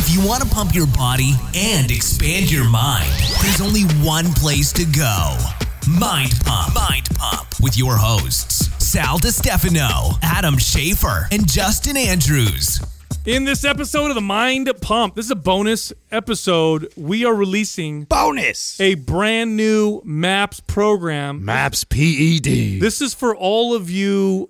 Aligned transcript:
If 0.00 0.14
you 0.14 0.24
want 0.24 0.44
to 0.44 0.48
pump 0.48 0.76
your 0.76 0.86
body 0.86 1.32
and 1.56 1.90
expand 1.90 2.52
your 2.52 2.70
mind, 2.70 3.10
there's 3.42 3.60
only 3.60 3.82
one 4.06 4.26
place 4.34 4.72
to 4.74 4.84
go. 4.84 5.36
Mind 5.90 6.34
Pump. 6.44 6.72
Mind 6.72 7.08
Pump 7.16 7.48
with 7.60 7.76
your 7.76 7.96
hosts, 7.96 8.68
Sal 8.78 9.18
DiStefano, 9.18 10.16
Adam 10.22 10.54
Schafer, 10.54 11.26
and 11.32 11.48
Justin 11.50 11.96
Andrews. 11.96 12.80
In 13.26 13.44
this 13.44 13.64
episode 13.64 14.10
of 14.10 14.14
the 14.14 14.20
Mind 14.20 14.70
Pump, 14.80 15.16
this 15.16 15.24
is 15.24 15.32
a 15.32 15.36
bonus 15.36 15.92
episode. 16.12 16.92
We 16.96 17.24
are 17.24 17.34
releasing 17.34 18.04
Bonus. 18.04 18.80
a 18.80 18.94
brand 18.94 19.56
new 19.56 20.00
MAPS 20.04 20.60
program. 20.60 21.44
Maps 21.44 21.82
PED. 21.82 22.80
This 22.80 23.02
is 23.02 23.14
for 23.14 23.34
all 23.34 23.74
of 23.74 23.90
you 23.90 24.48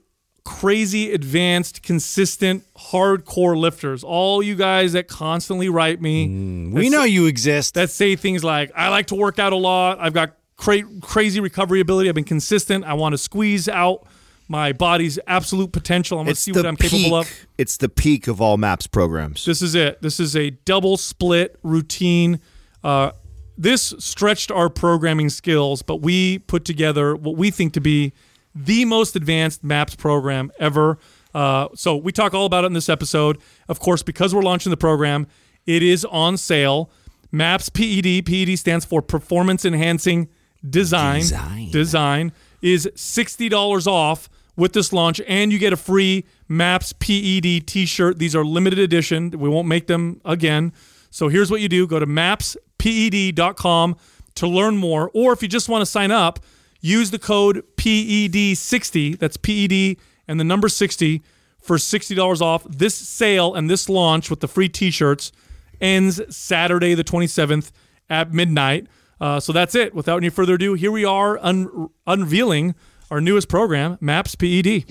crazy, 0.48 1.12
advanced, 1.12 1.82
consistent, 1.82 2.64
hardcore 2.74 3.54
lifters. 3.54 4.02
All 4.02 4.42
you 4.42 4.54
guys 4.54 4.94
that 4.94 5.06
constantly 5.06 5.68
write 5.68 6.00
me. 6.00 6.70
we 6.72 6.88
know 6.88 7.04
you 7.04 7.26
exist. 7.26 7.74
that 7.74 7.90
say 7.90 8.16
things 8.16 8.42
like, 8.42 8.72
I 8.74 8.88
like 8.88 9.08
to 9.08 9.14
work 9.14 9.38
out 9.38 9.52
a 9.52 9.56
lot. 9.56 9.98
I've 10.00 10.14
got 10.14 10.36
cra- 10.56 10.88
crazy 11.02 11.38
recovery 11.38 11.80
ability. 11.80 12.08
I've 12.08 12.14
been 12.14 12.24
consistent. 12.24 12.86
I 12.86 12.94
want 12.94 13.12
to 13.12 13.18
squeeze 13.18 13.68
out 13.68 14.06
my 14.48 14.72
body's 14.72 15.18
absolute 15.26 15.70
potential. 15.70 16.16
I 16.18 16.22
want 16.22 16.30
to 16.30 16.34
see 16.36 16.52
what 16.52 16.64
I'm 16.64 16.76
capable 16.76 17.14
of. 17.14 17.30
It's 17.58 17.76
the 17.76 17.90
peak 17.90 18.26
of 18.26 18.40
all 18.40 18.56
maps 18.56 18.86
programs. 18.86 19.44
This 19.44 19.60
is 19.60 19.74
it. 19.74 20.00
This 20.00 20.18
is 20.18 20.34
a 20.34 20.48
double 20.48 20.96
split 20.96 21.58
routine. 21.62 22.40
Uh, 22.82 23.10
this 23.58 23.92
stretched 23.98 24.50
our 24.50 24.70
programming 24.70 25.28
skills, 25.28 25.82
but 25.82 25.96
we 25.96 26.38
put 26.38 26.64
together 26.64 27.14
what 27.14 27.36
we 27.36 27.50
think 27.50 27.74
to 27.74 27.82
be 27.82 28.14
the 28.54 28.84
most 28.84 29.16
advanced 29.16 29.62
MAPS 29.62 29.94
program 29.96 30.50
ever. 30.58 30.98
Uh, 31.34 31.68
so 31.74 31.96
we 31.96 32.12
talk 32.12 32.34
all 32.34 32.46
about 32.46 32.64
it 32.64 32.68
in 32.68 32.72
this 32.72 32.88
episode. 32.88 33.38
Of 33.68 33.80
course, 33.80 34.02
because 34.02 34.34
we're 34.34 34.42
launching 34.42 34.70
the 34.70 34.76
program, 34.76 35.26
it 35.66 35.82
is 35.82 36.04
on 36.06 36.36
sale. 36.36 36.90
MAPS 37.30 37.68
PED, 37.68 38.24
PED 38.24 38.58
stands 38.58 38.84
for 38.84 39.02
Performance 39.02 39.64
Enhancing 39.64 40.28
Design. 40.68 41.20
Design. 41.20 41.70
Design 41.70 42.32
is 42.62 42.88
$60 42.94 43.86
off 43.86 44.28
with 44.56 44.72
this 44.72 44.92
launch, 44.92 45.20
and 45.28 45.52
you 45.52 45.58
get 45.58 45.72
a 45.72 45.76
free 45.76 46.24
MAPS 46.48 46.92
PED 46.94 47.66
t 47.66 47.86
shirt. 47.86 48.18
These 48.18 48.34
are 48.34 48.44
limited 48.44 48.80
edition. 48.80 49.30
We 49.30 49.48
won't 49.48 49.68
make 49.68 49.86
them 49.86 50.20
again. 50.24 50.72
So 51.10 51.28
here's 51.28 51.50
what 51.50 51.60
you 51.60 51.68
do 51.68 51.86
go 51.86 51.98
to 52.00 52.06
mapsped.com 52.06 53.96
to 54.34 54.46
learn 54.46 54.76
more, 54.76 55.10
or 55.14 55.32
if 55.32 55.42
you 55.42 55.48
just 55.48 55.68
want 55.68 55.82
to 55.82 55.86
sign 55.86 56.10
up, 56.10 56.40
use 56.80 57.10
the 57.10 57.18
code 57.18 57.62
PED60. 57.76 59.18
That's 59.18 59.36
PED 59.36 59.96
and 60.26 60.38
the 60.38 60.44
number 60.44 60.68
60 60.68 61.22
for 61.60 61.76
$60 61.76 62.40
off. 62.40 62.64
This 62.68 62.94
sale 62.94 63.54
and 63.54 63.68
this 63.68 63.88
launch 63.88 64.30
with 64.30 64.40
the 64.40 64.48
free 64.48 64.68
t 64.68 64.90
shirts 64.90 65.32
ends 65.80 66.20
Saturday, 66.34 66.94
the 66.94 67.04
27th 67.04 67.70
at 68.10 68.32
midnight. 68.32 68.86
Uh, 69.20 69.40
so 69.40 69.52
that's 69.52 69.74
it. 69.74 69.94
Without 69.94 70.18
any 70.18 70.28
further 70.28 70.54
ado, 70.54 70.74
here 70.74 70.92
we 70.92 71.04
are 71.04 71.38
un- 71.42 71.88
unveiling 72.06 72.74
our 73.10 73.20
newest 73.20 73.48
program, 73.48 73.98
Maps 74.00 74.34
PED. 74.34 74.84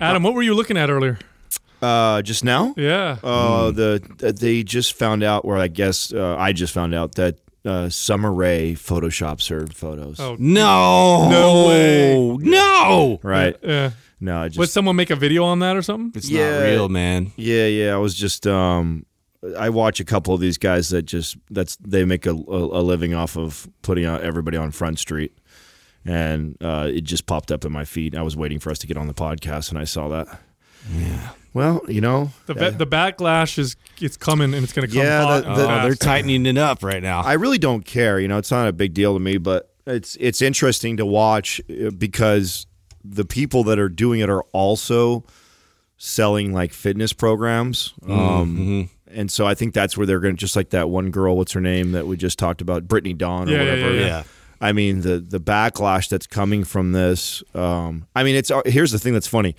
Adam, 0.00 0.22
what 0.22 0.34
were 0.34 0.42
you 0.42 0.54
looking 0.54 0.76
at 0.78 0.88
earlier? 0.90 1.18
Uh, 1.82 2.20
just 2.22 2.44
now, 2.44 2.74
Yeah. 2.76 3.16
uh, 3.22 3.70
the 3.70 4.02
uh, 4.22 4.32
they 4.32 4.62
just 4.62 4.92
found 4.94 5.22
out, 5.22 5.44
or 5.44 5.56
I 5.56 5.68
guess 5.68 6.12
uh, 6.12 6.36
I 6.38 6.52
just 6.52 6.72
found 6.74 6.94
out 6.94 7.14
that 7.14 7.38
uh, 7.64 7.88
Summer 7.88 8.32
Rae 8.32 8.74
photoshops 8.74 9.48
her 9.50 9.66
photos. 9.66 10.18
Oh. 10.20 10.36
no. 10.38 11.28
No 11.30 11.66
way. 11.68 12.36
No. 12.40 13.20
right? 13.22 13.56
yeah. 13.62 13.90
No, 14.22 14.42
I 14.42 14.48
just 14.48 14.58
Would 14.58 14.68
someone 14.68 14.96
make 14.96 15.10
a 15.10 15.16
video 15.16 15.44
on 15.44 15.60
that 15.60 15.76
or 15.76 15.82
something? 15.82 16.12
It's 16.14 16.28
Yeah. 16.28 16.58
not 16.58 16.64
real, 16.64 16.88
man. 16.88 17.32
Yeah, 17.36 17.66
yeah. 17.66 17.94
I 17.94 17.96
was 17.98 18.14
just 18.14 18.46
um 18.46 19.06
I 19.58 19.70
watch 19.70 20.00
a 20.00 20.04
couple 20.04 20.34
of 20.34 20.40
these 20.40 20.58
guys 20.58 20.90
that 20.90 21.02
just 21.02 21.36
that's 21.50 21.76
they 21.76 22.04
make 22.04 22.26
a, 22.26 22.32
a, 22.32 22.34
a 22.34 22.82
living 22.82 23.14
off 23.14 23.36
of 23.38 23.66
putting 23.82 24.04
out 24.04 24.20
everybody 24.22 24.56
on 24.58 24.70
Front 24.70 24.98
Street. 24.98 25.32
And 26.04 26.56
uh, 26.62 26.88
it 26.92 27.02
just 27.02 27.26
popped 27.26 27.50
up 27.52 27.64
in 27.64 27.72
my 27.72 27.84
feed. 27.84 28.14
I 28.14 28.22
was 28.22 28.36
waiting 28.36 28.58
for 28.58 28.70
us 28.70 28.78
to 28.80 28.86
get 28.86 28.96
on 28.96 29.06
the 29.06 29.14
podcast 29.14 29.70
and 29.70 29.78
I 29.78 29.84
saw 29.84 30.08
that. 30.08 30.40
Yeah. 30.94 31.30
Well, 31.52 31.80
you 31.88 32.00
know, 32.00 32.30
The, 32.46 32.54
ba- 32.54 32.70
the 32.70 32.86
backlash 32.86 33.58
is 33.58 33.74
it's 34.00 34.16
coming 34.16 34.54
and 34.54 34.62
it's 34.62 34.72
going 34.72 34.86
to 34.88 34.94
come 34.94 35.04
Yeah, 35.04 35.22
hot 35.24 35.44
the- 35.44 35.54
the- 35.54 35.62
Oh, 35.80 35.82
they're 35.82 35.94
tightening 35.96 36.46
it 36.46 36.56
up 36.58 36.82
right 36.84 37.02
now. 37.02 37.22
I 37.22 37.32
really 37.32 37.58
don't 37.58 37.84
care. 37.84 38.20
You 38.20 38.28
know, 38.28 38.38
it's 38.38 38.50
not 38.52 38.68
a 38.68 38.72
big 38.72 38.94
deal 38.94 39.14
to 39.14 39.20
me, 39.20 39.36
but 39.38 39.72
it's 39.86 40.16
it's 40.20 40.40
interesting 40.42 40.96
to 40.98 41.06
watch 41.06 41.60
uh, 41.68 41.90
because 41.90 42.66
the 43.04 43.24
people 43.24 43.64
that 43.64 43.78
are 43.78 43.88
doing 43.88 44.20
it 44.20 44.30
are 44.30 44.42
also 44.52 45.24
selling 45.96 46.52
like 46.52 46.72
fitness 46.72 47.12
programs. 47.12 47.94
Um, 48.08 48.88
And 49.12 49.28
so 49.28 49.44
I 49.44 49.54
think 49.54 49.74
that's 49.74 49.96
where 49.96 50.06
they're 50.06 50.20
going 50.20 50.36
to 50.36 50.40
just 50.40 50.54
like 50.54 50.70
that 50.70 50.88
one 50.88 51.10
girl. 51.10 51.36
What's 51.36 51.50
her 51.52 51.60
name 51.60 51.90
that 51.92 52.06
we 52.06 52.16
just 52.16 52.38
talked 52.38 52.60
about, 52.60 52.86
Brittany 52.86 53.12
Dawn 53.12 53.48
or 53.48 53.52
Yeah, 53.52 53.62
yeah, 53.64 53.70
whatever. 53.72 53.94
yeah, 53.96 54.06
yeah. 54.06 54.22
I 54.60 54.72
mean 54.72 55.00
the 55.00 55.18
the 55.18 55.40
backlash 55.40 56.08
that's 56.08 56.26
coming 56.28 56.62
from 56.64 56.92
this. 56.92 57.42
Um, 57.54 58.06
I 58.14 58.22
mean, 58.22 58.36
it's 58.36 58.52
here's 58.66 58.92
the 58.92 58.98
thing 59.00 59.12
that's 59.14 59.26
funny. 59.26 59.56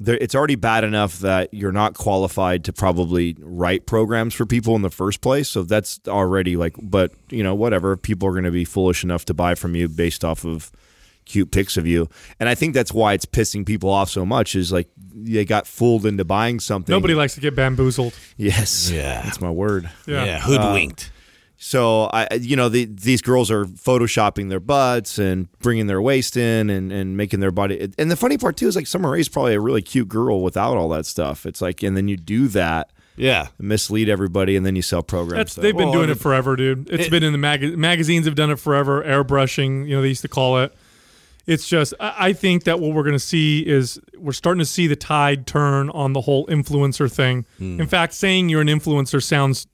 There, 0.00 0.16
it's 0.16 0.34
already 0.34 0.54
bad 0.54 0.84
enough 0.84 1.18
that 1.20 1.52
you're 1.52 1.72
not 1.72 1.94
qualified 1.94 2.64
to 2.64 2.72
probably 2.72 3.36
write 3.40 3.86
programs 3.86 4.32
for 4.32 4.46
people 4.46 4.76
in 4.76 4.82
the 4.82 4.90
first 4.90 5.20
place. 5.20 5.48
So 5.48 5.64
that's 5.64 6.00
already 6.06 6.56
like, 6.56 6.76
but 6.80 7.12
you 7.30 7.42
know, 7.42 7.54
whatever. 7.54 7.96
People 7.96 8.28
are 8.28 8.32
going 8.32 8.44
to 8.44 8.52
be 8.52 8.64
foolish 8.64 9.02
enough 9.02 9.24
to 9.24 9.34
buy 9.34 9.56
from 9.56 9.74
you 9.74 9.88
based 9.88 10.24
off 10.24 10.44
of 10.44 10.70
cute 11.24 11.50
pics 11.50 11.76
of 11.76 11.86
you, 11.86 12.08
and 12.40 12.48
I 12.48 12.54
think 12.54 12.74
that's 12.74 12.92
why 12.92 13.12
it's 13.12 13.26
pissing 13.26 13.66
people 13.66 13.90
off 13.90 14.08
so 14.08 14.24
much. 14.24 14.54
Is 14.54 14.72
like 14.72 14.88
they 14.96 15.44
got 15.44 15.66
fooled 15.66 16.06
into 16.06 16.24
buying 16.24 16.60
something. 16.60 16.92
Nobody 16.92 17.14
likes 17.14 17.34
to 17.34 17.40
get 17.40 17.54
bamboozled. 17.56 18.14
Yes. 18.36 18.90
Yeah. 18.90 19.22
That's 19.22 19.40
my 19.40 19.50
word. 19.50 19.90
Yeah. 20.06 20.24
Yeah, 20.24 20.40
hoodwinked. 20.40 21.10
Uh, 21.12 21.17
So 21.60 22.04
I, 22.12 22.28
you 22.40 22.54
know, 22.54 22.68
the, 22.68 22.84
these 22.84 23.20
girls 23.20 23.50
are 23.50 23.64
photoshopping 23.64 24.48
their 24.48 24.60
butts 24.60 25.18
and 25.18 25.50
bringing 25.58 25.88
their 25.88 26.00
waist 26.00 26.36
in 26.36 26.70
and, 26.70 26.92
and 26.92 27.16
making 27.16 27.40
their 27.40 27.50
body. 27.50 27.90
And 27.98 28.08
the 28.10 28.16
funny 28.16 28.38
part 28.38 28.56
too 28.56 28.68
is 28.68 28.76
like 28.76 28.86
Summer 28.86 29.10
Rae's 29.10 29.28
probably 29.28 29.54
a 29.54 29.60
really 29.60 29.82
cute 29.82 30.08
girl 30.08 30.40
without 30.42 30.76
all 30.76 30.88
that 30.90 31.04
stuff. 31.04 31.44
It's 31.46 31.60
like, 31.60 31.82
and 31.82 31.96
then 31.96 32.06
you 32.06 32.16
do 32.16 32.46
that, 32.48 32.90
yeah. 33.16 33.48
mislead 33.58 34.08
everybody, 34.08 34.54
and 34.54 34.64
then 34.64 34.76
you 34.76 34.82
sell 34.82 35.02
programs. 35.02 35.38
That's 35.38 35.52
So- 35.54 35.60
they've 35.62 35.76
been 35.76 35.86
Well, 35.88 35.94
doing 35.94 36.06
the- 36.06 36.12
it 36.12 36.20
forever, 36.20 36.54
dude. 36.54 36.88
It's 36.90 37.06
It- 37.06 37.10
been 37.10 37.24
in 37.24 37.32
the 37.32 37.38
mag- 37.38 37.76
magazines 37.76 38.26
have 38.26 38.36
done 38.36 38.50
it 38.50 38.60
forever. 38.60 39.02
Airbrushing, 39.02 39.88
you 39.88 39.96
know, 39.96 40.02
they 40.02 40.08
used 40.08 40.22
to 40.22 40.28
call 40.28 40.60
it. 40.60 40.72
It's 41.48 41.66
just 41.66 41.92
I, 41.98 42.14
I 42.18 42.32
think 42.34 42.64
that 42.64 42.78
what 42.78 42.92
we're 42.94 43.02
going 43.02 43.14
to 43.14 43.18
see 43.18 43.66
is 43.66 43.98
we're 44.16 44.32
starting 44.32 44.60
to 44.60 44.64
see 44.66 44.86
the 44.86 44.94
tide 44.96 45.46
turn 45.48 45.90
on 45.90 46.12
the 46.12 46.20
whole 46.20 46.46
influencer 46.46 47.10
thing. 47.10 47.46
Hmm. 47.58 47.80
In 47.80 47.86
fact, 47.88 48.12
saying 48.14 48.48
you're 48.48 48.60
an 48.60 48.68
influencer 48.68 49.20
sounds 49.20 49.66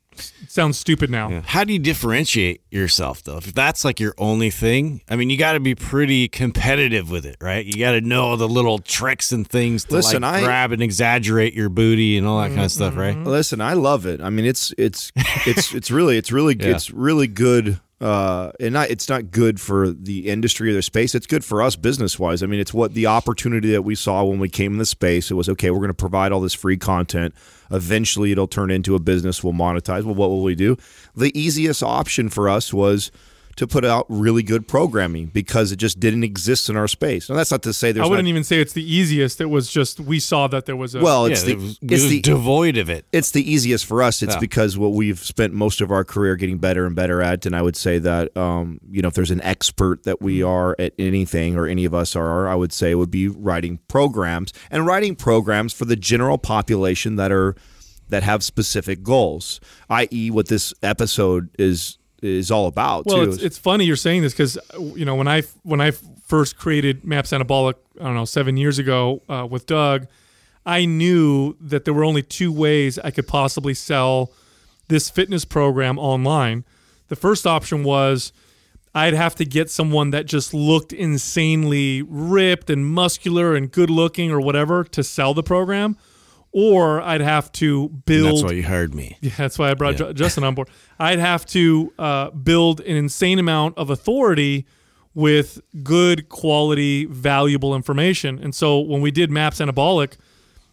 sounds 0.49 0.79
stupid 0.79 1.11
now. 1.11 1.43
How 1.47 1.65
do 1.65 1.73
you 1.73 1.79
differentiate 1.79 2.63
yourself 2.71 3.23
though? 3.23 3.39
If 3.39 3.53
that's 3.55 3.85
like 3.85 4.01
your 4.01 4.15
only 4.19 4.51
thing, 4.51 5.03
I 5.09 5.17
mean, 5.17 5.31
you 5.31 5.37
got 5.37 5.53
to 5.53 5.61
be 5.61 5.75
pretty 5.75 6.29
competitive 6.29 7.11
with 7.11 7.27
it, 7.27 7.37
right? 7.41 7.65
You 7.65 7.75
got 7.75 7.93
to 7.93 8.01
know 8.01 8.37
the 8.37 8.49
little 8.49 8.79
tricks 8.79 9.33
and 9.33 9.47
things 9.47 9.85
to 9.85 9.95
Listen, 9.95 10.23
like 10.23 10.43
I- 10.43 10.45
grab 10.45 10.73
and 10.73 10.83
exaggerate 10.83 11.55
your 11.55 11.69
booty 11.69 12.17
and 12.19 12.27
all 12.27 12.41
that 12.41 12.49
kind 12.49 12.63
of 12.63 12.73
stuff, 12.73 12.93
mm-hmm. 12.93 13.01
right? 13.01 13.17
Mm-hmm. 13.17 13.27
Listen, 13.27 13.61
I 13.61 13.75
love 13.75 14.07
it. 14.07 14.21
I 14.21 14.31
mean, 14.31 14.45
it's 14.45 14.73
it's 14.79 15.13
it's 15.47 15.75
it's 15.75 15.91
really 15.91 16.17
it's 16.17 16.33
really 16.33 16.57
Yeah. 16.61 16.69
it's 16.69 16.91
really 16.91 17.27
good. 17.27 17.81
Uh, 18.01 18.51
and 18.59 18.75
not 18.75 18.91
it's 18.91 19.09
not 19.09 19.31
good 19.31 19.61
for 19.61 19.91
the 19.91 20.29
industry 20.29 20.71
or 20.71 20.75
the 20.75 20.83
space. 20.83 21.15
It's 21.15 21.27
good 21.27 21.45
for 21.45 21.63
us 21.63 21.77
business 21.77 22.19
wise. 22.19 22.43
I 22.43 22.47
mean, 22.47 22.61
it's 22.61 22.75
what 22.75 22.93
the 22.93 23.07
opportunity 23.07 23.71
that 23.73 23.83
we 23.83 23.95
saw 23.95 24.25
when 24.25 24.39
we 24.39 24.49
came 24.49 24.73
in 24.73 24.79
the 24.79 24.85
space. 24.85 25.31
It 25.31 25.35
was 25.35 25.49
okay. 25.49 25.71
We're 25.71 25.79
going 25.79 25.89
to 25.89 25.95
provide 25.95 26.33
all 26.33 26.41
this 26.41 26.55
free 26.55 26.77
content. 26.77 27.35
Eventually, 27.71 28.33
it'll 28.33 28.49
turn 28.49 28.71
into 28.71 28.95
a 28.95 28.99
business. 28.99 29.43
We'll 29.43 29.53
monetize. 29.53 30.03
Well, 30.05 30.15
what 30.15 30.29
will 30.29 30.43
we 30.43 30.55
do? 30.55 30.77
The 31.17 31.39
easiest 31.39 31.83
option 31.83 32.29
for 32.29 32.49
us 32.49 32.75
was 32.75 33.11
to 33.57 33.67
put 33.67 33.85
out 33.85 34.07
really 34.09 34.43
good 34.43 34.67
programming 34.67 35.27
because 35.27 35.73
it 35.73 35.77
just 35.77 36.01
didn't 36.01 36.25
exist 36.25 36.69
in 36.69 36.77
our 36.77 36.89
space. 36.89 37.29
And 37.29 37.39
that's 37.39 37.51
not 37.51 37.63
to 37.63 37.73
say 37.73 37.93
there's 37.93 38.07
I 38.07 38.09
wouldn't 38.09 38.27
not, 38.27 38.31
even 38.31 38.45
say 38.45 38.61
it's 38.61 38.73
the 38.73 38.83
easiest. 38.85 39.41
It 39.41 39.47
was 39.47 39.71
just 39.71 40.01
we 40.01 40.21
saw 40.21 40.47
that 40.49 40.67
there 40.67 40.77
was 40.77 40.95
a 40.95 41.01
well, 41.01 41.27
it's 41.27 41.43
yeah, 41.43 41.47
the 41.47 41.53
it 41.53 41.57
was, 41.63 41.71
it 41.71 41.79
it's 41.83 42.03
was 42.03 42.09
the 42.11 42.21
devoid 42.21 42.77
of 42.77 42.91
it. 42.91 43.07
it's 43.13 43.31
the 43.31 43.49
easiest 43.51 43.87
for 43.87 44.03
us. 44.03 44.23
It's 44.23 44.35
Yeah. 44.35 44.41
because 44.41 44.77
what 44.77 44.93
we've 44.93 45.19
spent 45.19 45.53
most 45.53 45.81
of 45.81 45.91
our 45.91 46.05
career 46.05 46.37
getting 46.37 46.59
better 46.59 46.87
and 46.87 46.95
better 46.97 47.23
at. 47.23 47.47
And 47.47 47.55
I 47.55 47.63
would 47.63 47.77
say 47.77 47.99
that, 47.99 48.37
um, 48.37 48.81
you 48.91 49.03
know, 49.03 49.09
if 49.09 49.15
there's 49.15 49.31
an 49.31 49.43
expert 49.43 50.05
that 50.05 50.21
we 50.21 50.43
are 50.43 50.75
at 50.79 50.93
anything 50.99 51.57
or 51.57 51.67
any 51.67 51.85
of 51.85 51.95
us 51.95 52.17
are, 52.17 52.49
I 52.49 52.55
would 52.55 52.73
say 52.73 52.91
it 52.91 52.95
would 52.97 53.11
be 53.11 53.29
writing 53.29 53.79
programs 53.89 54.53
and 54.71 54.87
writing 54.87 55.15
programs 55.17 55.73
for 55.73 55.85
the 55.85 55.97
general 55.97 56.39
population 56.39 57.17
that 57.17 57.31
are 57.33 57.55
that 58.09 58.23
have 58.23 58.43
specific 58.45 59.03
goals, 59.03 59.61
i.e., 59.89 60.31
what 60.31 60.49
this 60.49 60.75
episode 60.83 61.49
is 61.59 61.97
is 62.25 62.51
all 62.51 62.67
about. 62.67 63.07
Well, 63.07 63.23
it's, 63.23 63.43
it's 63.43 63.59
funny 63.59 63.85
you're 63.85 63.97
saying 63.97 64.23
this 64.23 64.33
because 64.33 64.59
you 64.97 65.05
know 65.05 65.15
when 65.15 65.29
I 65.29 65.43
when 65.63 65.81
I 65.81 65.93
first 66.27 66.57
created 66.57 67.05
Maps 67.05 67.31
Anabolic, 67.31 67.75
I 68.01 68.05
don't 68.05 68.15
know, 68.15 68.25
seven 68.25 68.57
years 68.57 68.79
ago 68.79 69.23
uh, 69.29 69.47
with 69.49 69.67
Doug, 69.67 70.07
I 70.65 70.87
knew 70.87 71.57
that 71.61 71.85
there 71.85 71.95
were 71.95 72.05
only 72.05 72.23
two 72.23 72.51
ways 72.53 72.99
I 72.99 73.11
could 73.11 73.29
possibly 73.29 73.75
sell 73.75 74.33
this 74.89 75.11
fitness 75.11 75.45
program 75.45 75.99
online. 75.99 76.65
The 77.09 77.17
first 77.17 77.47
option 77.47 77.85
was 77.85 78.33
I'd 78.95 79.15
have 79.15 79.35
to 79.37 79.45
get 79.45 79.71
someone 79.71 80.11
that 80.11 80.27
just 80.27 80.55
looked 80.55 80.93
insanely 80.93 82.03
ripped 82.03 82.71
and 82.71 82.87
muscular 82.87 83.55
and 83.55 83.71
good 83.71 83.91
looking 83.91 84.31
or 84.31 84.41
whatever 84.41 84.85
to 84.85 85.03
sell 85.03 85.35
the 85.35 85.43
program. 85.43 85.97
Or 86.55 87.03
I'd 87.03 87.21
have 87.21 87.51
to 87.53 87.89
build. 88.07 88.27
And 88.29 88.37
that's 88.39 88.45
why 88.45 88.53
you 88.53 88.63
hired 88.63 88.95
me. 88.95 89.19
Yeah, 89.23 89.33
that's 89.37 89.59
why 89.59 89.71
I 89.71 89.75
brought 89.75 89.99
Yeah. 89.99 90.13
Justin 90.13 90.45
on 90.45 90.55
board. 90.55 90.69
I'd 91.01 91.19
have 91.19 91.45
to 91.47 91.93
uh, 91.99 92.31
build 92.31 92.81
an 92.81 92.97
insane 92.97 93.41
amount 93.41 93.77
of 93.77 93.91
authority 93.91 94.65
with 95.15 95.61
good 95.83 96.29
quality, 96.29 97.07
valuable 97.07 97.75
information. 97.75 98.39
And 98.39 98.55
so 98.55 98.79
when 98.79 99.01
we 99.01 99.11
did 99.11 99.31
Maps 99.33 99.59
Anabolic, 99.59 100.17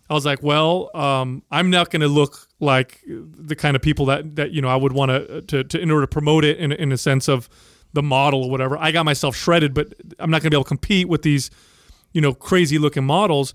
I 0.08 0.14
was 0.14 0.26
like, 0.26 0.44
well, 0.44 0.92
um, 0.96 1.42
I'm 1.50 1.72
not 1.72 1.90
going 1.90 2.02
to 2.02 2.08
look 2.08 2.48
like 2.60 3.02
the 3.08 3.56
kind 3.56 3.76
of 3.76 3.82
people 3.82 4.06
that 4.06 4.36
that 4.36 4.52
you 4.52 4.62
know 4.62 4.68
I 4.68 4.76
would 4.76 4.94
want 4.94 5.10
to 5.48 5.64
to 5.64 5.80
in 5.80 5.90
order 5.90 6.04
to 6.04 6.08
promote 6.08 6.46
it 6.46 6.58
in 6.58 6.72
in 6.72 6.92
a 6.92 6.98
sense 6.98 7.28
of 7.28 7.50
the 7.94 8.04
model 8.04 8.44
or 8.44 8.52
whatever. 8.52 8.78
I 8.78 8.92
got 8.92 9.04
myself 9.06 9.36
shredded, 9.36 9.74
but 9.74 9.94
I'm 10.20 10.30
not 10.30 10.42
going 10.42 10.50
to 10.52 10.56
be 10.56 10.58
able 10.58 10.66
to 10.66 10.68
compete 10.68 11.08
with 11.10 11.24
these 11.24 11.50
you 12.12 12.22
know 12.22 12.34
crazy 12.34 12.78
looking 12.78 13.04
models. 13.06 13.54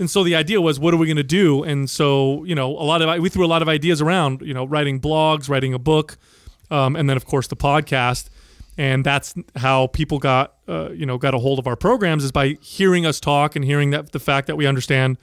And 0.00 0.10
so 0.10 0.24
the 0.24 0.34
idea 0.34 0.60
was, 0.60 0.80
what 0.80 0.92
are 0.92 0.96
we 0.96 1.06
going 1.06 1.16
to 1.18 1.22
do? 1.22 1.62
And 1.62 1.88
so 1.88 2.42
you 2.44 2.56
know, 2.56 2.70
a 2.70 2.82
lot 2.82 3.02
of 3.02 3.22
we 3.22 3.28
threw 3.28 3.44
a 3.44 3.52
lot 3.54 3.62
of 3.62 3.68
ideas 3.68 4.00
around. 4.00 4.40
You 4.40 4.54
know, 4.54 4.64
writing 4.64 5.00
blogs, 5.00 5.48
writing 5.48 5.74
a 5.74 5.78
book, 5.78 6.18
um, 6.70 6.96
and 6.96 7.08
then 7.08 7.16
of 7.16 7.24
course 7.24 7.46
the 7.46 7.56
podcast. 7.56 8.30
And 8.78 9.04
that's 9.04 9.34
how 9.56 9.88
people 9.88 10.18
got 10.18 10.54
uh, 10.66 10.90
you 10.90 11.06
know 11.06 11.18
got 11.18 11.34
a 11.34 11.38
hold 11.38 11.60
of 11.60 11.68
our 11.68 11.76
programs 11.76 12.24
is 12.24 12.32
by 12.32 12.56
hearing 12.60 13.06
us 13.06 13.20
talk 13.20 13.54
and 13.54 13.64
hearing 13.64 13.90
that 13.90 14.10
the 14.10 14.18
fact 14.18 14.48
that 14.48 14.56
we 14.56 14.66
understand 14.66 15.18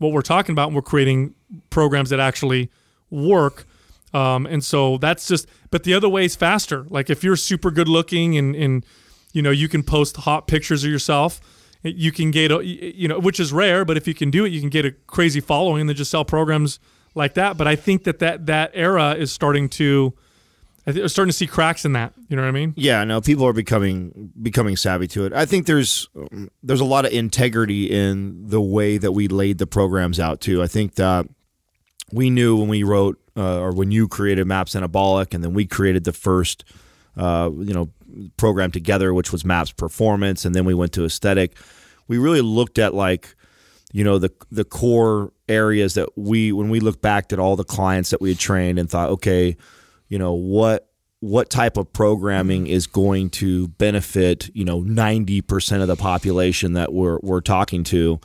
what 0.00 0.12
we're 0.12 0.22
talking 0.22 0.52
about 0.52 0.68
and 0.68 0.74
we're 0.74 0.82
creating 0.82 1.34
programs 1.68 2.08
that 2.10 2.18
actually 2.18 2.70
work. 3.10 3.66
Um, 4.12 4.46
and 4.46 4.64
so 4.64 4.96
that's 4.98 5.28
just, 5.28 5.46
but 5.70 5.84
the 5.84 5.94
other 5.94 6.08
way 6.08 6.24
is 6.24 6.34
faster. 6.34 6.86
Like 6.88 7.10
if 7.10 7.22
you're 7.22 7.36
super 7.36 7.70
good 7.70 7.86
looking 7.86 8.36
and, 8.36 8.56
and, 8.56 8.84
you 9.32 9.42
know, 9.42 9.50
you 9.50 9.68
can 9.68 9.82
post 9.82 10.16
hot 10.16 10.48
pictures 10.48 10.84
of 10.84 10.90
yourself, 10.90 11.40
you 11.82 12.12
can 12.12 12.30
get, 12.30 12.50
a, 12.50 12.64
you 12.64 13.08
know, 13.08 13.18
which 13.18 13.40
is 13.40 13.52
rare, 13.52 13.84
but 13.84 13.96
if 13.96 14.06
you 14.06 14.14
can 14.14 14.30
do 14.30 14.44
it, 14.44 14.50
you 14.50 14.60
can 14.60 14.70
get 14.70 14.84
a 14.84 14.92
crazy 15.06 15.40
following 15.40 15.82
and 15.82 15.88
then 15.88 15.96
just 15.96 16.10
sell 16.10 16.24
programs 16.24 16.78
like 17.14 17.34
that. 17.34 17.56
But 17.56 17.66
I 17.66 17.76
think 17.76 18.04
that 18.04 18.18
that, 18.18 18.46
that 18.46 18.70
era 18.74 19.14
is 19.14 19.32
starting 19.32 19.68
to, 19.70 20.14
I 20.86 20.92
think 20.92 21.02
we're 21.02 21.08
starting 21.08 21.30
to 21.30 21.36
see 21.36 21.46
cracks 21.46 21.84
in 21.84 21.92
that. 21.92 22.12
You 22.28 22.36
know 22.36 22.42
what 22.42 22.48
I 22.48 22.52
mean? 22.52 22.72
Yeah, 22.76 23.04
no, 23.04 23.20
people 23.20 23.46
are 23.46 23.52
becoming 23.52 24.32
becoming 24.40 24.76
savvy 24.76 25.06
to 25.08 25.26
it. 25.26 25.32
I 25.32 25.44
think 25.44 25.66
there's 25.66 26.08
there's 26.62 26.80
a 26.80 26.86
lot 26.86 27.04
of 27.04 27.12
integrity 27.12 27.90
in 27.90 28.48
the 28.48 28.60
way 28.60 28.96
that 28.96 29.12
we 29.12 29.28
laid 29.28 29.58
the 29.58 29.66
programs 29.66 30.18
out 30.18 30.40
too. 30.40 30.62
I 30.62 30.66
think 30.66 30.94
that 30.94 31.28
we 32.12 32.30
knew 32.30 32.56
when 32.56 32.68
we 32.68 32.82
wrote 32.82 33.20
uh, 33.36 33.60
or 33.60 33.72
when 33.72 33.90
you 33.90 34.08
created 34.08 34.46
Maps 34.46 34.74
Anabolic, 34.74 35.34
and 35.34 35.44
then 35.44 35.52
we 35.52 35.66
created 35.66 36.04
the 36.04 36.12
first 36.12 36.64
uh, 37.16 37.50
you 37.52 37.74
know 37.74 37.90
program 38.36 38.70
together, 38.70 39.14
which 39.14 39.32
was 39.32 39.44
Maps 39.44 39.72
Performance, 39.72 40.44
and 40.44 40.54
then 40.54 40.64
we 40.64 40.74
went 40.74 40.92
to 40.92 41.04
Aesthetic. 41.04 41.56
We 42.08 42.18
really 42.18 42.40
looked 42.40 42.78
at 42.78 42.94
like 42.94 43.34
you 43.92 44.04
know 44.04 44.18
the 44.18 44.32
the 44.50 44.64
core 44.64 45.32
areas 45.48 45.94
that 45.94 46.16
we 46.16 46.52
when 46.52 46.70
we 46.70 46.80
look 46.80 47.00
back 47.00 47.32
at 47.32 47.38
all 47.38 47.56
the 47.56 47.64
clients 47.64 48.10
that 48.10 48.20
we 48.20 48.30
had 48.30 48.38
trained 48.38 48.78
and 48.78 48.88
thought, 48.88 49.10
okay, 49.10 49.56
you 50.08 50.18
know 50.18 50.32
what 50.32 50.90
what 51.20 51.50
type 51.50 51.76
of 51.76 51.92
programming 51.92 52.66
is 52.66 52.86
going 52.86 53.30
to 53.30 53.68
benefit 53.68 54.50
you 54.54 54.64
know 54.64 54.82
90% 54.82 55.82
of 55.82 55.88
the 55.88 55.96
population 55.96 56.72
that 56.74 56.92
we're, 56.92 57.18
we're 57.22 57.42
talking 57.42 57.84
to 57.84 58.18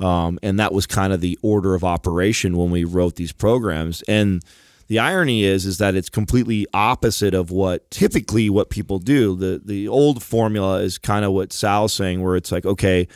um, 0.00 0.38
and 0.42 0.58
that 0.58 0.72
was 0.72 0.86
kind 0.86 1.12
of 1.12 1.20
the 1.20 1.38
order 1.42 1.74
of 1.74 1.84
operation 1.84 2.56
when 2.56 2.70
we 2.70 2.84
wrote 2.84 3.16
these 3.16 3.32
programs 3.32 4.02
and 4.02 4.42
the 4.88 4.98
irony 4.98 5.44
is 5.44 5.64
is 5.64 5.78
that 5.78 5.94
it's 5.94 6.08
completely 6.08 6.66
opposite 6.74 7.34
of 7.34 7.50
what 7.50 7.90
typically 7.90 8.50
what 8.50 8.70
people 8.70 8.98
do 8.98 9.36
the 9.36 9.60
the 9.64 9.86
old 9.88 10.22
formula 10.22 10.80
is 10.80 10.98
kind 10.98 11.24
of 11.24 11.32
what 11.32 11.52
sal's 11.52 11.92
saying 11.92 12.22
where 12.22 12.36
it's 12.36 12.50
like 12.50 12.66
okay 12.66 13.06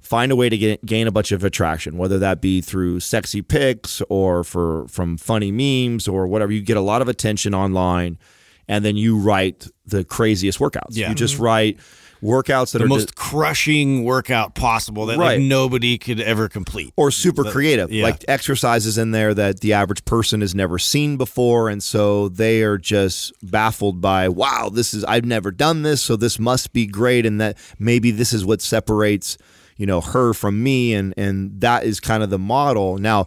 find 0.00 0.32
a 0.32 0.36
way 0.36 0.48
to 0.48 0.58
get, 0.58 0.84
gain 0.84 1.06
a 1.06 1.12
bunch 1.12 1.30
of 1.30 1.44
attraction, 1.44 1.96
whether 1.96 2.18
that 2.18 2.40
be 2.40 2.60
through 2.60 3.00
sexy 3.00 3.42
pics 3.42 4.02
or 4.08 4.42
for 4.42 4.88
from 4.88 5.16
funny 5.16 5.52
memes 5.52 6.08
or 6.08 6.26
whatever. 6.26 6.52
You 6.52 6.62
get 6.62 6.76
a 6.76 6.82
lot 6.82 7.02
of 7.02 7.08
attention 7.08 7.54
online, 7.54 8.18
and 8.66 8.84
then 8.84 8.96
you 8.96 9.16
write 9.16 9.68
the 9.86 10.04
craziest 10.04 10.58
workouts. 10.58 10.96
Yeah. 10.96 11.10
You 11.10 11.14
just 11.14 11.34
mm-hmm. 11.34 11.44
write 11.44 11.80
workouts 12.22 12.72
that 12.72 12.76
are 12.76 12.78
The 12.80 12.84
are 12.84 12.88
most 12.88 13.14
crushing 13.14 14.04
workout 14.04 14.54
possible 14.54 15.06
that 15.06 15.18
Right. 15.18 15.38
like 15.38 15.40
nobody 15.40 15.98
could 15.98 16.20
ever 16.20 16.48
complete. 16.48 16.92
or 16.96 17.10
super 17.10 17.44
creative, 17.44 17.90
yeah. 17.90 18.04
like 18.04 18.24
exercises 18.28 18.98
in 18.98 19.10
there 19.10 19.34
that 19.34 19.60
the 19.60 19.72
average 19.72 20.04
person 20.04 20.40
has 20.40 20.54
never 20.54 20.78
seen 20.78 21.16
before, 21.16 21.68
and 21.68 21.82
so 21.82 22.28
they 22.28 22.62
are 22.62 22.78
just 22.78 23.32
baffled 23.42 24.00
by, 24.00 24.28
wow, 24.28 24.68
this 24.72 24.92
is 24.94 25.04
I've 25.04 25.24
never 25.24 25.50
done 25.50 25.82
this, 25.82 26.02
so 26.02 26.16
this 26.16 26.38
must 26.38 26.72
be 26.72 26.86
great, 26.86 27.26
and 27.26 27.40
that 27.40 27.56
maybe 27.78 28.10
this 28.10 28.32
is 28.32 28.44
what 28.44 28.60
separates 28.60 29.38
you 29.76 29.86
know 29.86 30.00
her 30.02 30.34
from 30.34 30.62
me, 30.62 30.92
and 30.92 31.14
and 31.16 31.58
that 31.62 31.84
is 31.84 32.00
kind 32.00 32.22
of 32.22 32.28
the 32.30 32.38
model 32.38 32.98
now. 32.98 33.26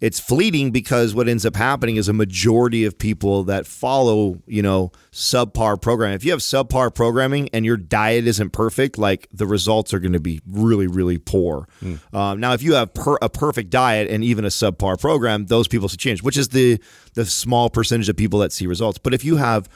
It's 0.00 0.20
fleeting 0.20 0.70
because 0.70 1.14
what 1.14 1.28
ends 1.28 1.44
up 1.44 1.56
happening 1.56 1.96
is 1.96 2.08
a 2.08 2.12
majority 2.12 2.84
of 2.84 2.96
people 2.98 3.44
that 3.44 3.66
follow, 3.66 4.40
you 4.46 4.62
know, 4.62 4.92
subpar 5.10 5.80
programming. 5.80 6.14
If 6.14 6.24
you 6.24 6.30
have 6.30 6.40
subpar 6.40 6.94
programming 6.94 7.48
and 7.52 7.64
your 7.64 7.76
diet 7.76 8.26
isn't 8.26 8.50
perfect, 8.50 8.96
like 8.96 9.28
the 9.32 9.46
results 9.46 9.92
are 9.92 9.98
going 9.98 10.12
to 10.12 10.20
be 10.20 10.40
really, 10.46 10.86
really 10.86 11.18
poor. 11.18 11.68
Um, 12.12 12.38
now, 12.38 12.52
if 12.52 12.62
you 12.62 12.74
have 12.74 12.94
per, 12.94 13.16
a 13.20 13.28
perfect 13.28 13.70
diet 13.70 14.08
and 14.08 14.22
even 14.22 14.44
a 14.44 14.48
subpar 14.48 15.00
program, 15.00 15.46
those 15.46 15.66
people 15.66 15.88
should 15.88 15.98
change, 15.98 16.22
which 16.22 16.36
is 16.36 16.50
the 16.50 16.80
the 17.14 17.24
small 17.26 17.68
percentage 17.68 18.08
of 18.08 18.16
people 18.16 18.38
that 18.38 18.52
see 18.52 18.66
results. 18.68 18.98
But 18.98 19.14
if 19.14 19.24
you 19.24 19.36
have 19.36 19.68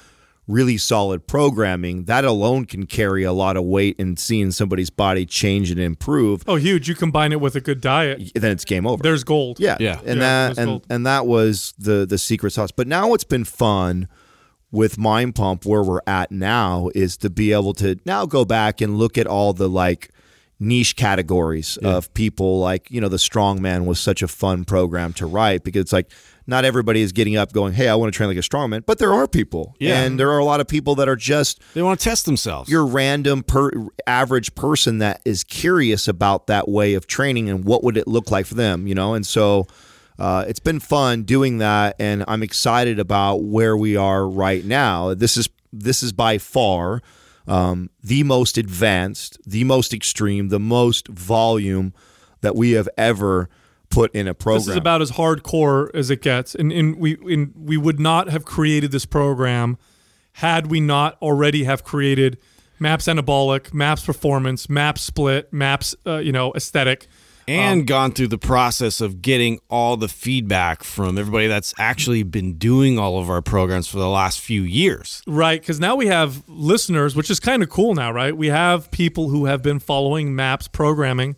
really 0.53 0.77
solid 0.77 1.27
programming, 1.27 2.05
that 2.05 2.25
alone 2.25 2.65
can 2.67 2.87
carry 2.87 3.23
a 3.25 3.33
lot 3.33 3.57
of 3.57 3.65
weight 3.65 3.97
in 3.99 4.17
seeing 4.17 4.51
somebody's 4.51 4.91
body 4.91 5.25
change 5.27 5.71
and 5.71 5.81
improve. 5.81 6.43
Oh, 6.47 6.57
huge. 6.57 6.89
You 6.89 6.95
combine 6.95 7.33
it 7.33 7.41
with 7.41 7.57
a 7.57 7.61
good 7.61 7.81
diet. 7.81 8.33
Then 8.35 8.53
it's 8.53 8.65
game 8.65 8.87
over. 8.87 9.03
There's 9.03 9.25
gold. 9.25 9.59
Yeah, 9.59 9.77
Yeah. 9.81 9.99
and 10.05 10.21
Yeah, 10.21 10.49
that 10.49 10.59
and 10.59 10.67
gold. 10.69 10.87
and 10.91 11.07
that 11.07 11.27
was 11.27 11.75
the 11.79 12.07
the 12.07 12.19
secret 12.19 12.53
sauce. 12.53 12.71
But 12.71 12.87
now 12.87 13.09
what's 13.09 13.25
been 13.25 13.45
fun 13.45 14.09
with 14.71 14.97
Mind 14.99 15.35
Pump, 15.35 15.67
where 15.67 15.83
we're 15.83 16.01
at 16.07 16.31
now, 16.33 16.91
is 16.95 17.17
to 17.19 17.31
be 17.31 17.53
able 17.53 17.75
to 17.75 17.99
now 18.07 18.27
go 18.27 18.45
back 18.45 18.81
and 18.81 18.97
look 18.97 19.19
at 19.19 19.27
all 19.27 19.53
the 19.53 19.69
like 19.69 20.11
niche 20.61 20.95
categories 20.97 21.77
of 21.79 22.13
people. 22.15 22.61
Like 22.61 22.91
you 22.91 23.01
know, 23.01 23.09
the 23.09 23.17
Strongman 23.17 23.85
was 23.85 23.99
such 24.01 24.23
a 24.23 24.29
fun 24.29 24.65
program 24.65 25.13
to 25.15 25.27
write 25.27 25.65
because 25.65 25.81
it's 25.83 25.93
like 25.93 26.11
not 26.47 26.65
everybody 26.65 27.03
is 27.03 27.13
getting 27.13 27.37
up 27.37 27.53
going, 27.53 27.73
"Hey, 27.75 27.89
I 27.89 27.95
want 27.95 28.13
to 28.13 28.17
train 28.17 28.29
like 28.29 28.37
a 28.39 28.41
strongman," 28.41 28.85
but 28.87 28.99
there 28.99 29.13
are 29.13 29.27
people, 29.29 29.75
Yeah. 29.79 30.03
and 30.03 30.19
there 30.19 30.31
are 30.31 30.39
a 30.39 30.45
lot 30.45 30.61
of 30.61 30.67
people 30.69 30.95
that 30.97 31.09
are 31.09 31.17
just 31.17 31.61
They 31.75 31.83
want 31.83 32.01
to 32.01 32.05
test 32.05 32.27
themselves. 32.27 32.69
your 32.71 32.85
random 32.85 33.43
per 33.43 33.71
average 34.07 34.55
person 34.55 34.99
that 34.99 35.21
is 35.25 35.45
curious 35.45 36.09
about 36.09 36.47
that 36.49 36.69
way 36.69 36.95
of 36.95 37.07
training 37.07 37.49
and 37.49 37.65
what 37.65 37.85
would 37.85 37.97
it 37.97 38.09
look 38.09 38.31
like 38.31 38.47
for 38.47 38.55
them 38.55 38.87
you 38.87 38.95
know 38.95 39.15
and 39.15 39.27
so 39.27 39.67
uh, 40.19 40.45
it's 40.47 40.61
been 40.61 40.79
fun 40.81 41.23
doing 41.23 41.59
that 41.59 41.97
and 41.99 42.25
i'm 42.29 42.43
excited 42.43 42.99
about 42.99 43.43
where 43.43 43.77
we 43.77 43.97
are 43.97 44.29
right 44.29 44.65
now 44.65 45.15
this 45.15 45.37
is 45.37 45.49
this 45.73 46.03
is 46.03 46.13
by 46.13 46.39
far 46.39 47.01
um, 47.49 47.91
the 48.05 48.23
most 48.23 48.59
advanced 48.59 49.39
the 49.47 49.65
most 49.65 49.93
extreme 49.95 50.49
the 50.49 50.61
most 50.61 51.09
volume 51.09 51.93
that 52.41 52.55
we 52.57 52.73
have 52.73 52.89
ever 52.99 53.49
put 53.93 54.15
in 54.15 54.27
a 54.27 54.35
program 54.35 54.61
This 54.61 54.69
is 54.69 54.77
about 54.77 55.03
as 55.03 55.13
hardcore 55.13 55.95
as 55.95 56.11
it 56.11 56.23
gets, 56.23 56.55
and, 56.55 56.73
and 56.73 56.97
we 56.97 57.17
and 57.33 57.53
we 57.55 57.77
would 57.77 58.01
not 58.01 58.29
have 58.31 58.45
created 58.45 58.91
this 58.91 59.07
program 59.07 59.79
had 60.35 60.69
we 60.71 60.81
not 60.81 61.19
already 61.21 61.65
have 61.65 61.85
created 61.85 62.39
Maps 62.81 63.07
Anabolic, 63.07 63.73
Maps 63.73 64.05
Performance, 64.05 64.69
Maps 64.69 65.03
Split, 65.03 65.53
Maps 65.53 65.95
uh, 66.07 66.17
you 66.17 66.33
know 66.33 66.53
Aesthetic. 66.55 67.07
and 67.47 67.87
gone 67.87 68.13
through 68.13 68.29
the 68.29 68.39
process 68.39 69.01
of 69.01 69.21
getting 69.21 69.61
all 69.69 69.97
the 69.99 70.09
feedback 70.09 70.83
from 70.83 71.19
everybody 71.19 71.49
that's 71.49 71.75
actually 71.79 72.23
been 72.23 72.55
doing 72.55 72.99
all 72.99 73.19
of 73.19 73.29
our 73.29 73.43
programs 73.43 73.89
for 73.89 73.99
the 73.99 74.09
last 74.09 74.41
few 74.41 74.63
years. 74.63 75.23
Right, 75.27 75.61
because 75.61 75.81
now 75.81 75.97
we 75.97 76.07
have 76.07 76.43
listeners, 76.49 77.15
which 77.15 77.31
is 77.31 77.39
kind 77.41 77.63
of 77.63 77.69
cool 77.69 77.95
now, 77.95 78.11
right? 78.11 78.35
We 78.35 78.47
have 78.47 78.91
people 78.91 79.29
who 79.29 79.45
have 79.45 79.63
been 79.63 79.81
following 79.81 80.35
Maps 80.35 80.67
programming 80.67 81.37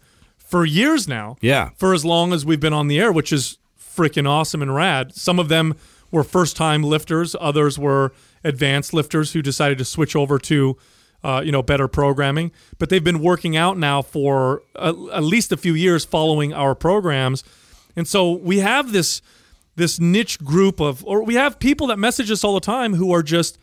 for 0.55 0.65
years 0.65 1.09
now. 1.09 1.37
Yeah. 1.41 1.71
For 1.77 1.95
as 1.95 2.05
long 2.05 2.33
as 2.33 2.47
we've 2.47 2.61
been 2.61 2.73
on 2.73 2.87
the 2.87 3.01
air, 3.01 3.11
which 3.11 3.33
is 3.33 3.59
freaking 3.97 4.29
awesome 4.29 4.63
and 4.63 4.73
rad. 4.73 5.13
Some 5.15 5.41
of 5.41 5.49
them 5.49 5.75
were 6.13 6.23
first 6.23 6.57
time 6.57 6.83
lifters, 6.85 7.35
others 7.41 7.77
were 7.77 8.13
advanced 8.45 8.95
lifters 8.95 9.33
who 9.33 9.43
decided 9.43 9.79
to 9.79 9.85
switch 9.85 10.15
over 10.15 10.39
to 10.39 10.77
uh, 11.25 11.41
you 11.45 11.51
know 11.51 11.63
better 11.63 11.89
programming 11.89 12.53
but 12.79 12.91
they've 12.91 13.03
been 13.11 13.21
working 13.21 13.57
out 13.57 13.79
now 13.79 14.03
for 14.03 14.63
a, 14.77 14.89
at 15.15 15.23
least 15.25 15.51
a 15.53 15.57
few 15.57 15.73
years 15.75 16.05
following 16.05 16.53
our 16.53 16.75
programs 16.75 17.43
and 17.97 18.07
so 18.07 18.31
we 18.31 18.59
have 18.59 18.93
this 18.93 19.23
this 19.77 19.99
niche 19.99 20.39
group 20.45 20.81
of 20.81 21.03
or 21.07 21.25
we 21.25 21.35
have 21.35 21.59
people 21.59 21.87
that 21.87 21.99
message 21.99 22.31
us 22.31 22.45
all 22.45 22.53
the 22.55 22.61
time 22.61 22.93
who 22.97 23.11
are 23.11 23.23
just 23.23 23.57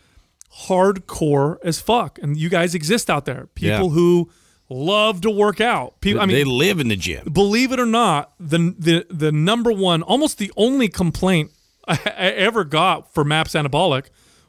hardcore 0.68 1.58
as 1.64 1.80
fuck 1.80 2.18
and 2.24 2.36
you 2.38 2.50
guys 2.50 2.74
exist 2.74 3.10
out 3.12 3.26
there 3.26 3.48
people 3.54 3.70
Yeah. 3.90 3.96
who 3.96 4.30
love 4.72 5.22
to 5.22 5.30
work 5.30 5.60
out 5.60 6.00
people 6.02 6.22
i 6.22 6.26
mean 6.26 6.36
they 6.36 6.44
live 6.44 6.80
in 6.80 6.88
the 6.88 6.96
gym. 6.96 7.28
believe 7.32 7.72
it 7.72 7.80
or 7.80 7.86
not, 7.86 8.34
the 8.40 8.74
the 8.78 9.06
the 9.10 9.32
number 9.32 9.72
one, 9.72 10.02
almost 10.02 10.38
the 10.38 10.52
only 10.56 10.88
complaint 10.88 11.52
I, 11.88 12.00
I 12.06 12.30
ever 12.32 12.64
got 12.64 13.14
for 13.14 13.24
Maps 13.24 13.54
Anabolic 13.54 14.06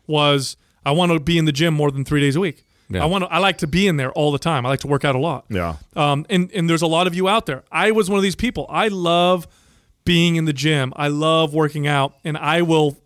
was 0.07 0.57
I 0.85 0.93
want 0.93 1.13
to 1.13 1.21
be 1.21 1.39
in 1.39 1.45
the 1.45 1.53
gym 1.53 1.75
more 1.75 1.91
than 1.91 2.05
three 2.05 2.21
days 2.21 2.37
a 2.37 2.41
week. 2.41 2.65
Yeah. 2.89 3.03
I 3.03 3.07
want 3.07 3.25
to. 3.25 3.33
I 3.33 3.39
like 3.39 3.59
to 3.59 3.67
be 3.67 3.87
in 3.87 3.97
there 3.97 4.13
all 4.13 4.33
the 4.33 4.39
time. 4.39 4.67
I 4.67 4.69
like 4.69 4.81
to 4.81 4.87
work 4.87 5.05
out 5.05 5.15
a 5.15 5.19
lot. 5.19 5.47
Yeah. 5.49 5.77
Um, 5.97 6.27
and 6.29 6.51
and 6.53 6.69
there's 6.69 6.83
a 6.83 6.87
lot 6.87 7.07
of 7.07 7.15
you 7.15 7.29
out 7.29 7.47
there. 7.47 7.65
I 7.73 7.91
was 7.91 8.11
one 8.11 8.19
of 8.19 8.23
these 8.23 8.37
people. 8.37 8.67
I 8.69 8.89
love 8.89 9.47
being 10.05 10.37
in 10.37 10.45
the 10.45 10.53
gym. 10.53 10.93
I 10.97 11.09
love 11.09 11.55
working 11.55 11.87
out, 11.87 12.15
and 12.23 12.37
I 12.37 12.63
will 12.63 12.99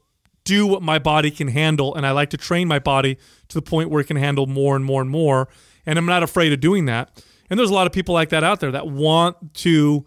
do 0.44 0.66
what 0.66 0.82
my 0.82 0.98
body 0.98 1.30
can 1.30 1.48
handle. 1.48 1.94
And 1.94 2.06
I 2.06 2.10
like 2.10 2.30
to 2.30 2.36
train 2.36 2.66
my 2.66 2.78
body 2.78 3.16
to 3.48 3.54
the 3.54 3.62
point 3.62 3.90
where 3.90 4.00
it 4.00 4.06
can 4.06 4.16
handle 4.16 4.46
more 4.46 4.74
and 4.74 4.84
more 4.84 5.02
and 5.02 5.10
more. 5.10 5.48
And 5.86 5.98
I'm 5.98 6.06
not 6.06 6.22
afraid 6.22 6.52
of 6.52 6.60
doing 6.60 6.86
that. 6.86 7.22
And 7.48 7.58
there's 7.58 7.70
a 7.70 7.74
lot 7.74 7.86
of 7.86 7.92
people 7.92 8.12
like 8.12 8.30
that 8.30 8.44
out 8.44 8.60
there 8.60 8.72
that 8.72 8.88
want 8.88 9.54
to 9.54 10.04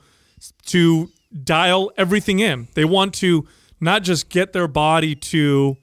to 0.67 1.09
dial 1.43 1.91
everything 1.97 2.39
in. 2.39 2.67
They 2.73 2.85
want 2.85 3.13
to 3.15 3.47
not 3.79 4.03
just 4.03 4.29
get 4.29 4.53
their 4.53 4.67
body 4.67 5.15
to 5.15 5.77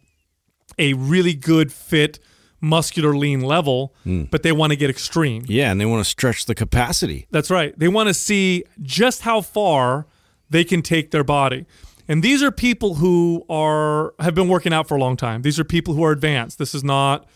a 0.78 0.92
really 0.94 1.34
good 1.34 1.72
fit 1.72 2.18
muscular 2.60 3.16
lean 3.16 3.40
level, 3.40 3.94
hmm. 4.04 4.24
but 4.24 4.42
they 4.42 4.52
want 4.52 4.72
to 4.72 4.76
get 4.76 4.90
extreme. 4.90 5.44
Yeah, 5.46 5.70
and 5.70 5.80
they 5.80 5.86
want 5.86 6.04
to 6.04 6.08
stretch 6.08 6.46
the 6.46 6.54
capacity. 6.54 7.26
That's 7.30 7.50
right. 7.50 7.78
They 7.78 7.88
want 7.88 8.08
to 8.08 8.14
see 8.14 8.64
just 8.82 9.22
how 9.22 9.40
far 9.40 10.06
they 10.50 10.64
can 10.64 10.82
take 10.82 11.10
their 11.10 11.24
body. 11.24 11.66
And 12.08 12.22
these 12.22 12.42
are 12.42 12.50
people 12.50 12.96
who 12.96 13.44
are 13.48 14.14
have 14.20 14.34
been 14.34 14.48
working 14.48 14.72
out 14.72 14.88
for 14.88 14.96
a 14.96 15.00
long 15.00 15.16
time. 15.16 15.42
These 15.42 15.58
are 15.58 15.64
people 15.64 15.94
who 15.94 16.04
are 16.04 16.12
advanced. 16.12 16.58
This 16.58 16.74
is 16.74 16.84
not 16.84 17.26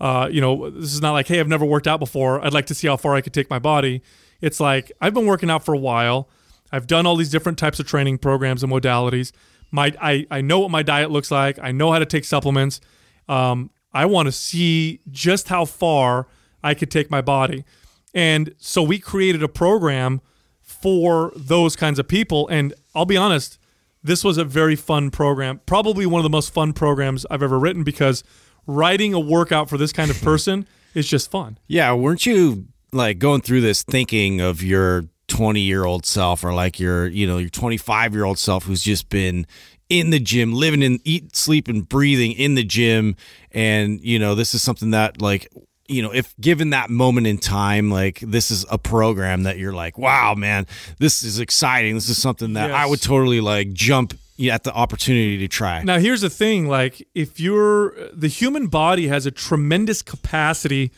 uh, 0.00 0.28
you 0.30 0.40
know, 0.40 0.70
this 0.70 0.92
is 0.92 1.00
not 1.00 1.12
like, 1.12 1.28
hey, 1.28 1.40
I've 1.40 1.48
never 1.48 1.64
worked 1.64 1.86
out 1.86 2.00
before. 2.00 2.44
I'd 2.44 2.52
like 2.52 2.66
to 2.66 2.74
see 2.74 2.88
how 2.88 2.96
far 2.96 3.14
I 3.14 3.20
could 3.20 3.32
take 3.32 3.48
my 3.48 3.58
body. 3.58 4.02
It's 4.40 4.60
like 4.60 4.92
I've 5.00 5.14
been 5.14 5.26
working 5.26 5.50
out 5.50 5.64
for 5.64 5.74
a 5.74 5.78
while. 5.78 6.28
I've 6.72 6.86
done 6.86 7.06
all 7.06 7.16
these 7.16 7.30
different 7.30 7.58
types 7.58 7.78
of 7.78 7.86
training 7.86 8.18
programs 8.18 8.62
and 8.62 8.72
modalities. 8.72 9.32
My 9.70 9.94
I, 10.00 10.26
I 10.30 10.40
know 10.40 10.58
what 10.58 10.70
my 10.70 10.82
diet 10.82 11.10
looks 11.10 11.30
like. 11.30 11.58
I 11.60 11.72
know 11.72 11.92
how 11.92 11.98
to 11.98 12.06
take 12.06 12.24
supplements. 12.24 12.80
Um, 13.28 13.70
I 13.92 14.06
want 14.06 14.26
to 14.26 14.32
see 14.32 15.00
just 15.10 15.48
how 15.48 15.64
far 15.64 16.26
I 16.62 16.74
could 16.74 16.90
take 16.90 17.10
my 17.10 17.20
body. 17.20 17.64
And 18.12 18.54
so 18.58 18.82
we 18.82 18.98
created 18.98 19.42
a 19.42 19.48
program 19.48 20.20
for 20.60 21.32
those 21.36 21.76
kinds 21.76 21.98
of 21.98 22.08
people. 22.08 22.48
And 22.48 22.74
I'll 22.94 23.04
be 23.04 23.16
honest, 23.16 23.58
this 24.02 24.24
was 24.24 24.36
a 24.36 24.44
very 24.44 24.76
fun 24.76 25.10
program. 25.10 25.60
Probably 25.66 26.06
one 26.06 26.18
of 26.18 26.24
the 26.24 26.30
most 26.30 26.52
fun 26.52 26.72
programs 26.72 27.24
I've 27.30 27.42
ever 27.42 27.58
written 27.58 27.84
because 27.84 28.24
writing 28.66 29.14
a 29.14 29.20
workout 29.20 29.68
for 29.68 29.78
this 29.78 29.92
kind 29.92 30.10
of 30.10 30.20
person 30.22 30.66
is 30.94 31.08
just 31.08 31.30
fun. 31.30 31.58
Yeah, 31.66 31.92
weren't 31.94 32.26
you 32.26 32.66
like 32.92 33.18
going 33.18 33.40
through 33.40 33.60
this 33.60 33.82
thinking 33.82 34.40
of 34.40 34.62
your 34.62 35.04
20 35.28 35.60
year 35.60 35.84
old 35.84 36.06
self 36.06 36.44
or 36.44 36.52
like 36.54 36.78
your, 36.78 37.06
you 37.06 37.26
know, 37.26 37.38
your 37.38 37.50
25 37.50 38.14
year 38.14 38.24
old 38.24 38.38
self 38.38 38.64
who's 38.64 38.82
just 38.82 39.08
been 39.08 39.46
in 39.88 40.10
the 40.10 40.20
gym, 40.20 40.52
living 40.52 40.82
in 40.82 41.00
eat, 41.04 41.36
sleep, 41.36 41.68
and 41.68 41.88
breathing 41.88 42.32
in 42.32 42.54
the 42.54 42.64
gym. 42.64 43.16
And, 43.52 44.00
you 44.00 44.18
know, 44.18 44.34
this 44.34 44.54
is 44.54 44.62
something 44.62 44.90
that 44.90 45.20
like 45.20 45.48
you 45.86 46.00
know, 46.02 46.12
if 46.12 46.34
given 46.40 46.70
that 46.70 46.88
moment 46.88 47.26
in 47.26 47.38
time, 47.38 47.90
like 47.90 48.20
this 48.20 48.50
is 48.50 48.64
a 48.70 48.78
program 48.78 49.42
that 49.42 49.58
you're 49.58 49.74
like, 49.74 49.98
wow, 49.98 50.34
man, 50.34 50.66
this 50.98 51.22
is 51.22 51.38
exciting. 51.38 51.94
This 51.94 52.08
is 52.08 52.20
something 52.20 52.54
that 52.54 52.70
I 52.70 52.86
would 52.86 53.02
totally 53.02 53.40
like 53.40 53.72
jump 53.72 54.14
at 54.50 54.64
the 54.64 54.72
opportunity 54.72 55.38
to 55.38 55.48
try. 55.48 55.82
Now, 55.82 55.98
here's 55.98 56.22
the 56.22 56.30
thing 56.30 56.68
like, 56.68 57.06
if 57.14 57.38
you're 57.38 57.94
the 58.12 58.28
human 58.28 58.66
body 58.66 59.08
has 59.08 59.26
a 59.26 59.30
tremendous 59.30 60.02
capacity 60.02 60.90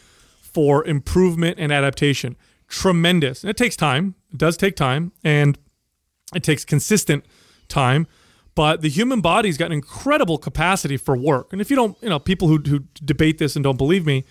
for 0.57 0.87
improvement 0.87 1.59
and 1.59 1.71
adaptation. 1.71 2.35
Tremendous. 2.67 3.45
And 3.45 3.51
it 3.51 3.59
takes 3.59 3.77
time. 3.77 4.15
It 4.33 4.39
does 4.39 4.57
take 4.57 4.75
time. 4.75 5.13
And 5.23 5.59
it 6.35 6.43
takes 6.43 6.65
consistent 6.65 7.27
time. 7.69 8.07
But 8.55 8.81
the 8.81 8.89
human 8.89 9.21
body's 9.21 9.59
got 9.59 9.67
an 9.67 9.73
incredible 9.73 10.39
capacity 10.39 10.97
for 10.97 11.15
work. 11.15 11.53
And 11.53 11.61
if 11.61 11.69
you 11.69 11.77
don't, 11.77 11.99
you 12.01 12.09
know, 12.09 12.19
people 12.19 12.49
who, 12.49 12.57
who 12.57 12.85
debate 13.05 13.37
this 13.37 13.55
and 13.55 13.63
don't 13.63 13.77
believe 13.77 14.07
me, 14.07 14.25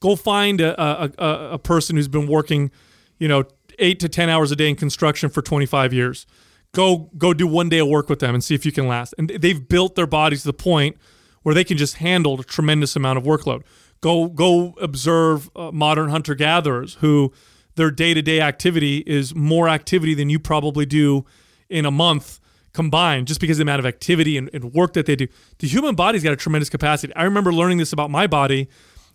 go 0.00 0.16
find 0.16 0.60
a, 0.60 0.82
a, 0.82 1.52
a, 1.52 1.58
person 1.58 1.94
who's 1.94 2.08
been 2.08 2.26
working, 2.26 2.72
you 3.18 3.28
know, 3.28 3.44
eight 3.78 4.00
to 4.00 4.08
10 4.08 4.28
hours 4.28 4.50
a 4.50 4.56
day 4.56 4.68
in 4.68 4.74
construction 4.74 5.30
for 5.30 5.40
25 5.40 5.92
years. 5.92 6.26
Go, 6.72 7.10
go 7.18 7.34
do 7.34 7.46
one 7.46 7.68
day 7.68 7.78
of 7.78 7.88
work 7.88 8.08
with 8.08 8.20
them 8.20 8.34
and 8.34 8.44
see 8.44 8.54
if 8.54 8.64
you 8.64 8.72
can 8.72 8.86
last. 8.86 9.14
And 9.18 9.28
they've 9.28 9.68
built 9.68 9.96
their 9.96 10.06
bodies 10.06 10.42
to 10.42 10.48
the 10.48 10.52
point 10.52 10.96
where 11.42 11.54
they 11.54 11.64
can 11.64 11.76
just 11.76 11.96
handle 11.96 12.38
a 12.38 12.44
tremendous 12.44 12.94
amount 12.94 13.18
of 13.18 13.24
workload. 13.24 13.62
Go, 14.00 14.28
go 14.28 14.74
observe 14.80 15.50
uh, 15.56 15.70
modern 15.72 16.10
hunter 16.10 16.34
gatherers 16.34 16.94
who 17.00 17.32
their 17.74 17.90
day 17.90 18.14
to 18.14 18.22
day 18.22 18.40
activity 18.40 18.98
is 19.06 19.34
more 19.34 19.68
activity 19.68 20.14
than 20.14 20.30
you 20.30 20.38
probably 20.38 20.86
do 20.86 21.24
in 21.68 21.84
a 21.84 21.90
month 21.90 22.40
combined 22.72 23.26
just 23.26 23.40
because 23.40 23.56
of 23.56 23.66
the 23.66 23.70
amount 23.70 23.80
of 23.80 23.86
activity 23.86 24.36
and, 24.36 24.48
and 24.52 24.72
work 24.72 24.92
that 24.92 25.06
they 25.06 25.16
do. 25.16 25.26
The 25.58 25.66
human 25.66 25.94
body's 25.94 26.22
got 26.22 26.32
a 26.32 26.36
tremendous 26.36 26.70
capacity. 26.70 27.14
I 27.16 27.24
remember 27.24 27.52
learning 27.52 27.78
this 27.78 27.92
about 27.92 28.10
my 28.10 28.26
body 28.26 28.68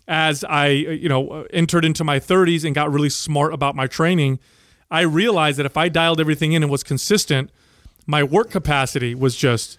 as 0.08 0.44
I, 0.44 0.66
uh, 0.66 0.90
you 0.90 1.08
know, 1.08 1.28
uh, 1.28 1.44
entered 1.52 1.84
into 1.84 2.04
my 2.04 2.20
30s 2.20 2.64
and 2.64 2.74
got 2.74 2.92
really 2.92 3.10
smart 3.10 3.52
about 3.52 3.74
my 3.74 3.86
training. 3.86 4.38
I 4.90 5.02
realized 5.02 5.58
that 5.58 5.66
if 5.66 5.76
I 5.76 5.88
dialed 5.88 6.20
everything 6.20 6.52
in 6.52 6.62
and 6.62 6.70
was 6.70 6.82
consistent, 6.82 7.50
my 8.06 8.22
work 8.22 8.50
capacity 8.50 9.14
was 9.14 9.36
just 9.36 9.78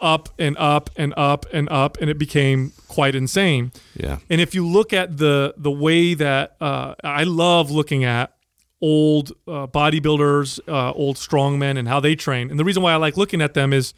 up 0.00 0.28
and 0.38 0.56
up 0.58 0.90
and 0.96 1.12
up 1.16 1.46
and 1.52 1.68
up, 1.70 1.98
and 2.00 2.08
it 2.08 2.18
became 2.18 2.72
quite 2.86 3.14
insane. 3.14 3.72
Yeah. 3.94 4.18
And 4.30 4.40
if 4.40 4.54
you 4.54 4.66
look 4.66 4.92
at 4.92 5.18
the 5.18 5.54
the 5.56 5.70
way 5.70 6.14
that 6.14 6.56
uh, 6.60 6.94
I 7.02 7.24
love 7.24 7.70
looking 7.70 8.04
at 8.04 8.34
old 8.80 9.32
uh, 9.46 9.66
bodybuilders, 9.66 10.60
uh, 10.68 10.92
old 10.92 11.16
strongmen, 11.16 11.76
and 11.78 11.88
how 11.88 12.00
they 12.00 12.14
train, 12.14 12.50
and 12.50 12.58
the 12.58 12.64
reason 12.64 12.82
why 12.82 12.92
I 12.92 12.96
like 12.96 13.16
looking 13.16 13.42
at 13.42 13.54
them 13.54 13.72
is 13.72 13.92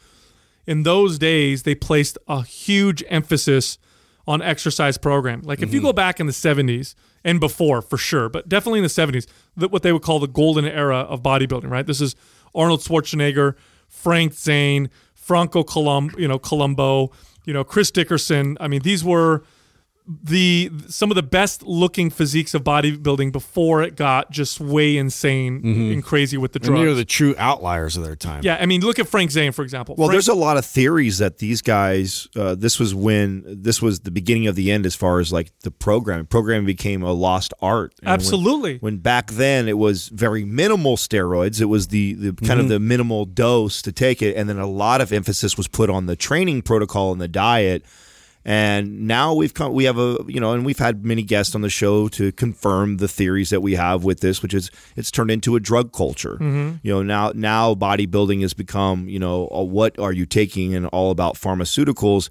in 0.67 0.83
those 0.83 1.17
days 1.17 1.63
they 1.63 1.75
placed 1.75 2.17
a 2.27 2.43
huge 2.43 3.03
emphasis 3.09 3.77
on 4.27 4.41
exercise 4.41 4.97
program. 4.97 5.41
Like 5.41 5.61
if 5.61 5.73
you 5.73 5.81
go 5.81 5.93
back 5.93 6.19
in 6.19 6.27
the 6.27 6.31
70s 6.33 6.93
and 7.23 7.39
before 7.39 7.81
for 7.81 7.97
sure, 7.97 8.29
but 8.29 8.49
definitely 8.49 8.79
in 8.79 8.83
the 8.83 8.89
70s, 8.89 9.27
what 9.55 9.83
they 9.83 9.91
would 9.91 10.01
call 10.01 10.19
the 10.19 10.27
golden 10.27 10.65
era 10.65 10.99
of 10.99 11.21
bodybuilding, 11.21 11.69
right? 11.69 11.85
This 11.85 12.01
is 12.01 12.15
Arnold 12.55 12.81
Schwarzenegger, 12.81 13.55
Frank 13.87 14.33
Zane, 14.33 14.89
Franco 15.13 15.63
Colum, 15.63 16.11
you 16.17 16.27
know, 16.27 16.39
Columbu, 16.39 17.11
you 17.45 17.53
know, 17.53 17.63
Chris 17.63 17.91
Dickerson. 17.91 18.57
I 18.59 18.67
mean, 18.67 18.81
these 18.81 19.03
were 19.03 19.43
the 20.23 20.71
some 20.87 21.11
of 21.11 21.15
the 21.15 21.23
best 21.23 21.63
looking 21.63 22.09
physiques 22.09 22.53
of 22.53 22.63
bodybuilding 22.63 23.31
before 23.31 23.81
it 23.83 23.95
got 23.95 24.31
just 24.31 24.59
way 24.59 24.97
insane 24.97 25.61
and 25.63 26.03
crazy 26.03 26.37
with 26.37 26.53
the 26.53 26.59
And 26.59 26.65
they 26.75 26.81
drugs. 26.81 26.87
were 26.89 26.95
the 26.95 27.05
true 27.05 27.35
outliers 27.37 27.97
of 27.97 28.03
their 28.03 28.15
time. 28.15 28.41
yeah, 28.43 28.57
I 28.59 28.65
mean, 28.65 28.81
look 28.81 28.99
at 28.99 29.07
Frank 29.07 29.31
Zane 29.31 29.51
for 29.51 29.63
example. 29.63 29.95
Well, 29.97 30.07
Frank- 30.07 30.15
there's 30.15 30.27
a 30.27 30.33
lot 30.33 30.57
of 30.57 30.65
theories 30.65 31.17
that 31.19 31.37
these 31.37 31.61
guys. 31.61 32.27
Uh, 32.35 32.55
this 32.55 32.79
was 32.79 32.93
when 32.95 33.43
this 33.45 33.81
was 33.81 34.01
the 34.01 34.11
beginning 34.11 34.47
of 34.47 34.55
the 34.55 34.71
end, 34.71 34.85
as 34.85 34.95
far 34.95 35.19
as 35.19 35.31
like 35.31 35.51
the 35.61 35.71
programming. 35.71 36.25
Programming 36.25 36.65
became 36.65 37.03
a 37.03 37.11
lost 37.11 37.53
art. 37.61 37.93
And 38.01 38.09
absolutely. 38.09 38.77
When, 38.79 38.97
back 38.97 39.31
then 39.31 39.67
it 39.67 39.77
was 39.77 40.09
very 40.09 40.43
minimal 40.45 40.97
steroids, 40.97 41.61
it 41.61 41.65
was 41.65 41.87
the, 41.87 42.13
the 42.13 42.33
kind 42.47 42.59
of 42.59 42.69
the 42.69 42.79
minimal 42.79 43.25
dose 43.25 43.81
to 43.83 43.91
take 43.91 44.21
it, 44.21 44.35
and 44.35 44.47
then 44.49 44.59
a 44.59 44.67
lot 44.67 45.01
of 45.01 45.11
emphasis 45.13 45.57
was 45.57 45.67
put 45.67 45.89
on 45.89 46.05
the 46.05 46.15
training 46.15 46.61
protocol 46.61 47.11
and 47.11 47.21
the 47.21 47.27
diet. 47.27 47.83
And 48.43 49.07
now 49.07 49.33
we've 49.35 49.53
come, 49.53 49.73
we 49.73 49.83
have 49.83 49.99
a, 49.99 50.17
you 50.27 50.39
know, 50.39 50.53
and 50.53 50.65
we've 50.65 50.79
had 50.79 51.05
many 51.05 51.21
guests 51.21 51.53
on 51.53 51.61
the 51.61 51.69
show 51.69 52.07
to 52.09 52.31
confirm 52.31 52.97
the 52.97 53.07
theories 53.07 53.51
that 53.51 53.61
we 53.61 53.75
have 53.75 54.03
with 54.03 54.21
this, 54.21 54.41
which 54.41 54.53
is 54.53 54.71
it's 54.95 55.11
turned 55.11 55.29
into 55.29 55.55
a 55.55 55.59
drug 55.59 55.93
culture. 55.93 56.35
Mm-hmm. 56.35 56.77
You 56.81 56.93
know, 56.93 57.03
now 57.03 57.31
now 57.35 57.75
bodybuilding 57.75 58.41
has 58.41 58.53
become, 58.53 59.07
you 59.07 59.19
know, 59.19 59.47
a 59.51 59.63
what 59.63 59.99
are 59.99 60.11
you 60.11 60.25
taking 60.25 60.73
and 60.73 60.87
all 60.87 61.11
about 61.11 61.35
pharmaceuticals, 61.35 62.29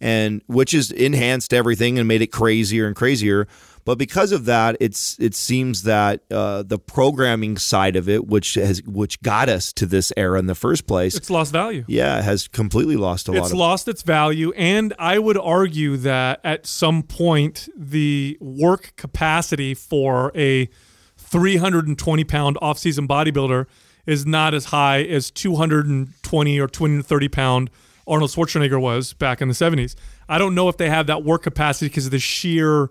and 0.00 0.42
which 0.46 0.72
has 0.72 0.90
enhanced 0.90 1.54
everything 1.54 1.98
and 1.98 2.08
made 2.08 2.22
it 2.22 2.32
crazier 2.32 2.86
and 2.88 2.96
crazier. 2.96 3.46
But 3.84 3.98
because 3.98 4.30
of 4.30 4.44
that, 4.44 4.76
it's 4.78 5.18
it 5.18 5.34
seems 5.34 5.82
that 5.82 6.22
uh, 6.30 6.62
the 6.62 6.78
programming 6.78 7.58
side 7.58 7.96
of 7.96 8.08
it, 8.08 8.26
which 8.28 8.54
has 8.54 8.80
which 8.84 9.20
got 9.22 9.48
us 9.48 9.72
to 9.72 9.86
this 9.86 10.12
era 10.16 10.38
in 10.38 10.46
the 10.46 10.54
first 10.54 10.86
place, 10.86 11.16
it's 11.16 11.30
lost 11.30 11.50
value. 11.50 11.84
yeah, 11.88 12.18
it 12.18 12.22
has 12.24 12.46
completely 12.46 12.96
lost 12.96 13.26
a 13.28 13.32
lot 13.32 13.44
it's 13.46 13.52
lost 13.52 13.88
its 13.88 14.02
value 14.02 14.52
and 14.52 14.94
i 14.98 15.18
would 15.18 15.36
argue 15.38 15.96
that 15.96 16.40
at 16.44 16.66
some 16.66 17.02
point 17.02 17.68
the 17.76 18.38
work 18.40 18.92
capacity 18.96 19.74
for 19.74 20.30
a 20.36 20.68
320 21.16 22.24
pound 22.24 22.58
off-season 22.60 23.08
bodybuilder 23.08 23.66
is 24.06 24.26
not 24.26 24.54
as 24.54 24.66
high 24.66 25.02
as 25.02 25.30
220 25.30 26.60
or 26.60 26.68
230 26.68 27.28
pound 27.28 27.70
arnold 28.06 28.30
schwarzenegger 28.30 28.80
was 28.80 29.12
back 29.14 29.40
in 29.40 29.48
the 29.48 29.54
70s 29.54 29.94
i 30.28 30.38
don't 30.38 30.54
know 30.54 30.68
if 30.68 30.76
they 30.76 30.90
have 30.90 31.06
that 31.06 31.24
work 31.24 31.42
capacity 31.42 31.86
because 31.88 32.04
of 32.06 32.12
the 32.12 32.18
sheer 32.18 32.90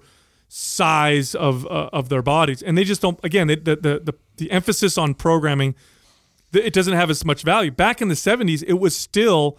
size 0.53 1.33
of 1.33 1.65
uh, 1.67 1.89
of 1.93 2.09
their 2.09 2.21
bodies 2.21 2.61
and 2.61 2.77
they 2.77 2.83
just 2.83 3.01
don't 3.01 3.17
again 3.23 3.47
they, 3.47 3.55
the, 3.55 3.73
the 3.77 3.99
the 4.03 4.13
the 4.35 4.51
emphasis 4.51 4.97
on 4.97 5.13
programming 5.13 5.73
it 6.51 6.73
doesn't 6.73 6.93
have 6.93 7.09
as 7.09 7.23
much 7.23 7.43
value 7.43 7.71
back 7.71 8.01
in 8.01 8.09
the 8.09 8.15
70s 8.15 8.61
it 8.67 8.73
was 8.73 8.93
still 8.95 9.57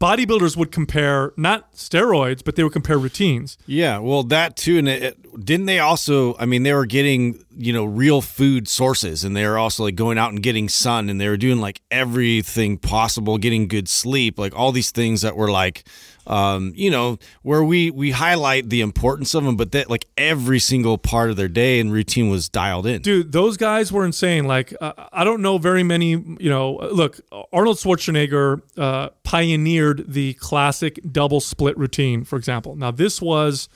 bodybuilders 0.00 0.56
would 0.56 0.72
compare 0.72 1.32
not 1.36 1.72
steroids, 1.74 2.42
but 2.44 2.56
they 2.56 2.64
would 2.64 2.72
compare 2.72 2.98
routines. 2.98 3.56
Yeah, 3.66 3.98
well, 3.98 4.24
that 4.24 4.56
too, 4.56 4.78
and 4.78 4.88
it, 4.88 5.02
it- 5.02 5.44
didn't 5.44 5.66
they 5.66 5.78
also? 5.78 6.36
I 6.38 6.44
mean, 6.44 6.62
they 6.64 6.74
were 6.74 6.86
getting 6.86 7.42
you 7.56 7.72
know 7.72 7.84
real 7.84 8.20
food 8.20 8.66
sources 8.68 9.24
and 9.24 9.34
they 9.36 9.46
were 9.46 9.56
also 9.58 9.84
like 9.84 9.94
going 9.94 10.18
out 10.18 10.30
and 10.30 10.42
getting 10.42 10.68
sun 10.68 11.08
and 11.08 11.20
they 11.20 11.28
were 11.28 11.36
doing 11.38 11.58
like 11.60 11.80
everything 11.90 12.76
possible 12.78 13.38
getting 13.38 13.66
good 13.68 13.88
sleep 13.88 14.38
like 14.38 14.54
all 14.54 14.72
these 14.72 14.90
things 14.90 15.20
that 15.22 15.36
were 15.36 15.50
like 15.50 15.84
um, 16.26 16.72
you 16.76 16.90
know 16.90 17.18
where 17.42 17.62
we 17.64 17.90
we 17.90 18.12
highlight 18.12 18.68
the 18.68 18.80
importance 18.80 19.34
of 19.34 19.44
them 19.44 19.56
but 19.56 19.72
that 19.72 19.90
like 19.90 20.06
every 20.16 20.58
single 20.58 20.98
part 20.98 21.30
of 21.30 21.36
their 21.36 21.48
day 21.48 21.80
and 21.80 21.92
routine 21.92 22.28
was 22.30 22.48
dialed 22.48 22.86
in. 22.86 23.02
Dude 23.02 23.32
those 23.32 23.56
guys 23.56 23.92
were 23.92 24.04
insane. 24.04 24.44
Like 24.44 24.74
uh, 24.80 24.92
i 25.12 25.24
don't 25.24 25.42
know 25.42 25.58
very 25.58 25.82
many 25.82 26.10
you 26.10 26.50
know 26.50 26.74
look 26.92 27.20
arnold 27.52 27.78
schwarzenegger 27.78 28.62
uh, 28.76 29.10
pioneered 29.22 30.04
the 30.06 30.34
classic 30.34 31.00
double 31.10 31.40
split 31.40 31.76
routine 31.76 32.24
for 32.24 32.36
example. 32.36 32.76
Now 32.76 32.90
this 32.90 33.20
was 33.20 33.68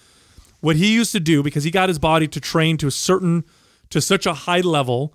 what 0.60 0.76
he 0.76 0.94
used 0.94 1.12
to 1.12 1.20
do 1.20 1.42
because 1.42 1.64
he 1.64 1.70
got 1.70 1.88
his 1.88 1.98
body 1.98 2.28
to 2.28 2.40
train 2.40 2.76
to 2.78 2.86
a 2.86 2.90
certain 2.90 3.44
to 3.90 4.00
such 4.00 4.26
a 4.26 4.34
high 4.34 4.60
level 4.60 5.14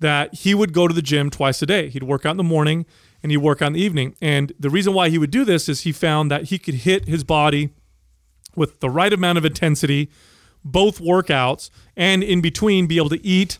that 0.00 0.34
he 0.34 0.54
would 0.54 0.72
go 0.72 0.88
to 0.88 0.94
the 0.94 1.02
gym 1.02 1.30
twice 1.30 1.62
a 1.62 1.66
day. 1.66 1.88
He'd 1.88 2.02
work 2.02 2.26
out 2.26 2.32
in 2.32 2.36
the 2.36 2.42
morning 2.42 2.86
and 3.22 3.30
he'd 3.30 3.38
work 3.38 3.62
in 3.62 3.72
the 3.72 3.80
evening. 3.80 4.14
And 4.20 4.52
the 4.58 4.70
reason 4.70 4.94
why 4.94 5.08
he 5.08 5.18
would 5.18 5.30
do 5.30 5.44
this 5.44 5.68
is 5.68 5.82
he 5.82 5.92
found 5.92 6.30
that 6.30 6.44
he 6.44 6.58
could 6.58 6.74
hit 6.74 7.06
his 7.06 7.24
body 7.24 7.70
with 8.56 8.80
the 8.80 8.90
right 8.90 9.12
amount 9.12 9.38
of 9.38 9.44
intensity 9.44 10.10
both 10.64 11.00
workouts 11.00 11.70
and 11.96 12.22
in 12.22 12.40
between 12.40 12.86
be 12.86 12.96
able 12.96 13.08
to 13.08 13.24
eat 13.26 13.58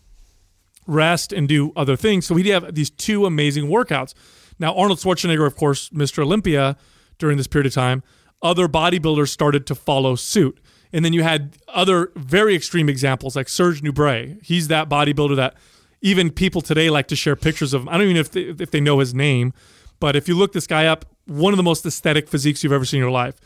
rest 0.87 1.33
and 1.33 1.49
do 1.49 1.73
other 1.76 1.97
things. 1.97 2.26
So 2.26 2.35
he'd 2.35 2.47
have 2.47 2.75
these 2.75 2.90
two 2.90 3.26
amazing 3.26 3.66
workouts. 3.66 4.14
Now 4.59 4.75
arnold 4.75 4.99
schwarzenegger 4.99 5.47
of 5.47 5.57
course 5.57 5.88
mr 5.90 6.23
olympia 6.23 6.76
during 7.19 7.37
this 7.37 7.47
period 7.47 7.66
of 7.66 7.75
time 7.75 8.02
other 8.42 8.69
bodybuilders 8.69 9.28
started 9.28 9.66
to 9.69 9.75
follow 9.75 10.14
suit. 10.14 10.59
And 10.92 11.04
then 11.04 11.12
you 11.12 11.23
had 11.23 11.57
other 11.69 12.12
very 12.16 12.54
extreme 12.54 12.88
examples 12.88 13.35
like 13.37 13.49
serge 13.49 13.83
nubret 13.83 14.42
he's 14.45 14.69
that 14.69 14.88
bodybuilder 14.88 15.37
that 15.37 15.54
even 16.03 16.31
people 16.31 16.61
today 16.61 16.91
like 16.91 17.09
to 17.09 17.17
share 17.17 17.37
pictures 17.37 17.73
of 17.73 17.83
him 17.83 17.89
i 17.89 17.93
don't 17.93 18.03
even 18.03 18.15
know 18.15 18.21
if 18.21 18.31
they, 18.31 18.43
if 18.43 18.71
they 18.71 18.81
know 18.81 18.99
his 18.99 19.15
name 19.15 19.53
but 20.01 20.17
if 20.17 20.29
you 20.29 20.37
look 20.37 20.53
this 20.53 20.67
guy 20.67 20.87
up 20.87 21.05
one 21.27 21.53
of 21.53 21.57
the 21.57 21.63
most 21.63 21.87
aesthetic 21.87 22.29
physiques 22.29 22.63
you've 22.63 22.73
ever 22.73 22.85
seen 22.85 22.99
in 22.99 23.05
your 23.05 23.11
life 23.11 23.37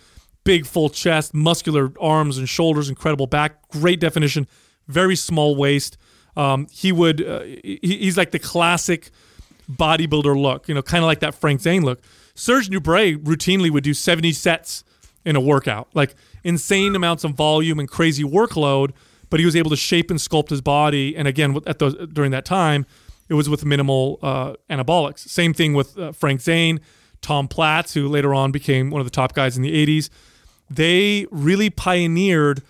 big 0.46 0.64
full 0.64 0.88
chest, 0.88 1.34
muscular 1.34 1.92
arms 2.00 2.38
and 2.38 2.48
shoulders, 2.48 2.88
incredible 2.88 3.26
back, 3.26 3.68
great 3.68 4.00
definition, 4.00 4.46
very 4.86 5.16
small 5.16 5.56
waist. 5.56 5.98
Um, 6.36 6.68
he 6.70 6.92
would 6.92 7.20
uh, 7.22 7.40
he, 7.40 7.78
he's 7.82 8.16
like 8.16 8.30
the 8.30 8.38
classic 8.38 9.10
bodybuilder 9.70 10.40
look, 10.40 10.68
you 10.68 10.74
know, 10.74 10.82
kind 10.82 11.02
of 11.02 11.08
like 11.08 11.20
that 11.20 11.34
Frank 11.34 11.60
Zane 11.60 11.84
look. 11.84 12.00
Serge 12.34 12.70
Nubret 12.70 13.16
routinely 13.24 13.70
would 13.70 13.82
do 13.82 13.92
70 13.92 14.32
sets 14.32 14.84
in 15.24 15.34
a 15.34 15.40
workout, 15.40 15.88
like 15.94 16.14
insane 16.44 16.94
amounts 16.94 17.24
of 17.24 17.32
volume 17.32 17.80
and 17.80 17.88
crazy 17.88 18.22
workload, 18.22 18.92
but 19.36 19.40
he 19.40 19.44
was 19.44 19.54
able 19.54 19.68
to 19.68 19.76
shape 19.76 20.10
and 20.10 20.18
sculpt 20.18 20.48
his 20.48 20.62
body. 20.62 21.14
And 21.14 21.28
again, 21.28 21.60
at 21.66 21.78
those 21.78 21.94
during 22.08 22.30
that 22.30 22.46
time, 22.46 22.86
it 23.28 23.34
was 23.34 23.50
with 23.50 23.66
minimal 23.66 24.18
uh, 24.22 24.54
anabolics. 24.70 25.28
Same 25.28 25.52
thing 25.52 25.74
with 25.74 25.98
uh, 25.98 26.12
Frank 26.12 26.40
Zane, 26.40 26.80
Tom 27.20 27.46
Platz, 27.46 27.92
who 27.92 28.08
later 28.08 28.32
on 28.32 28.50
became 28.50 28.88
one 28.88 29.00
of 29.00 29.06
the 29.06 29.10
top 29.10 29.34
guys 29.34 29.56
in 29.56 29.62
the 29.62 29.72
80s 29.72 30.08
they 30.68 31.26
really 31.30 31.70
pioneered 31.70 32.62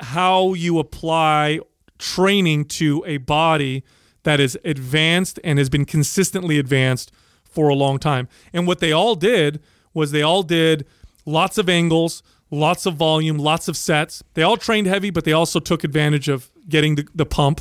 how 0.00 0.54
you 0.54 0.78
apply 0.78 1.60
training 1.98 2.64
to 2.64 3.04
a 3.06 3.18
body 3.18 3.84
that 4.22 4.40
is 4.40 4.58
advanced 4.64 5.38
and 5.44 5.58
has 5.58 5.68
been 5.68 5.84
consistently 5.84 6.58
advanced 6.58 7.12
for 7.44 7.68
a 7.68 7.74
long 7.74 7.98
time. 7.98 8.28
And 8.52 8.66
what 8.66 8.80
they 8.80 8.92
all 8.92 9.14
did 9.14 9.60
was 9.92 10.10
they 10.10 10.22
all 10.22 10.42
did 10.42 10.86
lots 11.26 11.58
of 11.58 11.68
angles, 11.68 12.22
lots 12.50 12.86
of 12.86 12.94
volume, 12.94 13.38
lots 13.38 13.68
of 13.68 13.76
sets. 13.76 14.22
They 14.34 14.42
all 14.42 14.56
trained 14.56 14.86
heavy, 14.86 15.10
but 15.10 15.24
they 15.24 15.32
also 15.32 15.60
took 15.60 15.84
advantage 15.84 16.28
of 16.28 16.50
getting 16.68 16.94
the, 16.94 17.06
the 17.14 17.26
pump. 17.26 17.60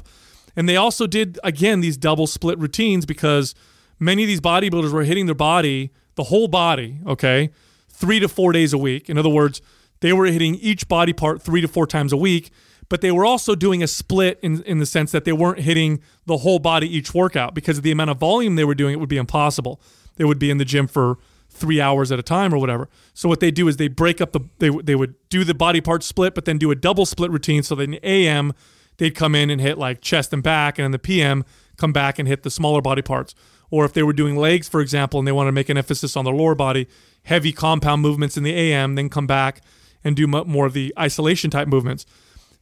And 0.56 0.70
they 0.70 0.78
also 0.78 1.08
did, 1.08 1.40
again, 1.44 1.80
these 1.80 1.98
double 1.98 2.28
split 2.28 2.60
routines 2.60 3.06
because 3.06 3.56
many 4.00 4.24
of 4.24 4.28
these 4.28 4.42
bodybuilders 4.42 4.92
were 4.92 5.04
hitting 5.04 5.26
their 5.26 5.36
body, 5.36 5.92
the 6.16 6.24
whole 6.26 6.48
body, 6.48 7.00
okay? 7.08 7.50
three 7.94 8.20
to 8.20 8.28
four 8.28 8.52
days 8.52 8.74
a 8.74 8.78
week. 8.78 9.10
In 9.10 9.18
other 9.18 9.30
words, 9.30 9.62
they 10.02 10.12
were 10.12 10.26
hitting 10.26 10.56
each 10.56 10.88
body 10.88 11.14
part 11.14 11.42
three 11.42 11.62
to 11.62 11.68
four 11.68 11.88
times 11.88 12.12
a 12.12 12.18
week, 12.18 12.52
but 12.90 13.00
they 13.02 13.12
were 13.12 13.26
also 13.26 13.56
doing 13.56 13.82
a 13.82 13.88
split 13.88 14.40
in, 14.42 14.62
in 14.64 14.80
the 14.80 14.86
sense 14.86 15.12
that 15.12 15.24
they 15.24 15.32
weren't 15.32 15.60
hitting 15.60 16.02
the 16.26 16.38
whole 16.38 16.60
body 16.60 16.94
each 16.94 17.14
workout 17.14 17.54
because 17.54 17.78
of 17.78 17.84
the 17.84 17.92
amount 17.92 18.10
of 18.10 18.18
volume 18.18 18.56
they 18.56 18.66
were 18.66 18.76
doing, 18.76 18.94
it 18.94 19.00
would 19.00 19.08
be 19.08 19.18
impossible. 19.18 19.80
They 20.18 20.26
would 20.26 20.40
be 20.40 20.52
in 20.52 20.58
the 20.58 20.66
gym 20.66 20.88
for 20.88 21.18
three 21.54 21.80
hours 21.80 22.12
at 22.12 22.20
a 22.20 22.24
time 22.24 22.54
or 22.54 22.58
whatever. 22.58 22.90
So 23.14 23.30
what 23.30 23.40
they 23.40 23.52
do 23.52 23.68
is 23.68 23.78
they 23.78 23.88
break 23.88 24.20
up 24.20 24.32
the 24.32 24.42
they 24.60 24.70
they 24.70 24.96
would 24.96 25.16
do 25.30 25.44
the 25.44 25.54
body 25.54 25.82
part 25.82 26.04
split, 26.04 26.36
but 26.36 26.46
then 26.46 26.58
do 26.58 26.72
a 26.72 26.76
double 26.76 27.06
split 27.06 27.32
routine. 27.32 27.64
So 27.64 27.76
then 27.76 27.86
in 27.86 27.92
the 27.92 28.08
AM 28.08 28.54
they'd 28.98 29.16
come 29.16 29.36
in 29.36 29.50
and 29.50 29.62
hit 29.62 29.78
like 29.78 30.02
chest 30.02 30.34
and 30.34 30.44
back, 30.44 30.78
and 30.78 30.86
in 30.86 30.92
the 30.92 31.00
PM 31.00 31.46
come 31.78 31.94
back 31.94 32.20
and 32.20 32.28
hit 32.28 32.44
the 32.44 32.52
smaller 32.52 32.82
body 32.82 33.02
parts. 33.02 33.36
Or 33.70 33.86
if 33.86 33.94
they 33.94 34.04
were 34.04 34.14
doing 34.14 34.36
legs, 34.36 34.70
for 34.70 34.82
example, 34.82 35.20
and 35.20 35.28
they 35.28 35.32
want 35.32 35.48
to 35.48 35.52
make 35.52 35.70
an 35.70 35.78
emphasis 35.78 36.16
on 36.16 36.26
the 36.26 36.32
lower 36.32 36.54
body, 36.54 36.88
heavy 37.24 37.52
compound 37.52 38.04
movements 38.04 38.38
in 38.38 38.44
the 38.44 38.54
AM, 38.54 38.96
then 38.96 39.10
come 39.10 39.26
back 39.26 39.62
and 40.04 40.16
do 40.16 40.28
more 40.28 40.66
of 40.66 40.74
the 40.74 40.94
isolation 41.00 41.50
type 41.50 41.68
movements. 41.68 42.06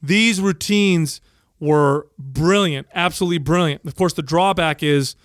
These 0.01 0.39
routines 0.39 1.19
were 1.59 2.07
brilliant, 2.17 2.87
absolutely 2.93 3.39
brilliant. 3.39 3.85
Of 3.85 3.95
course, 3.95 4.13
the 4.13 4.21
drawback 4.21 4.81
is 4.81 5.15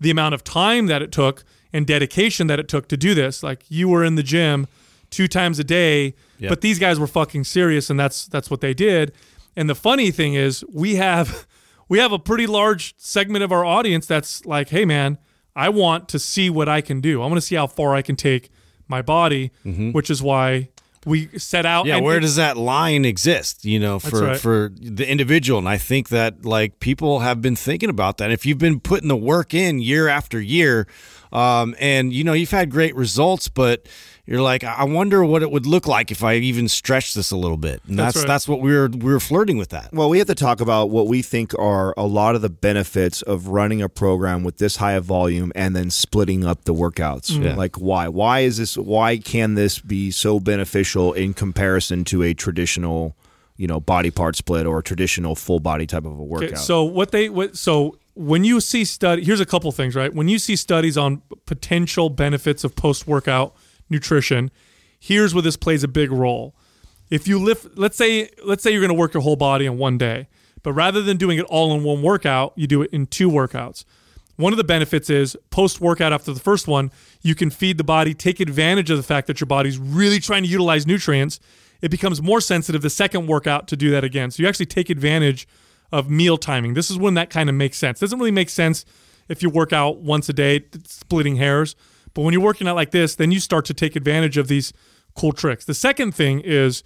the 0.00 0.10
amount 0.10 0.34
of 0.34 0.42
time 0.42 0.86
that 0.86 1.00
it 1.00 1.12
took 1.12 1.44
and 1.72 1.86
dedication 1.86 2.46
that 2.46 2.58
it 2.58 2.68
took 2.68 2.88
to 2.88 2.96
do 2.96 3.14
this. 3.14 3.42
Like 3.42 3.64
you 3.68 3.88
were 3.88 4.04
in 4.04 4.14
the 4.14 4.22
gym 4.22 4.66
two 5.10 5.28
times 5.28 5.58
a 5.58 5.64
day, 5.64 6.14
yep. 6.38 6.48
but 6.48 6.60
these 6.60 6.78
guys 6.78 6.98
were 6.98 7.06
fucking 7.06 7.44
serious, 7.44 7.90
and 7.90 7.98
that's 7.98 8.26
that's 8.26 8.50
what 8.50 8.60
they 8.60 8.74
did. 8.74 9.12
And 9.56 9.70
the 9.70 9.74
funny 9.74 10.10
thing 10.10 10.34
is, 10.34 10.64
we 10.72 10.96
have 10.96 11.46
we 11.88 11.98
have 11.98 12.12
a 12.12 12.18
pretty 12.18 12.46
large 12.46 12.94
segment 12.98 13.44
of 13.44 13.52
our 13.52 13.64
audience 13.64 14.06
that's 14.06 14.44
like, 14.44 14.68
hey 14.70 14.84
man, 14.84 15.18
I 15.54 15.68
want 15.68 16.08
to 16.10 16.18
see 16.18 16.50
what 16.50 16.68
I 16.68 16.80
can 16.80 17.00
do. 17.00 17.22
I 17.22 17.26
want 17.26 17.36
to 17.36 17.46
see 17.46 17.54
how 17.54 17.66
far 17.66 17.94
I 17.94 18.02
can 18.02 18.16
take 18.16 18.50
my 18.88 19.02
body, 19.02 19.50
mm-hmm. 19.64 19.92
which 19.92 20.10
is 20.10 20.22
why 20.22 20.68
we 21.06 21.28
set 21.38 21.64
out. 21.64 21.86
Yeah, 21.86 22.00
where 22.00 22.20
does 22.20 22.36
that 22.36 22.56
line 22.56 23.04
exist? 23.04 23.64
You 23.64 23.78
know, 23.78 23.98
for 23.98 24.22
right. 24.22 24.40
for 24.40 24.72
the 24.74 25.08
individual, 25.08 25.58
and 25.58 25.68
I 25.68 25.78
think 25.78 26.08
that 26.10 26.44
like 26.44 26.80
people 26.80 27.20
have 27.20 27.40
been 27.40 27.56
thinking 27.56 27.88
about 27.88 28.18
that. 28.18 28.30
If 28.30 28.44
you've 28.44 28.58
been 28.58 28.80
putting 28.80 29.08
the 29.08 29.16
work 29.16 29.54
in 29.54 29.80
year 29.80 30.08
after 30.08 30.40
year, 30.40 30.86
um, 31.36 31.74
and 31.78 32.12
you 32.12 32.24
know 32.24 32.32
you've 32.32 32.50
had 32.50 32.70
great 32.70 32.96
results, 32.96 33.48
but 33.48 33.86
you're 34.24 34.40
like, 34.40 34.64
I 34.64 34.84
wonder 34.84 35.22
what 35.24 35.42
it 35.42 35.50
would 35.50 35.66
look 35.66 35.86
like 35.86 36.10
if 36.10 36.24
I 36.24 36.34
even 36.34 36.66
stretch 36.66 37.14
this 37.14 37.30
a 37.30 37.36
little 37.36 37.58
bit. 37.58 37.80
And 37.86 37.98
that's 37.98 38.14
that's, 38.14 38.24
right. 38.24 38.26
that's 38.26 38.48
what 38.48 38.60
we 38.60 38.72
were 38.72 38.88
we 38.88 39.12
were 39.12 39.20
flirting 39.20 39.58
with 39.58 39.68
that. 39.68 39.92
Well, 39.92 40.08
we 40.08 40.18
have 40.18 40.26
to 40.28 40.34
talk 40.34 40.62
about 40.62 40.88
what 40.88 41.08
we 41.08 41.20
think 41.20 41.56
are 41.58 41.92
a 41.96 42.06
lot 42.06 42.34
of 42.36 42.42
the 42.42 42.48
benefits 42.48 43.20
of 43.20 43.48
running 43.48 43.82
a 43.82 43.88
program 43.88 44.44
with 44.44 44.56
this 44.56 44.76
high 44.76 44.92
of 44.92 45.04
volume 45.04 45.52
and 45.54 45.76
then 45.76 45.90
splitting 45.90 46.44
up 46.44 46.64
the 46.64 46.74
workouts. 46.74 47.30
Mm. 47.32 47.44
Yeah. 47.44 47.54
Like 47.54 47.76
why? 47.76 48.08
Why 48.08 48.40
is 48.40 48.56
this 48.56 48.78
why 48.78 49.18
can 49.18 49.54
this 49.54 49.78
be 49.78 50.10
so 50.10 50.40
beneficial 50.40 51.12
in 51.12 51.34
comparison 51.34 52.02
to 52.04 52.22
a 52.22 52.32
traditional, 52.32 53.14
you 53.58 53.66
know, 53.66 53.78
body 53.78 54.10
part 54.10 54.36
split 54.36 54.66
or 54.66 54.78
a 54.78 54.82
traditional 54.82 55.34
full 55.34 55.60
body 55.60 55.86
type 55.86 56.06
of 56.06 56.18
a 56.18 56.24
workout? 56.24 56.48
Okay, 56.48 56.56
so 56.56 56.82
what 56.82 57.12
they 57.12 57.28
what 57.28 57.58
so 57.58 57.98
when 58.16 58.42
you 58.42 58.60
see 58.60 58.84
study 58.84 59.22
here's 59.22 59.40
a 59.40 59.46
couple 59.46 59.70
things, 59.70 59.94
right? 59.94 60.12
When 60.12 60.28
you 60.28 60.38
see 60.38 60.56
studies 60.56 60.98
on 60.98 61.22
potential 61.46 62.10
benefits 62.10 62.64
of 62.64 62.74
post 62.74 63.06
workout 63.06 63.54
nutrition. 63.88 64.50
Here's 64.98 65.34
where 65.34 65.42
this 65.42 65.56
plays 65.56 65.84
a 65.84 65.88
big 65.88 66.10
role. 66.10 66.54
If 67.10 67.28
you 67.28 67.38
lift, 67.38 67.78
let's 67.78 67.96
say, 67.96 68.30
let's 68.44 68.62
say 68.62 68.72
you're 68.72 68.80
going 68.80 68.88
to 68.88 68.94
work 68.94 69.14
your 69.14 69.22
whole 69.22 69.36
body 69.36 69.66
in 69.66 69.78
one 69.78 69.98
day, 69.98 70.28
but 70.62 70.72
rather 70.72 71.02
than 71.02 71.16
doing 71.16 71.38
it 71.38 71.44
all 71.44 71.72
in 71.74 71.84
one 71.84 72.02
workout, 72.02 72.52
you 72.56 72.66
do 72.66 72.82
it 72.82 72.90
in 72.90 73.06
two 73.06 73.30
workouts. 73.30 73.84
One 74.36 74.52
of 74.52 74.56
the 74.56 74.64
benefits 74.64 75.08
is 75.08 75.36
post 75.50 75.80
workout 75.80 76.12
after 76.12 76.32
the 76.32 76.40
first 76.40 76.68
one, 76.68 76.90
you 77.22 77.34
can 77.34 77.50
feed 77.50 77.78
the 77.78 77.84
body, 77.84 78.12
take 78.12 78.40
advantage 78.40 78.90
of 78.90 78.96
the 78.96 79.02
fact 79.02 79.28
that 79.28 79.40
your 79.40 79.46
body's 79.46 79.78
really 79.78 80.18
trying 80.18 80.42
to 80.42 80.48
utilize 80.48 80.86
nutrients. 80.86 81.40
It 81.80 81.90
becomes 81.90 82.20
more 82.20 82.40
sensitive 82.40 82.82
the 82.82 82.90
second 82.90 83.28
workout 83.28 83.68
to 83.68 83.76
do 83.76 83.90
that 83.92 84.04
again. 84.04 84.30
So 84.30 84.42
you 84.42 84.48
actually 84.48 84.66
take 84.66 84.90
advantage 84.90 85.46
of 85.92 86.10
meal 86.10 86.36
timing. 86.36 86.74
This 86.74 86.90
is 86.90 86.98
when 86.98 87.14
that 87.14 87.30
kind 87.30 87.48
of 87.48 87.54
makes 87.54 87.78
sense. 87.78 88.00
Doesn't 88.00 88.18
really 88.18 88.30
make 88.30 88.50
sense 88.50 88.84
if 89.28 89.42
you 89.42 89.50
work 89.50 89.72
out 89.72 89.98
once 89.98 90.28
a 90.28 90.32
day, 90.32 90.64
splitting 90.84 91.36
hairs. 91.36 91.74
But 92.14 92.22
when 92.22 92.32
you're 92.32 92.42
working 92.42 92.66
out 92.66 92.76
like 92.76 92.92
this, 92.92 93.14
then 93.14 93.30
you 93.30 93.40
start 93.40 93.64
to 93.66 93.74
take 93.74 93.96
advantage 93.96 94.36
of 94.36 94.48
these 94.48 94.72
cool 95.14 95.32
tricks. 95.32 95.64
The 95.64 95.74
second 95.74 96.14
thing 96.14 96.40
is 96.40 96.82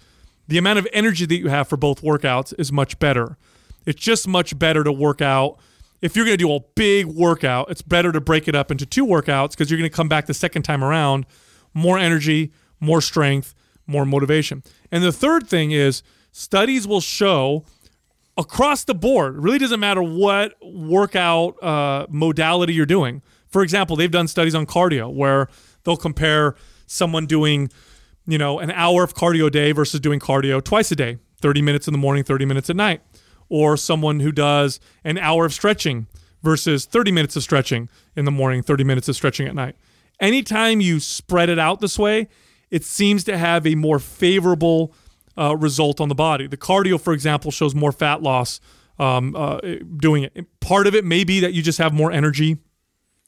the 0.47 0.57
amount 0.57 0.79
of 0.79 0.87
energy 0.91 1.25
that 1.25 1.37
you 1.37 1.49
have 1.49 1.67
for 1.67 1.77
both 1.77 2.01
workouts 2.01 2.53
is 2.59 2.71
much 2.71 2.99
better. 2.99 3.37
It's 3.85 4.01
just 4.01 4.27
much 4.27 4.57
better 4.57 4.83
to 4.83 4.91
work 4.91 5.21
out. 5.21 5.57
If 6.01 6.15
you're 6.15 6.25
going 6.25 6.37
to 6.37 6.43
do 6.43 6.53
a 6.53 6.59
big 6.75 7.05
workout, 7.05 7.69
it's 7.69 7.81
better 7.81 8.11
to 8.11 8.19
break 8.19 8.47
it 8.47 8.55
up 8.55 8.71
into 8.71 8.85
two 8.85 9.05
workouts 9.05 9.51
because 9.51 9.69
you're 9.69 9.77
going 9.77 9.89
to 9.89 9.95
come 9.95 10.09
back 10.09 10.25
the 10.25 10.33
second 10.33 10.63
time 10.63 10.83
around 10.83 11.25
more 11.73 11.97
energy, 11.97 12.51
more 12.79 13.01
strength, 13.01 13.53
more 13.87 14.05
motivation. 14.05 14.63
And 14.91 15.03
the 15.03 15.11
third 15.11 15.47
thing 15.47 15.71
is 15.71 16.03
studies 16.31 16.87
will 16.87 17.01
show 17.01 17.65
across 18.41 18.83
the 18.83 18.93
board, 18.93 19.41
really 19.41 19.57
doesn't 19.57 19.79
matter 19.79 20.03
what 20.03 20.55
workout 20.61 21.61
uh, 21.63 22.05
modality 22.09 22.73
you're 22.73 22.85
doing. 22.85 23.21
For 23.47 23.63
example, 23.63 23.95
they've 23.95 24.11
done 24.11 24.27
studies 24.27 24.55
on 24.55 24.65
cardio 24.65 25.13
where 25.13 25.47
they'll 25.83 25.97
compare 25.97 26.55
someone 26.87 27.25
doing, 27.25 27.69
you 28.27 28.37
know, 28.37 28.59
an 28.59 28.71
hour 28.71 29.03
of 29.03 29.13
cardio 29.15 29.47
a 29.47 29.49
day 29.51 29.71
versus 29.71 29.99
doing 29.99 30.19
cardio 30.19 30.63
twice 30.63 30.91
a 30.91 30.95
day, 30.95 31.19
30 31.41 31.61
minutes 31.61 31.87
in 31.87 31.93
the 31.93 31.97
morning, 31.97 32.23
30 32.23 32.45
minutes 32.45 32.69
at 32.69 32.75
night. 32.75 33.01
or 33.53 33.75
someone 33.75 34.21
who 34.21 34.31
does 34.31 34.79
an 35.03 35.17
hour 35.17 35.45
of 35.45 35.53
stretching 35.53 36.07
versus 36.41 36.85
30 36.85 37.11
minutes 37.11 37.35
of 37.35 37.43
stretching 37.43 37.89
in 38.15 38.23
the 38.23 38.31
morning, 38.31 38.63
30 38.63 38.85
minutes 38.85 39.09
of 39.09 39.15
stretching 39.15 39.45
at 39.45 39.53
night. 39.53 39.75
Anytime 40.21 40.79
you 40.79 41.01
spread 41.01 41.49
it 41.49 41.59
out 41.59 41.81
this 41.81 41.99
way, 41.99 42.29
it 42.69 42.85
seems 42.85 43.25
to 43.25 43.37
have 43.37 43.67
a 43.67 43.75
more 43.75 43.99
favorable 43.99 44.93
uh, 45.37 45.55
result 45.55 46.01
on 46.01 46.09
the 46.09 46.15
body. 46.15 46.47
The 46.47 46.57
cardio, 46.57 46.99
for 46.99 47.13
example, 47.13 47.51
shows 47.51 47.73
more 47.73 47.91
fat 47.91 48.21
loss 48.21 48.59
um, 48.99 49.35
uh, 49.35 49.59
doing 49.97 50.23
it. 50.23 50.45
Part 50.59 50.87
of 50.87 50.95
it 50.95 51.05
may 51.05 51.23
be 51.23 51.39
that 51.39 51.53
you 51.53 51.61
just 51.61 51.79
have 51.79 51.93
more 51.93 52.11
energy 52.11 52.57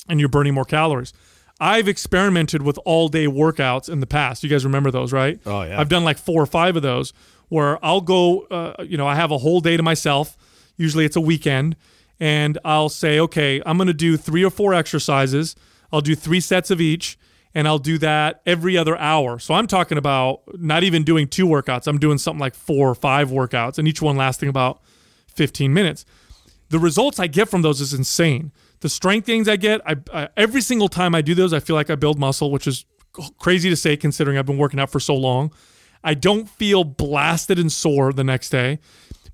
and 0.08 0.20
you're 0.20 0.30
burning 0.30 0.54
more 0.54 0.66
calories. 0.66 1.14
I've 1.60 1.88
experimented 1.88 2.62
with 2.62 2.78
all 2.84 3.08
day 3.08 3.26
workouts 3.26 3.90
in 3.90 4.00
the 4.00 4.08
past. 4.08 4.44
You 4.44 4.50
guys 4.50 4.66
remember 4.66 4.92
those, 4.92 5.14
right? 5.14 5.40
Oh, 5.46 5.64
yeah. 5.64 5.80
I've 5.80 5.90
done 5.90 6.04
like 6.04 6.18
four 6.18 6.42
or 6.42 6.46
five 6.46 6.76
of 6.76 6.82
those 6.82 7.14
where 7.50 7.84
I'll 7.86 8.02
go, 8.02 8.42
uh, 8.52 8.84
you 8.84 8.98
know, 8.98 9.08
I 9.08 9.16
have 9.16 9.32
a 9.32 9.38
whole 9.38 9.62
day 9.62 9.78
to 9.78 9.84
myself. 9.84 10.36
Usually 10.76 11.06
it's 11.06 11.16
a 11.16 11.22
weekend. 11.22 11.76
And 12.20 12.58
I'll 12.66 12.90
say, 12.90 13.20
okay, 13.20 13.62
I'm 13.66 13.78
going 13.78 13.88
to 13.88 13.94
do 13.94 14.18
three 14.18 14.44
or 14.44 14.50
four 14.50 14.74
exercises. 14.74 15.56
I'll 15.92 16.02
do 16.02 16.16
three 16.16 16.40
sets 16.40 16.72
of 16.72 16.82
each. 16.82 17.18
And 17.56 17.68
I'll 17.68 17.80
do 17.80 17.98
that 18.00 18.42
every 18.46 18.78
other 18.78 18.98
hour. 18.98 19.38
So 19.38 19.54
I'm 19.54 19.68
talking 19.68 19.98
about 19.98 20.42
not 20.60 20.84
even 20.84 21.04
doing 21.04 21.28
two 21.28 21.46
workouts. 21.46 21.88
I'm 21.88 22.00
doing 22.00 22.18
something 22.18 22.40
like 22.40 22.56
four 22.56 22.90
or 22.90 22.96
five 22.96 23.30
workouts, 23.30 23.78
and 23.78 23.88
each 23.88 24.02
one 24.02 24.16
lasting 24.18 24.50
about 24.50 24.82
15 25.36 25.74
minutes. 25.74 26.06
The 26.70 26.80
results 26.80 27.20
I 27.20 27.28
get 27.28 27.50
from 27.50 27.62
those 27.62 27.80
is 27.80 27.94
insane. 27.94 28.52
The 28.80 28.90
strength 28.90 29.28
gains 29.28 29.48
I 29.48 29.56
get, 29.56 29.82
I, 29.86 29.96
I, 30.12 30.30
every 30.36 30.62
single 30.62 30.90
time 30.90 31.14
I 31.14 31.22
do 31.22 31.36
those, 31.36 31.54
I 31.54 31.60
feel 31.60 31.76
like 31.76 31.90
I 31.90 31.96
build 31.96 32.20
muscle, 32.20 32.52
which 32.52 32.68
is 32.68 32.86
crazy 33.40 33.70
to 33.70 33.76
say 33.76 33.96
considering 33.96 34.38
I've 34.38 34.46
been 34.46 34.58
working 34.58 34.80
out 34.80 34.90
for 34.90 35.00
so 35.00 35.16
long. 35.16 35.54
I 36.04 36.16
don't 36.16 36.50
feel 36.50 36.84
blasted 36.84 37.60
and 37.60 37.72
sore 37.72 38.12
the 38.12 38.24
next 38.24 38.50
day. 38.50 38.80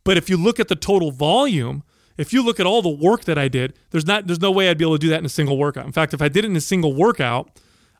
But 0.03 0.17
if 0.17 0.29
you 0.29 0.37
look 0.37 0.59
at 0.59 0.67
the 0.67 0.75
total 0.75 1.11
volume, 1.11 1.83
if 2.17 2.33
you 2.33 2.43
look 2.43 2.59
at 2.59 2.65
all 2.65 2.81
the 2.81 2.89
work 2.89 3.23
that 3.25 3.37
I 3.37 3.47
did, 3.47 3.73
there's 3.91 4.05
not 4.05 4.27
there's 4.27 4.41
no 4.41 4.51
way 4.51 4.69
I'd 4.69 4.77
be 4.77 4.85
able 4.85 4.95
to 4.95 4.99
do 4.99 5.09
that 5.09 5.19
in 5.19 5.25
a 5.25 5.29
single 5.29 5.57
workout. 5.57 5.85
In 5.85 5.91
fact, 5.91 6.13
if 6.13 6.21
I 6.21 6.29
did 6.29 6.45
it 6.45 6.49
in 6.49 6.55
a 6.55 6.61
single 6.61 6.93
workout, 6.93 7.59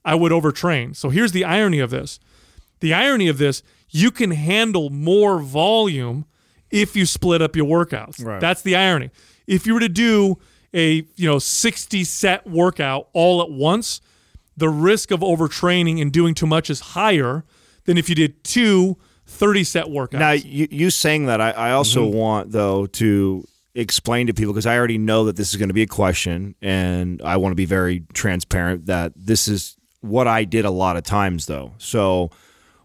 I 0.10 0.15
would 0.15 0.32
overtrain. 0.32 0.95
So 0.95 1.10
here's 1.10 1.32
the 1.32 1.45
irony 1.45 1.80
of 1.80 1.89
this. 1.89 2.19
The 2.80 2.93
irony 2.93 3.28
of 3.28 3.38
this, 3.38 3.62
you 3.89 4.10
can 4.12 4.32
handle 4.32 4.89
more 4.89 5.39
volume 5.39 6.26
if 6.72 6.95
you 6.95 7.06
split 7.06 7.41
up 7.41 7.56
your 7.56 7.65
workouts. 7.65 8.24
Right. 8.24 8.39
That's 8.41 8.62
the 8.62 8.76
irony. 8.76 9.10
If 9.48 9.65
you 9.65 9.74
were 9.74 9.80
to 9.80 9.89
do 9.89 10.38
a, 10.74 11.04
you 11.15 11.28
know, 11.30 11.39
60 11.39 12.04
set 12.04 12.48
workout 12.48 13.10
all 13.13 13.41
at 13.41 13.52
once, 13.52 14.02
the 14.56 14.69
risk 14.69 15.12
of 15.12 15.22
overtraining 15.22 16.02
and 16.02 16.12
doing 16.12 16.34
too 16.36 16.45
much 16.48 16.69
is 16.69 16.80
higher 16.80 17.43
than 17.86 17.98
if 17.98 18.10
you 18.10 18.15
did 18.15 18.43
two 18.43 18.98
30 19.26 19.63
set 19.63 19.86
workouts. 19.86 20.19
Now, 20.19 20.32
you, 20.32 20.67
you 20.72 20.89
saying 20.89 21.26
that, 21.28 21.39
I, 21.41 21.52
I 21.52 21.72
also 21.72 22.06
Mm-hmm. 22.06 22.17
want, 22.17 22.52
though, 22.52 22.86
to 22.88 23.43
explain 23.76 24.28
to 24.28 24.34
people 24.34 24.54
because 24.54 24.65
I 24.65 24.76
already 24.78 24.98
know 24.98 25.26
that 25.26 25.36
this 25.38 25.50
is 25.50 25.56
going 25.58 25.69
to 25.69 25.74
be 25.74 25.84
a 25.84 25.88
question, 25.88 26.56
and 26.62 27.22
I 27.24 27.38
want 27.38 27.52
to 27.52 27.56
be 27.56 27.65
very 27.65 28.04
transparent 28.13 28.86
that 28.88 29.13
this 29.15 29.48
is 29.48 29.76
what 30.01 30.27
I 30.27 30.43
did 30.43 30.65
a 30.65 30.71
lot 30.71 30.97
of 30.97 31.03
times, 31.03 31.45
though. 31.45 31.73
So 31.77 32.31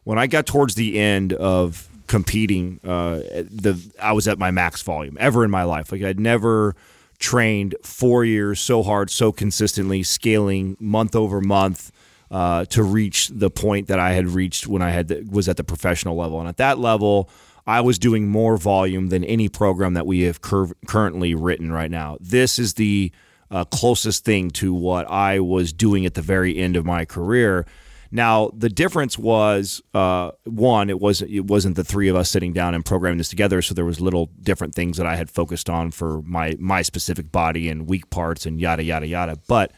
when 0.05 0.18
I 0.18 0.27
got 0.27 0.46
towards 0.46 0.74
the 0.74 0.98
end 0.98 1.33
of 1.33 1.88
competing, 2.07 2.81
uh, 2.85 3.16
the 3.16 3.81
I 4.00 4.12
was 4.12 4.29
at 4.29 4.38
my 4.38 4.50
max 4.50 4.83
volume 4.83 5.16
ever 5.20 5.44
in 5.44 5.50
my 5.50 5.64
life. 5.64 5.92
Like 5.92 6.03
I'd 6.03 6.20
never 6.20 6.74
trained 7.18 7.74
four 7.83 8.24
years 8.24 8.61
so 8.61 8.83
hard, 8.83 9.11
so 9.11 9.33
consistently, 9.33 10.03
scaling 10.03 10.77
month 10.79 11.16
over 11.16 11.40
month 11.40 11.90
uh, 12.31 12.64
to 12.66 12.83
reach 12.83 13.29
the 13.29 13.50
point 13.50 13.88
that 13.88 13.98
I 13.98 14.12
had 14.12 14.29
reached 14.29 14.66
when 14.66 14.83
I 14.83 14.90
had 14.90 15.09
the, 15.09 15.27
was 15.31 15.48
at 15.48 15.57
the 15.57 15.64
professional 15.64 16.16
level. 16.16 16.40
And 16.40 16.48
at 16.48 16.57
that 16.59 16.79
level, 16.79 17.31
I 17.66 17.81
was 17.81 17.98
doing 17.98 18.29
more 18.29 18.57
volume 18.57 19.09
than 19.09 19.24
any 19.24 19.48
program 19.48 19.94
that 19.94 20.07
we 20.07 20.22
have 20.22 20.40
cur- 20.40 20.74
currently 20.87 21.35
written 21.35 21.72
right 21.72 21.90
now. 21.90 22.18
This 22.20 22.59
is 22.59 22.74
the 22.74 23.12
uh, 23.50 23.64
closest 23.64 24.24
thing 24.24 24.50
to 24.50 24.72
what 24.72 25.11
I 25.11 25.40
was 25.40 25.72
doing 25.72 26.07
at 26.07 26.14
the 26.14 26.22
very 26.22 26.57
end 26.57 26.76
of 26.76 26.85
my 26.85 27.04
career. 27.04 27.66
Now 28.11 28.50
the 28.57 28.68
difference 28.68 29.18
was 29.18 29.83
uh, 29.92 30.30
one, 30.44 30.88
it 30.88 31.00
wasn't 31.00 31.33
it 31.33 31.46
wasn't 31.46 31.74
the 31.74 31.83
three 31.83 32.09
of 32.09 32.14
us 32.14 32.30
sitting 32.30 32.52
down 32.52 32.74
and 32.74 32.85
programming 32.85 33.18
this 33.18 33.28
together. 33.28 33.61
So 33.61 33.74
there 33.74 33.85
was 33.85 34.00
little 34.00 34.30
different 34.40 34.74
things 34.74 34.96
that 34.98 35.07
I 35.07 35.16
had 35.16 35.30
focused 35.30 35.68
on 35.68 35.90
for 35.90 36.22
my 36.22 36.57
my 36.61 36.83
specific 36.83 37.33
body 37.33 37.68
and 37.68 37.88
weak 37.88 38.11
parts 38.11 38.46
and 38.46 38.61
yada 38.61 38.85
yada 38.85 39.07
yada. 39.07 39.38
But 39.48 39.72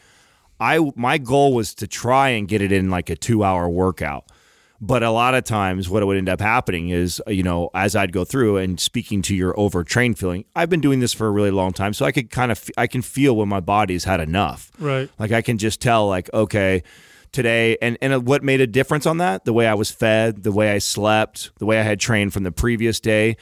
I 0.60 0.92
my 0.94 1.16
goal 1.16 1.54
was 1.54 1.74
to 1.76 1.86
try 1.86 2.28
and 2.30 2.46
get 2.46 2.60
it 2.60 2.72
in 2.72 2.90
like 2.90 3.08
a 3.08 3.16
two 3.16 3.42
hour 3.42 3.68
workout. 3.68 4.30
But 4.80 5.02
a 5.02 5.10
lot 5.10 5.34
of 5.34 5.44
times, 5.44 5.88
what 5.88 6.06
would 6.06 6.16
end 6.16 6.28
up 6.28 6.40
happening 6.40 6.90
is, 6.90 7.22
you 7.26 7.42
know, 7.42 7.70
as 7.74 7.96
I'd 7.96 8.12
go 8.12 8.24
through 8.24 8.58
and 8.58 8.78
speaking 8.78 9.22
to 9.22 9.34
your 9.34 9.58
overtrained 9.58 10.18
feeling, 10.18 10.44
I've 10.54 10.68
been 10.68 10.82
doing 10.82 11.00
this 11.00 11.14
for 11.14 11.26
a 11.26 11.30
really 11.30 11.50
long 11.50 11.72
time, 11.72 11.94
so 11.94 12.04
I 12.04 12.12
could 12.12 12.30
kind 12.30 12.52
of 12.52 12.68
I 12.76 12.86
can 12.86 13.02
feel 13.02 13.34
when 13.36 13.48
my 13.48 13.60
body's 13.60 14.04
had 14.04 14.20
enough. 14.20 14.70
Right. 14.78 15.08
Like 15.18 15.32
I 15.32 15.40
can 15.40 15.56
just 15.58 15.80
tell, 15.80 16.08
like, 16.08 16.28
okay, 16.34 16.82
today, 17.32 17.78
and 17.80 17.96
and 18.00 18.26
what 18.26 18.42
made 18.42 18.60
a 18.60 18.66
difference 18.66 19.06
on 19.06 19.18
that? 19.18 19.44
The 19.44 19.52
way 19.52 19.66
I 19.66 19.74
was 19.74 19.90
fed, 19.90 20.42
the 20.42 20.52
way 20.52 20.72
I 20.72 20.78
slept, 20.78 21.52
the 21.58 21.66
way 21.66 21.80
I 21.80 21.82
had 21.82 21.98
trained 21.98 22.32
from 22.32 22.42
the 22.42 22.52
previous 22.52 23.00
day. 23.00 23.36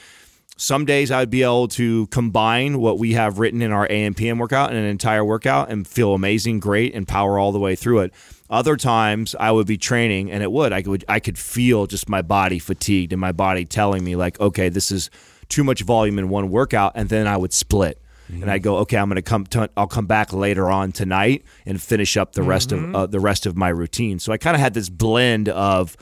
Some 0.56 0.84
days 0.84 1.10
I'd 1.10 1.30
be 1.30 1.42
able 1.42 1.66
to 1.68 2.06
combine 2.08 2.78
what 2.78 2.98
we 3.00 3.14
have 3.14 3.40
written 3.40 3.60
in 3.60 3.72
our 3.72 3.88
AM 3.90 4.14
PM 4.14 4.38
workout 4.38 4.70
in 4.70 4.76
an 4.76 4.84
entire 4.84 5.24
workout 5.24 5.68
and 5.68 5.84
feel 5.84 6.14
amazing, 6.14 6.60
great, 6.60 6.94
and 6.94 7.08
power 7.08 7.40
all 7.40 7.50
the 7.50 7.58
way 7.58 7.74
through 7.74 8.00
it. 8.00 8.14
Other 8.50 8.76
times 8.76 9.34
I 9.40 9.50
would 9.50 9.66
be 9.66 9.78
training 9.78 10.30
and 10.30 10.42
it 10.42 10.52
would 10.52 10.72
I 10.72 10.82
could 10.82 11.04
I 11.08 11.18
could 11.18 11.38
feel 11.38 11.86
just 11.86 12.08
my 12.08 12.20
body 12.20 12.58
fatigued 12.58 13.12
and 13.12 13.20
my 13.20 13.32
body 13.32 13.64
telling 13.64 14.04
me 14.04 14.16
like, 14.16 14.38
okay, 14.38 14.68
this 14.68 14.90
is 14.90 15.10
too 15.48 15.64
much 15.64 15.82
volume 15.82 16.18
in 16.18 16.28
one 16.28 16.50
workout, 16.50 16.92
and 16.94 17.08
then 17.08 17.26
I 17.26 17.36
would 17.36 17.52
split. 17.52 18.00
And 18.42 18.50
I 18.50 18.58
go, 18.58 18.78
okay, 18.78 18.96
I'm 18.96 19.08
going 19.08 19.16
to 19.16 19.22
come. 19.22 19.44
i 19.54 19.68
I'll 19.76 19.86
come 19.86 20.06
back 20.06 20.32
later 20.32 20.70
on 20.70 20.92
tonight 20.92 21.44
and 21.66 21.80
finish 21.80 22.16
up 22.16 22.32
the 22.32 22.42
rest 22.42 22.72
of 22.72 22.94
uh, 22.94 23.06
the 23.06 23.20
rest 23.20 23.44
of 23.44 23.54
my 23.54 23.68
routine. 23.68 24.18
So 24.18 24.32
I 24.32 24.38
kind 24.38 24.54
of 24.54 24.60
had 24.60 24.72
this 24.72 24.88
blend 24.88 25.50
of, 25.50 25.94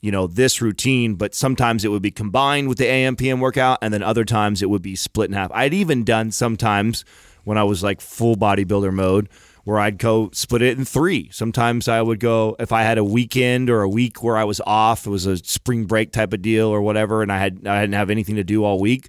you 0.00 0.12
know, 0.12 0.28
this 0.28 0.62
routine, 0.62 1.16
but 1.16 1.34
sometimes 1.34 1.84
it 1.84 1.88
would 1.88 2.00
be 2.00 2.12
combined 2.12 2.68
with 2.68 2.78
the 2.78 2.86
AM 2.86 3.16
PM 3.16 3.40
workout, 3.40 3.78
and 3.82 3.92
then 3.92 4.04
other 4.04 4.24
times 4.24 4.62
it 4.62 4.70
would 4.70 4.82
be 4.82 4.94
split 4.94 5.30
in 5.30 5.34
half. 5.34 5.50
I'd 5.52 5.74
even 5.74 6.04
done 6.04 6.30
sometimes 6.30 7.04
when 7.42 7.58
I 7.58 7.64
was 7.64 7.82
like 7.82 8.00
full 8.00 8.36
bodybuilder 8.36 8.92
mode 8.92 9.28
where 9.64 9.78
I'd 9.78 9.98
go 9.98 10.30
split 10.32 10.62
it 10.62 10.78
in 10.78 10.84
three. 10.84 11.28
Sometimes 11.32 11.88
I 11.88 12.00
would 12.02 12.20
go 12.20 12.54
if 12.58 12.70
I 12.70 12.82
had 12.82 12.98
a 12.98 13.04
weekend 13.04 13.70
or 13.70 13.82
a 13.82 13.88
week 13.88 14.22
where 14.22 14.36
I 14.36 14.44
was 14.44 14.60
off, 14.66 15.06
it 15.06 15.10
was 15.10 15.26
a 15.26 15.38
spring 15.38 15.86
break 15.86 16.12
type 16.12 16.32
of 16.32 16.42
deal 16.42 16.68
or 16.68 16.82
whatever, 16.82 17.22
and 17.22 17.32
I 17.32 17.38
had 17.38 17.66
I 17.66 17.80
didn't 17.80 17.94
have 17.94 18.10
anything 18.10 18.36
to 18.36 18.44
do 18.44 18.64
all 18.64 18.78
week. 18.78 19.08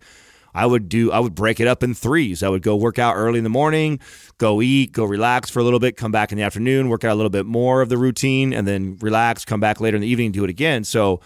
I 0.53 0.65
would 0.65 0.87
do 0.87 1.11
I 1.11 1.19
would 1.19 1.35
break 1.35 1.59
it 1.59 1.67
up 1.67 1.83
in 1.83 1.93
threes. 1.93 2.41
I 2.41 2.47
would 2.47 2.61
go 2.61 2.77
work 2.77 2.97
out 2.97 3.15
early 3.15 3.37
in 3.37 3.43
the 3.43 3.49
morning, 3.49 3.99
go 4.37 4.61
eat, 4.61 4.93
go 4.93 5.03
relax 5.03 5.49
for 5.49 5.59
a 5.59 5.63
little 5.63 5.79
bit, 5.79 5.97
come 5.97 6.13
back 6.13 6.31
in 6.31 6.37
the 6.37 6.43
afternoon, 6.43 6.87
work 6.87 7.03
out 7.03 7.11
a 7.11 7.15
little 7.15 7.29
bit 7.29 7.45
more 7.45 7.81
of 7.81 7.89
the 7.89 7.97
routine, 7.97 8.53
and 8.53 8.65
then 8.65 8.97
relax, 9.01 9.43
come 9.43 9.59
back 9.59 9.81
later 9.81 9.95
in 9.95 10.01
the 10.01 10.07
evening, 10.07 10.31
do 10.31 10.45
it 10.45 10.49
again. 10.49 10.85
So 10.85 11.19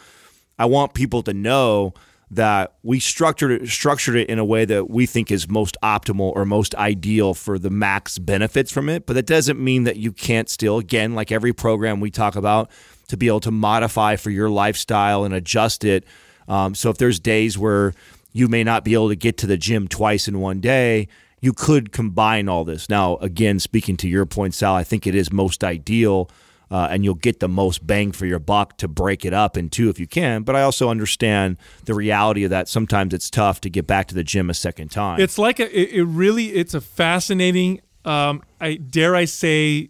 I 0.58 0.66
want 0.66 0.96
people 0.96 1.22
to 1.24 1.34
know 1.34 1.94
that 2.32 2.76
we 2.84 3.00
structured 3.00 3.64
it 3.64 3.68
structured 3.68 4.16
it 4.16 4.30
in 4.30 4.38
a 4.38 4.46
way 4.46 4.64
that 4.66 4.90
we 4.90 5.06
think 5.06 5.32
is 5.32 5.50
most 5.50 5.76
optimal 5.82 6.32
or 6.36 6.46
most 6.46 6.76
ideal 6.76 7.34
for 7.34 7.58
the 7.58 7.70
max 7.70 8.20
benefits 8.20 8.72
from 8.72 8.88
it. 8.88 9.06
But 9.06 9.14
that 9.14 9.26
doesn't 9.26 9.60
mean 9.60 9.84
that 9.86 9.98
you 9.98 10.12
can't 10.12 10.48
still, 10.50 10.78
again, 10.78 11.16
like 11.16 11.32
every 11.32 11.54
program 11.54 12.00
we 12.00 12.12
talk 12.12 12.36
about, 12.36 12.70
to 13.08 13.18
be 13.18 13.28
able 13.28 13.40
to 13.42 13.52
modify 13.52 14.16
for 14.16 14.30
your 14.30 14.50
lifestyle 14.50 15.24
and 15.24 15.34
adjust 15.34 15.84
it. 15.84 16.06
Um, 16.48 16.76
so 16.76 16.90
if 16.90 16.98
there's 16.98 17.20
days 17.20 17.58
where 17.58 17.94
you 18.32 18.48
may 18.48 18.64
not 18.64 18.84
be 18.84 18.94
able 18.94 19.10
to 19.10 19.16
get 19.16 19.38
to 19.38 19.48
the 19.48 19.58
gym 19.58 19.88
twice 19.88 20.28
in 20.28 20.40
one 20.40 20.60
day, 20.60 21.08
you 21.42 21.54
could 21.54 21.92
combine 21.92 22.48
all 22.48 22.64
this. 22.64 22.90
Now, 22.90 23.18
again, 23.18 23.60
speaking 23.60 23.98
to 23.98 24.08
your 24.08 24.26
point, 24.26 24.54
Sal, 24.54 24.76
I 24.76 24.84
think 24.84 25.08
it 25.08 25.16
is 25.16 25.32
most 25.32 25.64
ideal. 25.64 26.30
Uh, 26.72 26.88
and 26.92 27.04
you'll 27.04 27.16
get 27.16 27.40
the 27.40 27.48
most 27.48 27.86
bang 27.88 28.12
for 28.12 28.28
your 28.28 28.38
buck 28.38 28.78
to 28.78 28.88
break 28.88 29.26
it 29.26 29.34
up 29.34 29.58
in 29.58 29.70
two 29.70 29.90
if 29.90 30.00
you 30.00 30.06
can. 30.06 30.44
But 30.44 30.56
I 30.56 30.62
also 30.62 30.90
understand 30.90 31.58
the 31.86 31.96
reality 31.96 32.44
of 32.44 32.52
that. 32.52 32.68
Sometimes 32.68 33.14
it's 33.14 33.30
tough 33.30 33.60
to 33.62 33.70
get 33.70 33.88
back 33.88 34.08
to 34.10 34.16
the 34.16 34.24
gym 34.24 34.50
a 34.50 34.54
second 34.54 34.92
time. 34.92 35.20
It's 35.20 35.40
like 35.40 35.60
a, 35.60 35.98
it, 35.98 36.04
really, 36.04 36.50
it's 36.50 36.76
a 36.76 36.82
fascinating. 36.82 37.82
Um, 38.06 38.44
I 38.62 38.76
dare 38.76 39.16
I 39.16 39.26
say, 39.26 39.90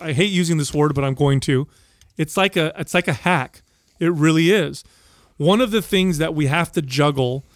I 0.00 0.12
hate 0.12 0.30
using 0.30 0.58
this 0.58 0.74
word, 0.74 0.94
but 0.94 1.04
I'm 1.04 1.14
going 1.14 1.40
to. 1.40 1.66
It's 2.18 2.36
like 2.36 2.54
a, 2.54 2.72
it's 2.78 2.92
like 2.92 3.08
a 3.08 3.14
hack. 3.14 3.62
It 3.98 4.12
really 4.12 4.50
is. 4.50 4.84
One 5.38 5.62
of 5.62 5.70
the 5.70 5.80
things 5.80 6.18
that 6.18 6.34
we 6.34 6.46
have 6.48 6.70
to 6.72 6.82
juggle 6.82 7.46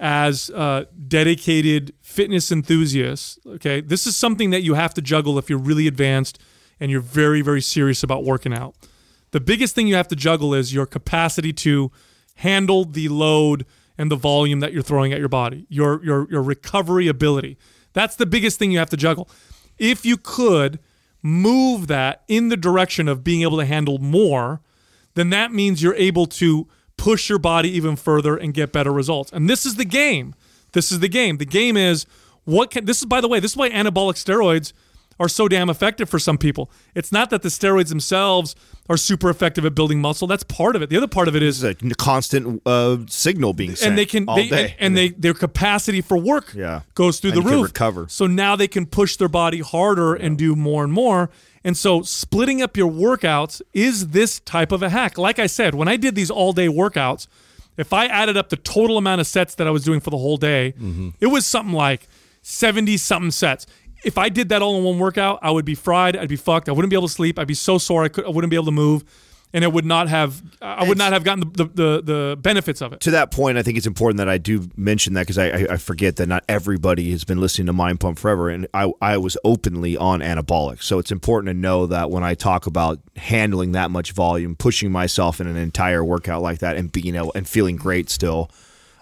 as 0.00 0.50
uh, 0.50 0.84
dedicated 1.06 1.92
fitness 2.02 2.52
enthusiasts. 2.52 3.38
Okay, 3.46 3.80
this 3.80 4.06
is 4.06 4.16
something 4.16 4.50
that 4.50 4.62
you 4.62 4.74
have 4.74 4.94
to 4.94 5.02
juggle 5.02 5.38
if 5.38 5.48
you're 5.50 5.58
really 5.58 5.86
advanced 5.86 6.38
and 6.80 6.90
you're 6.90 7.00
very, 7.00 7.42
very 7.42 7.60
serious 7.60 8.02
about 8.02 8.24
working 8.24 8.52
out. 8.52 8.74
The 9.30 9.40
biggest 9.40 9.74
thing 9.74 9.86
you 9.86 9.96
have 9.96 10.08
to 10.08 10.16
juggle 10.16 10.54
is 10.54 10.72
your 10.72 10.86
capacity 10.86 11.52
to 11.54 11.90
handle 12.36 12.84
the 12.84 13.08
load 13.08 13.66
and 13.98 14.10
the 14.10 14.16
volume 14.16 14.60
that 14.60 14.72
you're 14.72 14.82
throwing 14.82 15.12
at 15.12 15.18
your 15.18 15.28
body, 15.28 15.66
your 15.68 16.04
your 16.04 16.28
your 16.30 16.42
recovery 16.42 17.08
ability. 17.08 17.58
That's 17.92 18.16
the 18.16 18.26
biggest 18.26 18.58
thing 18.58 18.70
you 18.70 18.78
have 18.78 18.90
to 18.90 18.96
juggle. 18.96 19.28
If 19.78 20.04
you 20.04 20.16
could 20.16 20.78
move 21.22 21.86
that 21.86 22.22
in 22.28 22.48
the 22.48 22.56
direction 22.56 23.08
of 23.08 23.24
being 23.24 23.42
able 23.42 23.58
to 23.58 23.64
handle 23.64 23.98
more, 23.98 24.60
then 25.14 25.30
that 25.30 25.52
means 25.52 25.82
you're 25.82 25.94
able 25.94 26.26
to 26.26 26.68
push 26.96 27.28
your 27.28 27.38
body 27.38 27.70
even 27.70 27.96
further 27.96 28.36
and 28.36 28.54
get 28.54 28.72
better 28.72 28.92
results. 28.92 29.32
And 29.32 29.50
this 29.50 29.66
is 29.66 29.76
the 29.76 29.84
game. 29.84 30.34
This 30.72 30.92
is 30.92 31.00
the 31.00 31.08
game. 31.08 31.38
The 31.38 31.46
game 31.46 31.76
is 31.76 32.06
what 32.44 32.70
can 32.70 32.84
this 32.84 32.98
is 32.98 33.06
by 33.06 33.20
the 33.20 33.28
way, 33.28 33.40
this 33.40 33.52
is 33.52 33.56
why 33.56 33.70
anabolic 33.70 34.14
steroids 34.14 34.72
are 35.18 35.28
so 35.28 35.48
damn 35.48 35.70
effective 35.70 36.08
for 36.10 36.18
some 36.18 36.36
people. 36.38 36.70
It's 36.94 37.10
not 37.10 37.30
that 37.30 37.42
the 37.42 37.48
steroids 37.48 37.88
themselves 37.88 38.54
are 38.88 38.96
super 38.98 39.30
effective 39.30 39.64
at 39.64 39.74
building 39.74 40.00
muscle. 40.00 40.26
That's 40.28 40.42
part 40.44 40.76
of 40.76 40.82
it. 40.82 40.90
The 40.90 40.96
other 40.96 41.06
part 41.08 41.26
of 41.28 41.34
it 41.34 41.42
is 41.42 41.64
a 41.64 41.74
constant 41.74 42.60
uh, 42.66 42.98
signal 43.08 43.52
being 43.54 43.74
sent 43.76 43.90
and 43.90 43.98
they 43.98 44.04
can 44.06 44.28
all 44.28 44.36
they, 44.36 44.48
day. 44.48 44.64
and, 44.78 44.88
and 44.88 44.96
they 44.96 45.08
their 45.08 45.34
capacity 45.34 46.00
for 46.02 46.18
work 46.18 46.52
Yeah. 46.54 46.82
goes 46.94 47.18
through 47.18 47.32
And 47.32 47.44
the 47.46 47.50
roof. 47.50 47.64
recover. 47.64 48.06
So 48.08 48.26
now 48.26 48.56
they 48.56 48.68
can 48.68 48.84
push 48.86 49.16
their 49.16 49.28
body 49.28 49.60
harder 49.60 50.14
and 50.14 50.36
do 50.36 50.54
more 50.54 50.84
and 50.84 50.92
more. 50.92 51.30
And 51.64 51.76
so 51.76 52.02
splitting 52.02 52.62
up 52.62 52.76
your 52.76 52.90
workouts 52.90 53.60
is 53.72 54.08
this 54.08 54.38
type 54.40 54.70
of 54.70 54.82
a 54.82 54.90
hack. 54.90 55.18
Like 55.18 55.38
I 55.38 55.46
said, 55.46 55.74
when 55.74 55.88
I 55.88 55.96
did 55.96 56.14
these 56.14 56.30
all 56.30 56.52
day 56.52 56.68
workouts, 56.68 57.26
if 57.76 57.92
I 57.92 58.06
added 58.06 58.36
up 58.36 58.50
the 58.50 58.56
total 58.56 58.98
amount 58.98 59.20
of 59.20 59.26
sets 59.26 59.54
that 59.56 59.66
I 59.66 59.70
was 59.70 59.82
doing 59.82 60.00
for 60.00 60.10
the 60.10 60.18
whole 60.18 60.36
day, 60.36 60.74
Mm-hmm. 60.78 61.08
it 61.20 61.26
was 61.26 61.44
something 61.44 61.74
like 61.74 62.06
70 62.42 62.96
something 62.98 63.30
sets. 63.32 63.66
If 64.06 64.18
I 64.18 64.28
did 64.28 64.50
that 64.50 64.62
all 64.62 64.78
in 64.78 64.84
one 64.84 65.00
workout, 65.00 65.40
I 65.42 65.50
would 65.50 65.64
be 65.64 65.74
fried. 65.74 66.16
I'd 66.16 66.28
be 66.28 66.36
fucked. 66.36 66.68
I 66.68 66.72
wouldn't 66.72 66.90
be 66.90 66.96
able 66.96 67.08
to 67.08 67.12
sleep. 67.12 67.40
I'd 67.40 67.48
be 67.48 67.54
so 67.54 67.76
sore. 67.76 68.04
I, 68.04 68.08
could, 68.08 68.24
I 68.24 68.28
wouldn't 68.28 68.52
be 68.52 68.56
able 68.56 68.66
to 68.66 68.70
move. 68.70 69.04
And 69.52 69.64
it 69.64 69.72
would 69.72 69.84
not 69.84 70.08
have, 70.08 70.42
I 70.62 70.86
would 70.86 70.98
not 70.98 71.12
have 71.12 71.24
gotten 71.24 71.50
the, 71.52 71.64
the, 71.64 72.02
the, 72.02 72.36
benefits 72.38 72.82
of 72.82 72.92
it. 72.92 73.00
to 73.00 73.10
that 73.12 73.32
point, 73.32 73.58
I 73.58 73.62
think 73.62 73.78
it's 73.78 73.86
important 73.86 74.18
that 74.18 74.28
I 74.28 74.38
do 74.38 74.68
mention 74.76 75.14
that 75.14 75.22
because 75.22 75.38
I, 75.38 75.46
I, 75.46 75.66
I 75.70 75.76
forget 75.76 76.16
that 76.16 76.28
not 76.28 76.44
everybody 76.48 77.10
has 77.12 77.24
been 77.24 77.40
listening 77.40 77.66
to 77.66 77.72
Mind 77.72 77.98
Pump 77.98 78.18
forever, 78.18 78.48
and 78.48 78.68
I, 78.74 78.92
I 79.00 79.16
was 79.16 79.36
openly 79.44 79.96
on 79.96 80.20
anabolic. 80.20 80.82
So 80.82 80.98
it's 80.98 81.10
important 81.10 81.48
to 81.48 81.54
know 81.54 81.86
that 81.86 82.10
when 82.10 82.22
I 82.22 82.34
talk 82.34 82.66
about 82.66 83.00
handling 83.16 83.72
that 83.72 83.90
much 83.90 84.12
volume, 84.12 84.56
pushing 84.56 84.92
myself 84.92 85.40
in 85.40 85.46
an 85.46 85.56
entire 85.56 86.04
workout 86.04 86.42
like 86.42 86.58
that, 86.58 86.76
and 86.76 86.92
being 86.92 87.14
able 87.14 87.32
and 87.34 87.48
feeling 87.48 87.76
great 87.76 88.10
still. 88.10 88.50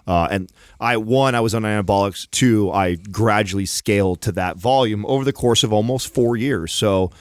Uh, 0.07 0.27
and 0.29 0.51
I 0.79 0.97
one, 0.97 1.35
I 1.35 1.39
was 1.41 1.55
on 1.55 1.63
anabolics. 1.63 2.29
Two, 2.31 2.71
I 2.71 2.95
gradually 2.95 3.65
scaled 3.65 4.21
to 4.21 4.31
that 4.33 4.57
volume 4.57 5.05
over 5.05 5.23
the 5.23 5.33
course 5.33 5.63
of 5.63 5.73
almost 5.73 6.13
four 6.13 6.37
years. 6.37 6.71
So 6.71 7.11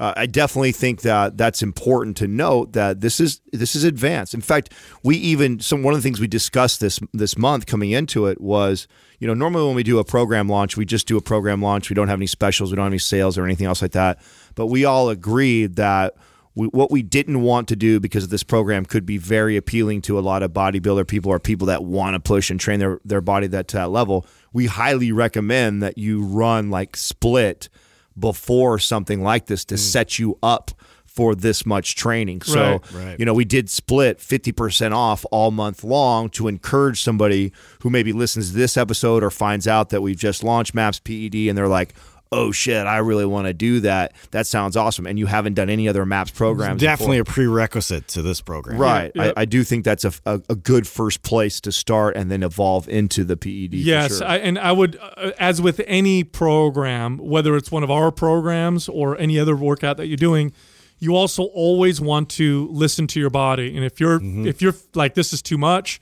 uh, 0.00 0.12
I 0.16 0.26
definitely 0.26 0.72
think 0.72 1.02
that 1.02 1.36
that's 1.36 1.62
important 1.62 2.16
to 2.18 2.26
note 2.26 2.72
that 2.72 3.00
this 3.00 3.20
is 3.20 3.40
this 3.52 3.76
is 3.76 3.84
advanced. 3.84 4.34
In 4.34 4.40
fact, 4.40 4.72
we 5.02 5.16
even 5.16 5.60
some 5.60 5.82
one 5.82 5.94
of 5.94 5.98
the 5.98 6.02
things 6.02 6.20
we 6.20 6.26
discussed 6.26 6.80
this 6.80 6.98
this 7.12 7.38
month 7.38 7.66
coming 7.66 7.90
into 7.90 8.26
it 8.26 8.40
was 8.40 8.88
you 9.20 9.28
know 9.28 9.34
normally 9.34 9.66
when 9.66 9.76
we 9.76 9.82
do 9.82 9.98
a 9.98 10.04
program 10.04 10.48
launch 10.48 10.76
we 10.76 10.84
just 10.84 11.06
do 11.06 11.16
a 11.16 11.22
program 11.22 11.62
launch 11.62 11.88
we 11.88 11.94
don't 11.94 12.08
have 12.08 12.18
any 12.18 12.26
specials 12.26 12.70
we 12.70 12.76
don't 12.76 12.84
have 12.84 12.92
any 12.92 12.98
sales 12.98 13.38
or 13.38 13.44
anything 13.44 13.66
else 13.66 13.82
like 13.82 13.92
that. 13.92 14.18
But 14.54 14.66
we 14.66 14.84
all 14.84 15.10
agreed 15.10 15.76
that 15.76 16.14
we, 16.54 16.66
what 16.68 16.90
we 16.90 17.02
didn't 17.02 17.42
want 17.42 17.68
to 17.68 17.76
do 17.76 17.98
because 17.98 18.28
this 18.28 18.44
program 18.44 18.84
could 18.84 19.04
be 19.04 19.18
very 19.18 19.56
appealing 19.56 20.02
to 20.02 20.18
a 20.18 20.20
lot 20.20 20.42
of 20.42 20.52
bodybuilder 20.52 21.06
people 21.06 21.32
or 21.32 21.40
people 21.40 21.66
that 21.66 21.84
want 21.84 22.14
to 22.14 22.20
push 22.20 22.50
and 22.50 22.60
train 22.60 22.78
their 22.78 23.00
their 23.04 23.20
body 23.20 23.46
that 23.48 23.68
to 23.68 23.76
that 23.78 23.90
level. 23.90 24.26
We 24.52 24.66
highly 24.66 25.10
recommend 25.10 25.82
that 25.82 25.98
you 25.98 26.22
run 26.22 26.70
like 26.70 26.96
split 26.96 27.68
before 28.16 28.78
something 28.78 29.22
like 29.22 29.46
this 29.46 29.64
to 29.66 29.74
mm. 29.74 29.78
set 29.78 30.18
you 30.18 30.38
up 30.42 30.70
for 31.14 31.36
this 31.36 31.64
much 31.64 31.94
training. 31.94 32.42
So, 32.42 32.80
Right, 32.92 32.92
right. 32.92 33.20
you 33.20 33.24
know, 33.24 33.34
we 33.34 33.44
did 33.44 33.70
split 33.70 34.18
50% 34.18 34.92
off 34.92 35.24
all 35.30 35.52
month 35.52 35.84
long 35.84 36.28
to 36.30 36.48
encourage 36.48 37.00
somebody 37.02 37.52
who 37.82 37.90
maybe 37.90 38.12
listens 38.12 38.50
to 38.50 38.56
this 38.56 38.76
episode 38.76 39.22
or 39.22 39.30
finds 39.30 39.68
out 39.68 39.90
that 39.90 40.02
we've 40.02 40.16
just 40.16 40.42
launched 40.42 40.74
Maps 40.74 40.98
PED 40.98 41.48
and 41.48 41.56
they're 41.56 41.68
like, 41.68 41.94
oh 42.34 42.52
shit, 42.52 42.86
I 42.86 42.98
really 42.98 43.24
want 43.24 43.46
to 43.46 43.54
do 43.54 43.80
that. 43.80 44.12
That 44.32 44.46
sounds 44.46 44.76
awesome. 44.76 45.06
And 45.06 45.18
you 45.18 45.26
haven't 45.26 45.54
done 45.54 45.70
any 45.70 45.88
other 45.88 46.04
Maps 46.04 46.30
programs. 46.30 46.80
Definitely 46.80 47.20
before. 47.20 47.32
a 47.32 47.34
prerequisite 47.34 48.08
to 48.08 48.22
this 48.22 48.40
program. 48.40 48.78
Right. 48.78 49.12
Yeah, 49.14 49.24
yeah. 49.26 49.32
I, 49.36 49.42
I 49.42 49.44
do 49.44 49.64
think 49.64 49.84
that's 49.84 50.04
a, 50.04 50.12
a, 50.26 50.40
a 50.48 50.54
good 50.54 50.86
first 50.86 51.22
place 51.22 51.60
to 51.62 51.72
start 51.72 52.16
and 52.16 52.30
then 52.30 52.42
evolve 52.42 52.88
into 52.88 53.24
the 53.24 53.36
PED. 53.36 53.70
for 53.70 53.76
Yes, 53.76 54.18
sure. 54.18 54.26
I, 54.26 54.36
and 54.38 54.58
I 54.58 54.72
would, 54.72 54.98
uh, 55.00 55.30
as 55.38 55.62
with 55.62 55.80
any 55.86 56.24
program, 56.24 57.18
whether 57.18 57.56
it's 57.56 57.70
one 57.70 57.82
of 57.82 57.90
our 57.90 58.10
programs 58.10 58.88
or 58.88 59.16
any 59.18 59.38
other 59.38 59.56
workout 59.56 59.96
that 59.98 60.06
you're 60.06 60.16
doing, 60.16 60.52
you 60.98 61.16
also 61.16 61.44
always 61.44 62.00
want 62.00 62.28
to 62.30 62.68
listen 62.70 63.06
to 63.08 63.20
your 63.20 63.30
body. 63.30 63.76
And 63.76 63.84
if 63.84 64.00
you're 64.00 64.20
if 64.22 64.62
you're 64.62 64.74
like 64.94 65.14
this 65.14 65.32
is 65.32 65.42
too 65.42 65.58
much, 65.58 66.00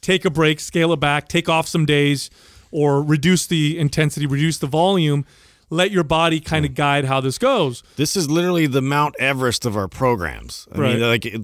take 0.00 0.24
a 0.24 0.30
break, 0.30 0.60
scale 0.60 0.92
it 0.92 1.00
back, 1.00 1.28
take 1.28 1.48
off 1.48 1.66
some 1.66 1.84
days, 1.86 2.30
or 2.70 3.02
reduce 3.02 3.46
the 3.46 3.78
intensity, 3.78 4.26
reduce 4.26 4.58
the 4.58 4.66
volume. 4.66 5.24
Let 5.68 5.90
your 5.90 6.04
body 6.04 6.40
kind 6.40 6.64
of 6.64 6.70
hmm. 6.70 6.76
guide 6.76 7.04
how 7.06 7.20
this 7.20 7.38
goes. 7.38 7.82
This 7.96 8.16
is 8.16 8.30
literally 8.30 8.66
the 8.66 8.82
Mount 8.82 9.16
Everest 9.18 9.66
of 9.66 9.76
our 9.76 9.88
programs. 9.88 10.68
I 10.72 10.78
mean, 10.78 11.00
like, 11.00 11.26
it, 11.26 11.42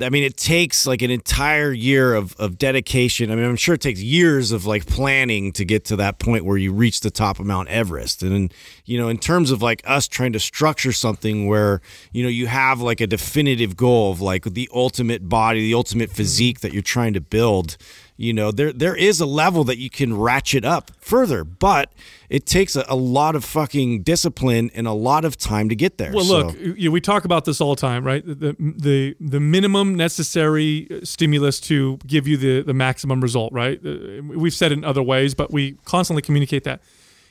I 0.00 0.08
mean, 0.08 0.22
it 0.22 0.36
takes 0.36 0.86
like 0.86 1.02
an 1.02 1.10
entire 1.10 1.72
year 1.72 2.14
of, 2.14 2.34
of 2.38 2.58
dedication. 2.58 3.30
I 3.30 3.34
mean, 3.34 3.44
I'm 3.44 3.56
sure 3.56 3.74
it 3.74 3.80
takes 3.80 4.00
years 4.00 4.52
of 4.52 4.64
like 4.64 4.86
planning 4.86 5.52
to 5.52 5.64
get 5.64 5.84
to 5.86 5.96
that 5.96 6.18
point 6.18 6.44
where 6.44 6.56
you 6.56 6.72
reach 6.72 7.00
the 7.00 7.10
top 7.10 7.40
of 7.40 7.46
Mount 7.46 7.68
Everest. 7.68 8.22
And, 8.22 8.52
you 8.84 8.98
know, 8.98 9.08
in 9.08 9.18
terms 9.18 9.50
of 9.50 9.62
like 9.62 9.82
us 9.84 10.06
trying 10.06 10.32
to 10.32 10.40
structure 10.40 10.92
something 10.92 11.46
where, 11.46 11.80
you 12.12 12.22
know, 12.22 12.28
you 12.28 12.46
have 12.46 12.80
like 12.80 13.00
a 13.00 13.06
definitive 13.06 13.76
goal 13.76 14.12
of 14.12 14.20
like 14.20 14.44
the 14.44 14.68
ultimate 14.72 15.28
body, 15.28 15.60
the 15.60 15.74
ultimate 15.74 16.10
mm-hmm. 16.10 16.16
physique 16.16 16.60
that 16.60 16.72
you're 16.72 16.82
trying 16.82 17.12
to 17.14 17.20
build, 17.20 17.76
you 18.20 18.34
know, 18.34 18.50
there 18.52 18.70
there 18.70 18.94
is 18.94 19.18
a 19.20 19.24
level 19.26 19.64
that 19.64 19.78
you 19.78 19.88
can 19.88 20.14
ratchet 20.16 20.62
up 20.62 20.90
further, 21.00 21.42
but 21.42 21.90
it 22.28 22.44
takes 22.44 22.76
a, 22.76 22.84
a 22.86 22.94
lot 22.94 23.34
of 23.34 23.46
fucking 23.46 24.02
discipline 24.02 24.70
and 24.74 24.86
a 24.86 24.92
lot 24.92 25.24
of 25.24 25.38
time 25.38 25.70
to 25.70 25.74
get 25.74 25.96
there. 25.96 26.12
Well, 26.12 26.24
So- 26.24 26.38
look, 26.48 26.60
you 26.60 26.88
know, 26.88 26.90
we 26.90 27.00
talk 27.00 27.24
about 27.24 27.46
this 27.46 27.62
all 27.62 27.74
the 27.74 27.80
time, 27.80 28.04
right? 28.04 28.22
The 28.26 28.54
the 28.58 29.16
the 29.18 29.40
minimum 29.40 29.94
necessary 29.94 30.86
stimulus 31.02 31.60
to 31.60 31.98
give 32.06 32.28
you 32.28 32.36
the 32.36 32.60
the 32.62 32.74
maximum 32.74 33.22
result, 33.22 33.54
right? 33.54 33.80
Uh, 33.84 34.22
We've 34.22 34.52
said 34.52 34.70
it 34.70 34.76
in 34.78 34.84
other 34.84 35.02
ways, 35.02 35.34
but 35.34 35.50
we 35.50 35.78
constantly 35.86 36.20
communicate 36.20 36.64
that. 36.64 36.82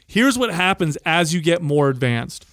Here's 0.07 0.39
what 0.39 0.51
happens 0.51 0.97
as 1.05 1.35
you 1.35 1.39
get 1.41 1.61
more 1.61 1.89
advanced. 1.89 2.45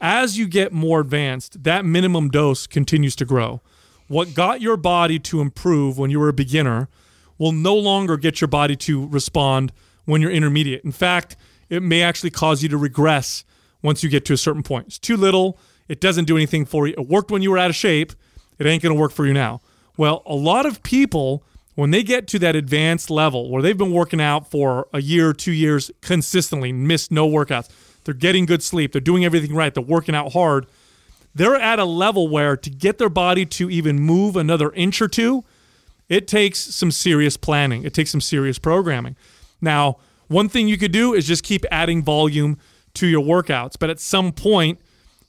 As 0.00 0.38
you 0.38 0.48
get 0.48 0.72
more 0.72 1.00
advanced, 1.00 1.62
that 1.62 1.84
minimum 1.84 2.30
dose 2.30 2.66
continues 2.66 3.14
to 3.16 3.26
grow. 3.26 3.60
What 4.08 4.32
got 4.34 4.62
your 4.62 4.78
body 4.78 5.18
to 5.18 5.42
improve 5.42 5.98
when 5.98 6.10
you 6.10 6.18
were 6.18 6.30
a 6.30 6.32
beginner 6.32 6.88
will 7.38 7.52
no 7.52 7.74
longer 7.74 8.16
get 8.16 8.40
your 8.40 8.48
body 8.48 8.76
to 8.76 9.06
respond 9.08 9.72
when 10.04 10.20
you're 10.20 10.30
intermediate. 10.30 10.84
In 10.84 10.92
fact, 10.92 11.36
it 11.68 11.82
may 11.82 12.02
actually 12.02 12.30
cause 12.30 12.62
you 12.62 12.68
to 12.68 12.76
regress 12.76 13.44
once 13.82 14.02
you 14.02 14.10
get 14.10 14.24
to 14.26 14.32
a 14.32 14.36
certain 14.36 14.62
point. 14.62 14.86
It's 14.88 14.98
too 14.98 15.16
little. 15.16 15.58
It 15.88 16.00
doesn't 16.00 16.26
do 16.26 16.36
anything 16.36 16.64
for 16.64 16.86
you. 16.86 16.94
It 16.96 17.08
worked 17.08 17.30
when 17.30 17.42
you 17.42 17.50
were 17.50 17.58
out 17.58 17.70
of 17.70 17.76
shape. 17.76 18.12
It 18.58 18.66
ain't 18.66 18.82
to 18.82 18.94
work 18.94 19.12
for 19.12 19.26
you 19.26 19.32
now. 19.32 19.60
Well, 19.96 20.22
a 20.24 20.34
lot 20.34 20.66
of 20.66 20.82
people, 20.82 21.42
when 21.74 21.90
they 21.90 22.02
get 22.02 22.26
to 22.28 22.38
that 22.40 22.56
advanced 22.56 23.10
level 23.10 23.50
where 23.50 23.62
they've 23.62 23.76
been 23.76 23.92
working 23.92 24.20
out 24.20 24.50
for 24.50 24.88
a 24.92 25.00
year, 25.00 25.32
two 25.32 25.52
years 25.52 25.90
consistently, 26.00 26.72
missed 26.72 27.10
no 27.10 27.28
workouts, 27.28 27.68
they're 28.04 28.14
getting 28.14 28.46
good 28.46 28.62
sleep, 28.62 28.92
they're 28.92 29.00
doing 29.00 29.24
everything 29.24 29.54
right, 29.54 29.74
they're 29.74 29.82
working 29.82 30.14
out 30.14 30.32
hard, 30.32 30.66
they're 31.34 31.56
at 31.56 31.78
a 31.78 31.84
level 31.84 32.28
where 32.28 32.56
to 32.56 32.70
get 32.70 32.98
their 32.98 33.08
body 33.08 33.46
to 33.46 33.70
even 33.70 33.98
move 33.98 34.36
another 34.36 34.72
inch 34.72 35.00
or 35.00 35.08
two, 35.08 35.44
it 36.08 36.28
takes 36.28 36.58
some 36.58 36.90
serious 36.90 37.36
planning. 37.36 37.84
It 37.84 37.94
takes 37.94 38.10
some 38.10 38.20
serious 38.20 38.58
programming. 38.58 39.16
Now, 39.60 39.98
one 40.28 40.48
thing 40.48 40.68
you 40.68 40.78
could 40.78 40.92
do 40.92 41.14
is 41.14 41.26
just 41.26 41.42
keep 41.44 41.64
adding 41.70 42.02
volume 42.02 42.58
to 42.94 43.06
your 43.06 43.22
workouts, 43.22 43.74
but 43.78 43.90
at 43.90 44.00
some 44.00 44.32
point, 44.32 44.80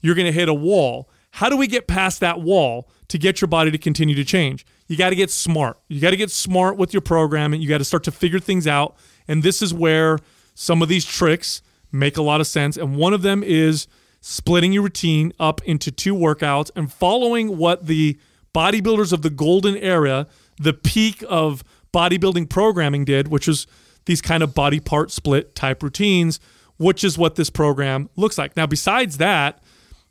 you're 0.02 0.16
going 0.16 0.26
to 0.26 0.32
hit 0.32 0.50
a 0.50 0.54
wall. 0.54 1.10
How 1.32 1.50
do 1.50 1.58
we 1.58 1.68
get 1.68 1.88
past 1.88 2.20
that 2.20 2.42
wall 2.42 2.90
to 3.08 3.18
get 3.18 3.42
your 3.42 3.48
body 3.48 3.72
to 3.72 3.78
continue 3.78 4.16
to 4.16 4.24
change? 4.24 4.66
You 4.88 4.98
got 4.98 5.10
to 5.10 5.16
get 5.16 5.32
smart. 5.32 5.80
You 5.88 6.00
got 6.00 6.12
to 6.12 6.18
get 6.18 6.30
smart 6.30 6.78
with 6.78 6.94
your 6.94 7.02
programming. 7.02 7.62
You 7.62 7.70
got 7.70 7.78
to 7.80 7.86
start 7.86 8.04
to 8.04 8.12
figure 8.12 8.40
things 8.40 8.68
out. 8.68 8.96
And 9.28 9.42
this 9.42 9.62
is 9.62 9.74
where 9.74 10.20
some 10.56 10.82
of 10.82 10.90
these 10.90 11.06
tricks 11.06 11.62
make 11.92 12.18
a 12.18 12.22
lot 12.22 12.42
of 12.42 12.48
sense. 12.48 12.78
And 12.78 12.98
one 12.98 13.14
of 13.14 13.22
them 13.22 13.44
is 13.44 13.88
splitting 14.20 14.74
your 14.74 14.84
routine 14.84 15.34
up 15.40 15.62
into 15.64 15.92
two 15.92 16.16
workouts 16.16 16.72
and 16.76 16.92
following 16.92 17.58
what 17.58 17.88
the 17.88 18.18
bodybuilders 18.54 19.12
of 19.12 19.22
the 19.22 19.30
golden 19.30 19.76
era, 19.78 20.28
the 20.58 20.74
peak 20.74 21.24
of 21.30 21.64
bodybuilding 21.94 22.50
programming 22.50 23.06
did, 23.06 23.28
which 23.28 23.48
was 23.48 23.68
these 24.06 24.22
kind 24.22 24.44
of 24.44 24.54
body 24.54 24.80
part 24.80 25.12
split 25.12 25.56
type 25.56 25.84
routines, 25.84 26.40
which 26.78 27.04
is 27.04 27.18
what 27.18 27.36
this 27.36 27.50
program 27.50 28.10
looks 28.16 28.38
like. 28.38 28.58
Now, 28.58 28.66
besides 28.66 29.18
that, 29.18 29.62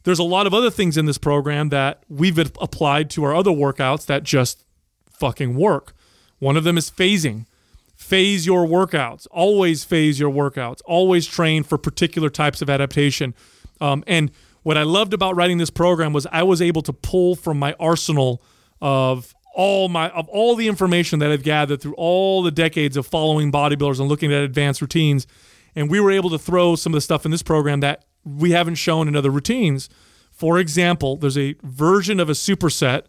there's 0.04 0.18
a 0.18 0.24
lot 0.24 0.46
of 0.46 0.54
other 0.54 0.70
things 0.70 0.96
in 0.96 1.06
this 1.06 1.18
program 1.18 1.68
that 1.68 2.02
we've 2.08 2.38
applied 2.38 3.10
to 3.10 3.24
our 3.24 3.34
other 3.34 3.50
workouts 3.50 4.06
that 4.06 4.22
just 4.22 4.64
fucking 5.12 5.54
work. 5.54 5.94
One 6.38 6.56
of 6.56 6.64
them 6.64 6.76
is 6.76 6.90
phasing. 6.90 7.46
Phase 7.94 8.46
your 8.46 8.66
workouts. 8.66 9.28
Always 9.30 9.84
phase 9.84 10.18
your 10.18 10.30
workouts. 10.30 10.80
Always 10.84 11.26
train 11.26 11.62
for 11.62 11.78
particular 11.78 12.30
types 12.30 12.60
of 12.60 12.68
adaptation. 12.68 13.34
Um, 13.80 14.02
and 14.08 14.32
what 14.64 14.76
I 14.76 14.82
loved 14.82 15.14
about 15.14 15.36
writing 15.36 15.58
this 15.58 15.70
program 15.70 16.12
was 16.12 16.26
I 16.32 16.42
was 16.42 16.60
able 16.60 16.82
to 16.82 16.92
pull 16.92 17.36
from 17.36 17.58
my 17.58 17.74
arsenal 17.78 18.42
of 18.80 19.34
all 19.54 19.88
my 19.88 20.08
of 20.10 20.28
all 20.28 20.56
the 20.56 20.68
information 20.68 21.18
that 21.18 21.30
I've 21.30 21.42
gathered 21.42 21.80
through 21.80 21.94
all 21.94 22.42
the 22.42 22.50
decades 22.50 22.96
of 22.96 23.06
following 23.06 23.52
bodybuilders 23.52 24.00
and 24.00 24.08
looking 24.08 24.32
at 24.32 24.42
advanced 24.42 24.80
routines. 24.80 25.26
And 25.74 25.90
we 25.90 26.00
were 26.00 26.10
able 26.10 26.30
to 26.30 26.38
throw 26.38 26.76
some 26.76 26.92
of 26.92 26.96
the 26.96 27.00
stuff 27.00 27.24
in 27.24 27.30
this 27.30 27.42
program 27.42 27.80
that 27.80 28.04
we 28.24 28.52
haven't 28.52 28.74
shown 28.76 29.08
in 29.08 29.16
other 29.16 29.30
routines. 29.30 29.88
For 30.30 30.58
example, 30.58 31.16
there's 31.16 31.38
a 31.38 31.54
version 31.62 32.20
of 32.20 32.28
a 32.28 32.32
superset 32.32 33.04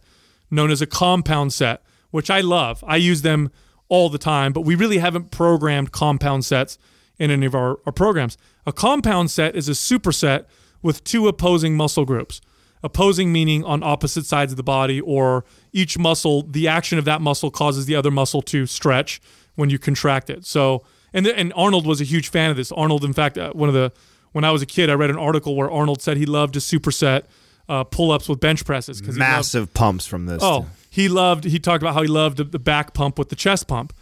known 0.49 0.71
as 0.71 0.82
a 0.82 0.88
compound 0.88 1.51
set, 1.53 1.82
which 2.12 2.29
I 2.29 2.41
love. 2.41 2.84
I 2.88 2.97
use 2.97 3.21
them 3.21 3.51
all 3.89 4.10
the 4.10 4.17
time, 4.17 4.53
but 4.53 4.62
we 4.62 4.75
really 4.75 4.99
haven't 4.99 5.32
programmed 5.32 5.91
compound 5.91 6.45
sets 6.45 6.77
in 7.17 7.32
any 7.32 7.45
of 7.45 7.56
our, 7.56 7.79
our 7.86 7.91
programs. 7.91 8.38
A 8.65 8.73
compound 8.73 9.32
set 9.32 9.56
is 9.56 9.67
a 9.67 9.73
superset 9.73 10.45
with 10.82 11.03
two 11.03 11.27
opposing 11.27 11.75
muscle 11.75 12.06
groups. 12.06 12.41
Opposing 12.85 13.31
meaning 13.31 13.63
on 13.63 13.81
opposite 13.81 14.25
sides 14.25 14.51
of 14.51 14.57
the 14.57 14.63
body, 14.63 14.99
or 14.99 15.45
each 15.71 15.97
muscle, 15.97 16.41
the 16.43 16.67
action 16.67 16.97
of 16.97 17.05
that 17.05 17.21
muscle 17.21 17.49
causes 17.49 17.85
the 17.85 17.95
other 17.95 18.11
muscle 18.11 18.41
to 18.41 18.65
stretch 18.65 19.21
when 19.55 19.69
you 19.69 19.79
contract 19.79 20.29
it. 20.29 20.45
So, 20.45 20.83
and 21.13 21.25
and 21.25 21.53
Arnold 21.55 21.87
was 21.87 22.01
a 22.01 22.03
huge 22.03 22.27
fan 22.27 22.51
of 22.51 22.57
this. 22.57 22.73
Arnold, 22.73 23.05
in 23.05 23.13
fact, 23.13 23.37
uh, 23.37 23.53
one 23.53 23.69
of 23.69 23.73
the 23.75 23.93
when 24.33 24.43
I 24.43 24.51
was 24.51 24.61
a 24.61 24.65
kid, 24.65 24.89
I 24.89 24.93
read 24.93 25.09
an 25.11 25.17
article 25.17 25.55
where 25.55 25.71
Arnold 25.71 26.01
said 26.01 26.17
he 26.17 26.25
loved 26.25 26.55
to 26.55 26.59
superset 26.59 27.23
uh, 27.69 27.85
pull-ups 27.85 28.27
with 28.27 28.39
bench 28.41 28.65
presses 28.65 28.99
because 28.99 29.17
Massive 29.17 29.73
pumps 29.73 30.05
from 30.05 30.25
this. 30.25 30.41
Oh, 30.43 30.67
he 30.89 31.07
loved. 31.07 31.45
He 31.45 31.59
talked 31.59 31.81
about 31.81 31.93
how 31.93 32.01
he 32.01 32.07
loved 32.09 32.51
the 32.51 32.59
back 32.59 32.93
pump 32.93 33.17
with 33.17 33.29
the 33.29 33.35
chest 33.37 33.67
pump, 33.67 33.93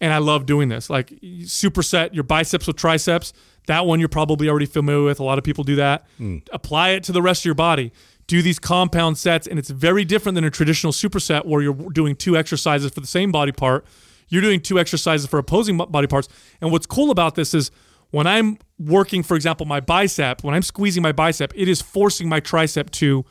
and 0.00 0.12
I 0.12 0.18
love 0.18 0.46
doing 0.46 0.68
this. 0.68 0.88
Like 0.88 1.08
superset 1.42 2.14
your 2.14 2.24
biceps 2.24 2.68
with 2.68 2.76
triceps. 2.76 3.32
That 3.66 3.86
one 3.86 4.00
you're 4.00 4.08
probably 4.08 4.48
already 4.48 4.66
familiar 4.66 5.04
with. 5.04 5.20
A 5.20 5.24
lot 5.24 5.38
of 5.38 5.44
people 5.44 5.62
do 5.64 5.76
that. 5.76 6.04
Apply 6.52 6.90
it 6.90 7.04
to 7.04 7.12
the 7.12 7.22
rest 7.22 7.42
of 7.42 7.44
your 7.44 7.54
body. 7.54 7.92
Do 8.26 8.42
these 8.42 8.58
compound 8.58 9.18
sets, 9.18 9.46
and 9.46 9.58
it's 9.58 9.70
very 9.70 10.04
different 10.04 10.34
than 10.34 10.44
a 10.44 10.50
traditional 10.50 10.92
superset 10.92 11.44
where 11.44 11.60
you're 11.60 11.90
doing 11.90 12.16
two 12.16 12.36
exercises 12.36 12.90
for 12.92 13.00
the 13.00 13.06
same 13.06 13.32
body 13.32 13.52
part. 13.52 13.84
You're 14.28 14.42
doing 14.42 14.60
two 14.60 14.78
exercises 14.78 15.26
for 15.26 15.38
opposing 15.38 15.76
body 15.76 16.06
parts. 16.06 16.28
And 16.60 16.72
what's 16.72 16.86
cool 16.86 17.10
about 17.10 17.34
this 17.34 17.52
is 17.52 17.70
when 18.10 18.26
I'm 18.26 18.58
working, 18.78 19.22
for 19.22 19.36
example, 19.36 19.66
my 19.66 19.80
bicep, 19.80 20.44
when 20.44 20.54
I'm 20.54 20.62
squeezing 20.62 21.02
my 21.02 21.12
bicep, 21.12 21.52
it 21.54 21.68
is 21.68 21.82
forcing 21.82 22.28
my 22.28 22.40
tricep 22.40 22.90
to 22.90 23.24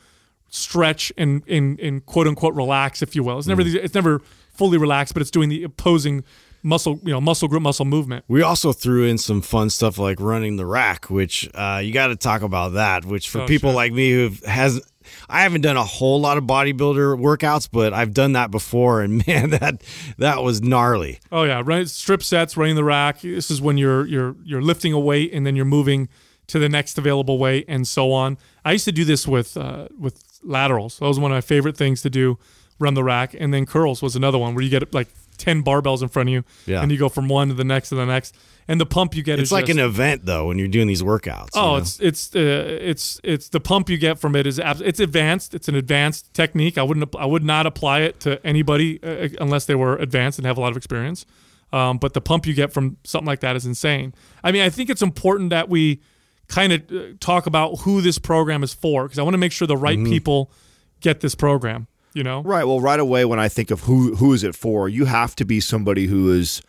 stretch 0.48 1.12
and, 1.16 1.42
and, 1.48 1.80
and 1.80 2.04
quote 2.06 2.26
unquote 2.26 2.54
relax, 2.54 3.02
if 3.02 3.16
you 3.16 3.22
will. 3.22 3.38
It's 3.38 3.48
never 3.48 3.62
hmm. 3.62 3.76
it's 3.76 3.94
never 3.94 4.20
fully 4.52 4.78
relaxed, 4.78 5.14
but 5.14 5.22
it's 5.22 5.30
doing 5.30 5.48
the 5.48 5.64
opposing 5.64 6.24
muscle, 6.62 6.98
you 7.02 7.10
know, 7.12 7.20
muscle 7.20 7.48
group 7.48 7.62
muscle 7.62 7.84
movement. 7.84 8.24
We 8.28 8.42
also 8.42 8.72
threw 8.72 9.04
in 9.04 9.18
some 9.18 9.40
fun 9.42 9.70
stuff 9.70 9.98
like 9.98 10.20
running 10.20 10.56
the 10.56 10.66
rack, 10.66 11.10
which 11.10 11.48
uh, 11.54 11.80
you 11.82 11.92
got 11.92 12.08
to 12.08 12.16
talk 12.16 12.42
about 12.42 12.74
that. 12.74 13.04
Which 13.04 13.28
for 13.28 13.42
Oh, 13.42 13.46
people 13.46 13.70
sure. 13.70 13.76
like 13.76 13.92
me 13.92 14.10
who 14.12 14.30
has, 14.46 14.80
I 15.28 15.42
haven't 15.42 15.62
done 15.62 15.76
a 15.76 15.84
whole 15.84 16.20
lot 16.20 16.38
of 16.38 16.44
bodybuilder 16.44 17.18
workouts, 17.18 17.68
but 17.70 17.92
I've 17.92 18.14
done 18.14 18.32
that 18.34 18.50
before, 18.50 19.02
and 19.02 19.26
man, 19.26 19.50
that 19.50 19.82
that 20.18 20.42
was 20.42 20.62
gnarly. 20.62 21.18
Oh 21.30 21.42
yeah, 21.44 21.62
right. 21.64 21.88
Strip 21.88 22.22
sets, 22.22 22.56
running 22.56 22.76
the 22.76 22.84
rack. 22.84 23.20
This 23.22 23.50
is 23.50 23.60
when 23.60 23.76
you're 23.78 24.06
you're 24.06 24.36
you're 24.44 24.62
lifting 24.62 24.92
a 24.92 25.00
weight 25.00 25.32
and 25.32 25.44
then 25.46 25.56
you're 25.56 25.64
moving 25.64 26.08
to 26.48 26.58
the 26.58 26.68
next 26.68 26.98
available 26.98 27.38
weight 27.38 27.64
and 27.68 27.86
so 27.88 28.12
on. 28.12 28.36
I 28.64 28.72
used 28.72 28.84
to 28.84 28.92
do 28.92 29.04
this 29.04 29.26
with 29.26 29.56
uh, 29.56 29.88
with 29.98 30.22
laterals. 30.42 30.98
That 30.98 31.06
was 31.06 31.18
one 31.18 31.30
of 31.32 31.36
my 31.36 31.40
favorite 31.40 31.76
things 31.76 32.02
to 32.02 32.10
do. 32.10 32.38
Run 32.78 32.94
the 32.94 33.04
rack 33.04 33.34
and 33.38 33.54
then 33.54 33.64
curls 33.64 34.02
was 34.02 34.16
another 34.16 34.38
one 34.38 34.54
where 34.54 34.62
you 34.64 34.70
get 34.70 34.92
like 34.92 35.08
ten 35.38 35.62
barbells 35.62 36.02
in 36.02 36.08
front 36.08 36.28
of 36.28 36.32
you 36.32 36.44
Yeah. 36.66 36.82
and 36.82 36.90
you 36.92 36.98
go 36.98 37.08
from 37.08 37.28
one 37.28 37.48
to 37.48 37.54
the 37.54 37.64
next 37.64 37.88
to 37.90 37.94
the 37.94 38.06
next. 38.06 38.34
And 38.68 38.80
the 38.80 38.86
pump 38.86 39.16
you 39.16 39.24
get 39.24 39.40
It's 39.40 39.48
is 39.48 39.52
like 39.52 39.66
just, 39.66 39.76
an 39.78 39.84
event 39.84 40.24
though 40.24 40.46
when 40.46 40.56
you're 40.58 40.68
doing 40.68 40.86
these 40.86 41.02
workouts. 41.02 41.46
you 41.56 41.60
Oh, 41.60 41.70
know? 41.72 41.76
it's 41.78 41.98
it's 42.00 42.34
uh, 42.36 42.38
it's 42.80 43.20
it's 43.24 43.48
the 43.48 43.58
pump 43.60 43.90
you 43.90 43.98
get 43.98 44.18
from 44.20 44.36
it 44.36 44.46
is 44.46 44.60
abs- 44.60 44.80
it's 44.80 45.00
advanced. 45.00 45.52
It's 45.52 45.66
an 45.68 45.74
advanced 45.74 46.32
technique. 46.32 46.78
I 46.78 46.82
wouldn't 46.84 47.14
I 47.16 47.26
would 47.26 47.42
not 47.42 47.66
apply 47.66 48.02
it 48.02 48.20
to 48.20 48.44
anybody 48.46 49.02
uh, 49.02 49.28
unless 49.40 49.64
they 49.66 49.74
were 49.74 49.96
advanced 49.96 50.38
and 50.38 50.46
have 50.46 50.58
a 50.58 50.60
lot 50.60 50.70
of 50.70 50.76
experience. 50.76 51.26
Um, 51.72 51.98
but 51.98 52.12
the 52.14 52.20
pump 52.20 52.46
you 52.46 52.54
get 52.54 52.72
from 52.72 52.98
something 53.02 53.26
like 53.26 53.40
that 53.40 53.56
is 53.56 53.66
insane. 53.66 54.14
I 54.44 54.52
mean, 54.52 54.62
I 54.62 54.68
think 54.70 54.90
it's 54.90 55.02
important 55.02 55.50
that 55.50 55.68
we 55.68 56.00
kind 56.48 56.72
of 56.72 56.82
uh, 56.92 57.00
talk 57.18 57.46
about 57.46 57.80
who 57.80 58.00
this 58.00 58.18
program 58.18 58.62
is 58.62 58.72
for 58.74 59.04
because 59.04 59.18
I 59.18 59.22
want 59.22 59.34
to 59.34 59.38
make 59.38 59.52
sure 59.52 59.66
the 59.66 59.76
right 59.76 59.98
people 60.04 60.52
get 61.00 61.20
this 61.20 61.34
program. 61.34 61.88
You 62.14 62.22
know, 62.22 62.42
Right. 62.42 62.64
Well, 62.64 62.80
right 62.80 63.00
away 63.00 63.24
when 63.24 63.38
I 63.38 63.48
think 63.48 63.70
of 63.70 63.80
who 63.80 64.16
who 64.16 64.32
is 64.32 64.44
it 64.44 64.54
for, 64.54 64.88
you 64.88 65.06
have 65.06 65.34
to 65.36 65.44
be 65.44 65.60
somebody 65.60 66.06
who 66.06 66.30
is 66.32 66.62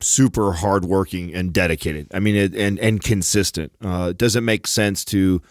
super 0.00 0.52
hardworking 0.52 1.34
and 1.34 1.52
dedicated. 1.52 2.08
I 2.12 2.20
mean, 2.20 2.36
it, 2.36 2.54
and 2.54 2.78
and 2.78 3.02
consistent. 3.02 3.72
Uh, 3.84 4.08
it 4.10 4.18
doesn't 4.18 4.44
make 4.44 4.66
sense 4.66 5.04
to 5.06 5.42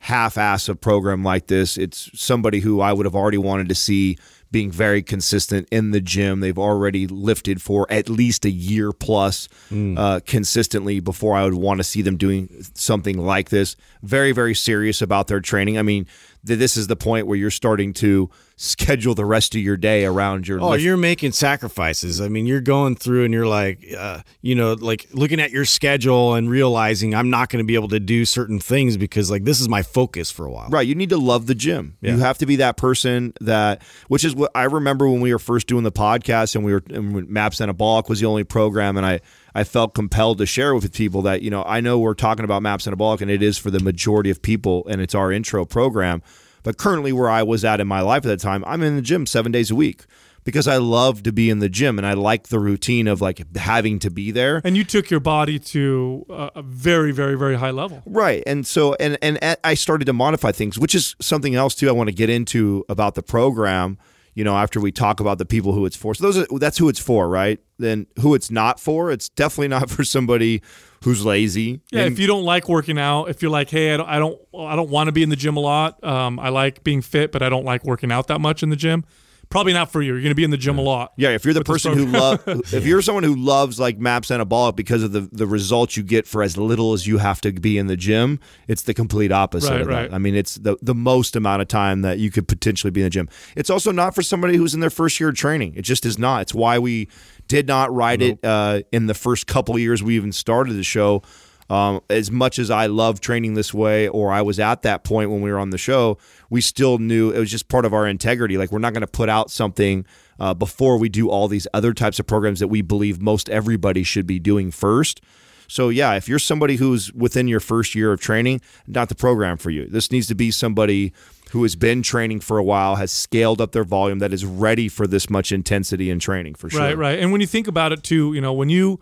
half-ass 0.00 0.68
a 0.68 0.74
program 0.74 1.22
like 1.22 1.46
this. 1.48 1.76
It's 1.76 2.10
somebody 2.18 2.60
who 2.60 2.80
I 2.80 2.92
would 2.92 3.04
have 3.04 3.14
already 3.14 3.36
wanted 3.36 3.68
to 3.68 3.74
see 3.74 4.16
being 4.50 4.70
very 4.70 5.02
consistent 5.02 5.68
in 5.70 5.90
the 5.90 6.00
gym. 6.00 6.40
They've 6.40 6.58
already 6.58 7.06
lifted 7.06 7.60
for 7.62 7.86
at 7.90 8.08
least 8.08 8.44
a 8.44 8.50
year 8.50 8.92
plus 8.92 9.48
uh, 9.70 10.20
consistently 10.26 11.00
before 11.00 11.36
I 11.36 11.44
would 11.44 11.54
want 11.54 11.78
to 11.78 11.84
see 11.84 12.02
them 12.02 12.16
doing 12.16 12.48
something 12.74 13.18
like 13.18 13.50
this. 13.50 13.76
Very, 14.02 14.32
very 14.32 14.54
serious 14.54 15.02
about 15.02 15.28
their 15.28 15.40
training. 15.40 15.78
I 15.78 15.82
mean, 15.82 16.06
th- 16.46 16.58
this 16.58 16.76
is 16.76 16.86
the 16.86 16.96
point 16.96 17.26
where 17.26 17.36
you're 17.36 17.50
starting 17.50 17.92
to 17.94 18.30
schedule 18.56 19.14
the 19.14 19.24
rest 19.24 19.54
of 19.54 19.60
your 19.62 19.76
day 19.76 20.04
around 20.04 20.46
your. 20.46 20.60
Oh, 20.60 20.70
lift- 20.70 20.84
you're 20.84 20.96
making 20.96 21.32
sacrifices. 21.32 22.20
I 22.20 22.28
mean, 22.28 22.46
you're 22.46 22.60
going 22.60 22.94
through 22.94 23.24
and 23.24 23.32
you're 23.32 23.46
like, 23.46 23.84
uh, 23.96 24.20
you 24.42 24.54
know, 24.54 24.74
like 24.74 25.08
looking 25.12 25.40
at 25.40 25.50
your 25.50 25.64
schedule 25.64 26.34
and 26.34 26.50
realizing 26.50 27.14
I'm 27.14 27.30
not 27.30 27.48
going 27.48 27.64
to 27.64 27.66
be 27.66 27.74
able 27.74 27.88
to 27.88 28.00
do 28.00 28.24
certain 28.24 28.58
things 28.58 28.96
because, 28.96 29.30
like, 29.30 29.44
this 29.44 29.60
is 29.60 29.68
my 29.68 29.82
focus 29.82 30.30
for 30.30 30.44
a 30.44 30.50
while. 30.50 30.68
Right. 30.68 30.86
You 30.86 30.94
need 30.94 31.10
to 31.10 31.18
love 31.18 31.46
the 31.46 31.54
gym. 31.54 31.96
You 32.00 32.18
have 32.18 32.38
to 32.38 32.46
be 32.46 32.56
that 32.56 32.76
person 32.76 33.32
that, 33.40 33.82
which 34.08 34.24
is 34.24 34.34
what 34.34 34.50
I 34.54 34.64
remember 34.64 35.08
when 35.08 35.20
we 35.20 35.32
were 35.32 35.38
first 35.38 35.66
doing 35.66 35.84
the 35.84 35.92
podcast 35.92 36.54
and 36.54 36.64
we 36.64 36.72
were, 36.72 36.82
and 36.90 37.28
Maps 37.28 37.60
Anabolic 37.60 38.08
was 38.08 38.20
the 38.20 38.26
only 38.26 38.44
program. 38.44 38.96
And 38.96 39.06
I, 39.06 39.20
I 39.54 39.64
felt 39.64 39.94
compelled 39.94 40.38
to 40.38 40.46
share 40.46 40.74
with 40.74 40.92
people 40.92 41.22
that, 41.22 41.42
you 41.42 41.50
know, 41.50 41.62
I 41.64 41.80
know 41.80 41.98
we're 41.98 42.14
talking 42.14 42.44
about 42.44 42.62
Maps 42.62 42.86
Anabolic 42.86 43.20
and 43.20 43.30
it 43.30 43.42
is 43.42 43.58
for 43.58 43.70
the 43.70 43.80
majority 43.80 44.30
of 44.30 44.42
people 44.42 44.86
and 44.88 45.00
it's 45.00 45.14
our 45.14 45.32
intro 45.32 45.64
program. 45.64 46.22
But 46.62 46.76
currently, 46.76 47.12
where 47.12 47.30
I 47.30 47.42
was 47.42 47.64
at 47.64 47.80
in 47.80 47.88
my 47.88 48.02
life 48.02 48.18
at 48.18 48.28
that 48.28 48.40
time, 48.40 48.62
I'm 48.66 48.82
in 48.82 48.96
the 48.96 49.02
gym 49.02 49.26
seven 49.26 49.50
days 49.50 49.70
a 49.70 49.74
week 49.74 50.04
because 50.44 50.68
I 50.68 50.76
love 50.76 51.22
to 51.24 51.32
be 51.32 51.50
in 51.50 51.58
the 51.58 51.68
gym 51.68 51.98
and 51.98 52.06
I 52.06 52.14
like 52.14 52.48
the 52.48 52.58
routine 52.58 53.06
of 53.08 53.20
like 53.20 53.56
having 53.56 53.98
to 54.00 54.10
be 54.10 54.30
there. 54.30 54.60
and 54.64 54.76
you 54.76 54.84
took 54.84 55.10
your 55.10 55.20
body 55.20 55.58
to 55.58 56.24
a, 56.28 56.50
a 56.56 56.62
very, 56.62 57.12
very, 57.12 57.36
very 57.36 57.56
high 57.56 57.70
level. 57.70 58.02
Right. 58.06 58.42
And 58.46 58.66
so 58.66 58.94
and 58.94 59.18
and 59.22 59.38
I 59.64 59.74
started 59.74 60.04
to 60.06 60.12
modify 60.12 60.52
things, 60.52 60.78
which 60.78 60.94
is 60.94 61.16
something 61.20 61.54
else 61.54 61.74
too 61.74 61.88
I 61.88 61.92
want 61.92 62.08
to 62.08 62.14
get 62.14 62.30
into 62.30 62.84
about 62.88 63.14
the 63.14 63.22
program, 63.22 63.98
you 64.40 64.44
know, 64.44 64.56
after 64.56 64.80
we 64.80 64.90
talk 64.90 65.20
about 65.20 65.36
the 65.36 65.44
people 65.44 65.74
who 65.74 65.84
it's 65.84 65.94
for. 65.96 66.14
So 66.14 66.24
those 66.24 66.38
are, 66.38 66.58
that's 66.58 66.78
who 66.78 66.88
it's 66.88 66.98
for, 66.98 67.28
right? 67.28 67.60
Then 67.78 68.06
who 68.20 68.34
it's 68.34 68.50
not 68.50 68.80
for, 68.80 69.10
it's 69.10 69.28
definitely 69.28 69.68
not 69.68 69.90
for 69.90 70.02
somebody 70.02 70.62
who's 71.04 71.22
lazy. 71.26 71.82
Yeah, 71.92 72.04
And- 72.04 72.12
if 72.14 72.18
you 72.18 72.26
don't 72.26 72.44
like 72.44 72.66
working 72.66 72.98
out, 72.98 73.26
if 73.26 73.42
you're 73.42 73.50
like, 73.50 73.68
hey, 73.68 73.92
I 73.92 73.98
don't, 73.98 74.08
I 74.08 74.18
don't, 74.18 74.40
I 74.58 74.76
don't 74.76 74.88
want 74.88 75.08
to 75.08 75.12
be 75.12 75.22
in 75.22 75.28
the 75.28 75.36
gym 75.36 75.58
a 75.58 75.60
lot. 75.60 76.02
Um, 76.02 76.40
I 76.40 76.48
like 76.48 76.82
being 76.82 77.02
fit, 77.02 77.32
but 77.32 77.42
I 77.42 77.50
don't 77.50 77.66
like 77.66 77.84
working 77.84 78.10
out 78.10 78.28
that 78.28 78.40
much 78.40 78.62
in 78.62 78.70
the 78.70 78.76
gym. 78.76 79.04
Probably 79.50 79.72
not 79.72 79.90
for 79.90 80.00
you. 80.00 80.12
You're 80.12 80.20
going 80.22 80.30
to 80.30 80.36
be 80.36 80.44
in 80.44 80.50
the 80.52 80.56
gym 80.56 80.78
a 80.78 80.80
lot. 80.82 81.12
yeah, 81.16 81.30
if 81.30 81.44
you're 81.44 81.52
the 81.54 81.64
person 81.64 81.92
who 81.98 82.06
love, 82.06 82.40
if 82.46 82.86
you're 82.86 83.02
someone 83.02 83.24
who 83.24 83.34
loves 83.34 83.80
like 83.80 83.98
maps 83.98 84.28
anabolic 84.30 84.76
because 84.76 85.02
of 85.02 85.10
the 85.10 85.28
the 85.32 85.46
results 85.46 85.96
you 85.96 86.04
get 86.04 86.26
for 86.28 86.42
as 86.42 86.56
little 86.56 86.92
as 86.92 87.06
you 87.06 87.18
have 87.18 87.40
to 87.40 87.52
be 87.52 87.76
in 87.76 87.88
the 87.88 87.96
gym, 87.96 88.38
it's 88.68 88.82
the 88.82 88.94
complete 88.94 89.32
opposite 89.32 89.70
Right, 89.70 89.80
of 89.80 89.86
that. 89.88 89.92
right. 89.92 90.12
I 90.12 90.18
mean, 90.18 90.36
it's 90.36 90.54
the 90.54 90.76
the 90.80 90.94
most 90.94 91.34
amount 91.34 91.62
of 91.62 91.68
time 91.68 92.02
that 92.02 92.18
you 92.20 92.30
could 92.30 92.46
potentially 92.46 92.92
be 92.92 93.00
in 93.00 93.06
the 93.06 93.10
gym. 93.10 93.28
It's 93.56 93.70
also 93.70 93.90
not 93.90 94.14
for 94.14 94.22
somebody 94.22 94.56
who's 94.56 94.72
in 94.72 94.78
their 94.80 94.88
first 94.90 95.18
year 95.18 95.30
of 95.30 95.34
training. 95.34 95.74
It 95.74 95.82
just 95.82 96.06
is 96.06 96.16
not. 96.16 96.42
It's 96.42 96.54
why 96.54 96.78
we 96.78 97.08
did 97.48 97.66
not 97.66 97.92
write 97.92 98.22
it 98.22 98.38
uh, 98.44 98.82
in 98.92 99.06
the 99.08 99.14
first 99.14 99.48
couple 99.48 99.76
years 99.76 100.00
we 100.00 100.14
even 100.14 100.30
started 100.30 100.74
the 100.74 100.84
show. 100.84 101.22
Um, 101.70 102.00
as 102.10 102.32
much 102.32 102.58
as 102.58 102.68
I 102.68 102.86
love 102.86 103.20
training 103.20 103.54
this 103.54 103.72
way, 103.72 104.08
or 104.08 104.32
I 104.32 104.42
was 104.42 104.58
at 104.58 104.82
that 104.82 105.04
point 105.04 105.30
when 105.30 105.40
we 105.40 105.52
were 105.52 105.58
on 105.58 105.70
the 105.70 105.78
show, 105.78 106.18
we 106.50 106.60
still 106.60 106.98
knew 106.98 107.30
it 107.30 107.38
was 107.38 107.50
just 107.50 107.68
part 107.68 107.84
of 107.84 107.94
our 107.94 108.08
integrity. 108.08 108.58
Like 108.58 108.72
we're 108.72 108.80
not 108.80 108.92
going 108.92 109.02
to 109.02 109.06
put 109.06 109.28
out 109.28 109.52
something 109.52 110.04
uh, 110.40 110.52
before 110.52 110.98
we 110.98 111.08
do 111.08 111.30
all 111.30 111.46
these 111.46 111.68
other 111.72 111.94
types 111.94 112.18
of 112.18 112.26
programs 112.26 112.58
that 112.58 112.68
we 112.68 112.82
believe 112.82 113.22
most 113.22 113.48
everybody 113.48 114.02
should 114.02 114.26
be 114.26 114.40
doing 114.40 114.72
first. 114.72 115.20
So 115.68 115.90
yeah, 115.90 116.14
if 116.14 116.28
you're 116.28 116.40
somebody 116.40 116.74
who's 116.74 117.12
within 117.12 117.46
your 117.46 117.60
first 117.60 117.94
year 117.94 118.12
of 118.12 118.20
training, 118.20 118.60
not 118.88 119.08
the 119.08 119.14
program 119.14 119.56
for 119.56 119.70
you. 119.70 119.86
This 119.86 120.10
needs 120.10 120.26
to 120.26 120.34
be 120.34 120.50
somebody 120.50 121.12
who 121.52 121.62
has 121.62 121.76
been 121.76 122.02
training 122.02 122.40
for 122.40 122.58
a 122.58 122.64
while, 122.64 122.96
has 122.96 123.12
scaled 123.12 123.60
up 123.60 123.70
their 123.70 123.84
volume, 123.84 124.18
that 124.18 124.32
is 124.32 124.44
ready 124.44 124.88
for 124.88 125.06
this 125.06 125.30
much 125.30 125.52
intensity 125.52 126.10
in 126.10 126.18
training 126.18 126.56
for 126.56 126.68
sure. 126.68 126.80
Right, 126.80 126.96
right. 126.96 127.18
And 127.20 127.30
when 127.30 127.40
you 127.40 127.46
think 127.46 127.68
about 127.68 127.92
it 127.92 128.02
too, 128.02 128.34
you 128.34 128.40
know, 128.40 128.52
when 128.52 128.68
you 128.68 128.98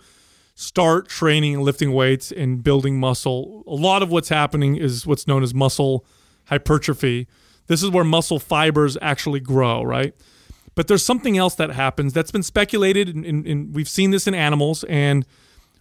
start 0.60 1.06
training 1.06 1.54
and 1.54 1.62
lifting 1.62 1.92
weights 1.92 2.32
and 2.32 2.64
building 2.64 2.98
muscle, 2.98 3.62
a 3.68 3.76
lot 3.76 4.02
of 4.02 4.10
what's 4.10 4.28
happening 4.28 4.74
is 4.74 5.06
what's 5.06 5.24
known 5.24 5.44
as 5.44 5.54
muscle 5.54 6.04
hypertrophy. 6.46 7.28
This 7.68 7.80
is 7.80 7.90
where 7.90 8.02
muscle 8.02 8.40
fibers 8.40 8.98
actually 9.00 9.38
grow, 9.38 9.84
right? 9.84 10.16
But 10.74 10.88
there's 10.88 11.04
something 11.04 11.38
else 11.38 11.54
that 11.54 11.70
happens 11.70 12.12
that's 12.12 12.32
been 12.32 12.42
speculated, 12.42 13.08
and, 13.08 13.72
we've 13.72 13.88
seen 13.88 14.10
this 14.10 14.26
in 14.26 14.34
animals, 14.34 14.82
and 14.88 15.24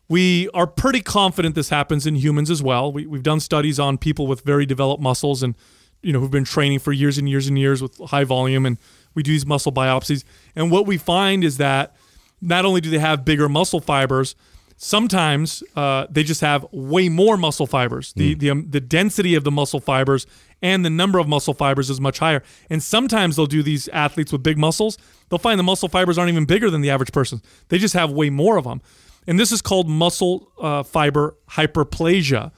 we 0.10 0.48
are 0.54 0.68
pretty 0.68 1.02
confident 1.02 1.56
this 1.56 1.70
happens 1.70 2.06
in 2.06 2.14
humans 2.14 2.52
as 2.52 2.62
well. 2.62 2.92
We, 2.92 3.08
we've 3.08 3.24
done 3.24 3.40
studies 3.40 3.80
on 3.80 3.98
people 3.98 4.28
with 4.28 4.42
very 4.42 4.68
developed 4.68 5.02
muscles 5.02 5.42
and 5.42 5.56
you 6.04 6.14
know 6.14 6.20
who've 6.20 6.30
been 6.30 6.46
training 6.46 6.80
for 6.80 6.94
years 6.94 7.18
and 7.18 7.28
years 7.28 7.48
and 7.48 7.58
years 7.58 7.82
with 7.82 7.98
high 7.98 8.26
volume, 8.26 8.64
and 8.64 8.78
we 9.16 9.24
do 9.24 9.32
these 9.32 9.46
muscle 9.46 9.72
biopsies. 9.72 10.24
And 10.56 10.70
what 10.70 10.86
we 10.86 11.00
find 11.00 11.44
is 11.44 11.58
that 11.58 11.96
not 12.42 12.64
only 12.64 12.80
do 12.80 12.92
they 12.92 13.00
have 13.00 13.26
bigger 13.26 13.50
muscle 13.50 13.82
fibers, 13.82 14.36
Sometimes 14.80 15.64
uh, 15.76 16.06
they 16.10 16.24
just 16.24 16.42
have 16.42 16.66
way 16.72 17.10
more 17.10 17.36
muscle 17.36 17.66
fibers. 17.66 18.14
The 18.14 18.36
the 18.36 18.52
um, 18.52 18.70
the 18.70 18.80
density 18.80 19.34
of 19.34 19.44
the 19.44 19.50
muscle 19.50 19.80
fibers 19.80 20.28
and 20.62 20.86
the 20.86 20.90
number 20.90 21.18
of 21.18 21.28
muscle 21.28 21.56
fibers 21.56 21.90
is 21.90 22.00
much 22.00 22.20
higher. 22.20 22.44
And 22.70 22.82
sometimes 22.82 23.36
they'll 23.36 23.48
do 23.48 23.64
these 23.64 23.88
athletes 23.90 24.32
with 24.32 24.44
big 24.44 24.58
muscles. 24.58 24.98
They'll 25.30 25.40
find 25.40 25.60
the 25.60 25.64
muscle 25.64 25.90
fibers 25.90 26.18
aren't 26.18 26.32
even 26.32 26.46
bigger 26.46 26.70
than 26.70 26.82
the 26.82 26.92
average 26.92 27.12
person. 27.12 27.42
They 27.70 27.80
just 27.80 27.96
have 27.96 28.12
way 28.12 28.30
more 28.30 28.58
of 28.58 28.64
them. 28.66 28.82
And 29.26 29.40
this 29.40 29.52
is 29.52 29.62
called 29.62 29.90
muscle 29.90 30.52
uh, 30.60 30.84
fiber 30.84 31.36
hyperplasia. 31.50 32.52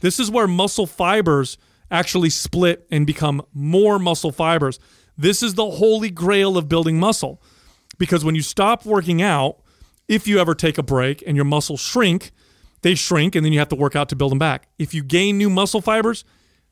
This 0.00 0.20
is 0.20 0.30
where 0.30 0.46
muscle 0.46 0.86
fibers 0.86 1.58
actually 1.90 2.30
split 2.30 2.86
and 2.90 3.06
become 3.06 3.42
more 3.52 3.98
muscle 3.98 4.32
fibers. 4.32 4.78
This 5.18 5.42
is 5.42 5.54
the 5.54 5.70
holy 5.70 6.10
grail 6.10 6.56
of 6.56 6.68
building 6.68 6.98
muscle. 6.98 7.42
Because 7.98 8.24
when 8.24 8.34
you 8.34 8.42
stop 8.42 8.84
working 8.84 9.22
out, 9.22 9.58
if 10.08 10.26
you 10.26 10.38
ever 10.38 10.54
take 10.54 10.78
a 10.78 10.82
break 10.82 11.22
and 11.26 11.36
your 11.36 11.44
muscles 11.44 11.80
shrink, 11.80 12.32
they 12.82 12.94
shrink 12.94 13.34
and 13.34 13.44
then 13.44 13.52
you 13.52 13.58
have 13.58 13.68
to 13.70 13.76
work 13.76 13.96
out 13.96 14.08
to 14.10 14.16
build 14.16 14.30
them 14.30 14.38
back. 14.38 14.68
If 14.78 14.92
you 14.92 15.02
gain 15.02 15.38
new 15.38 15.48
muscle 15.48 15.80
fibers, 15.80 16.24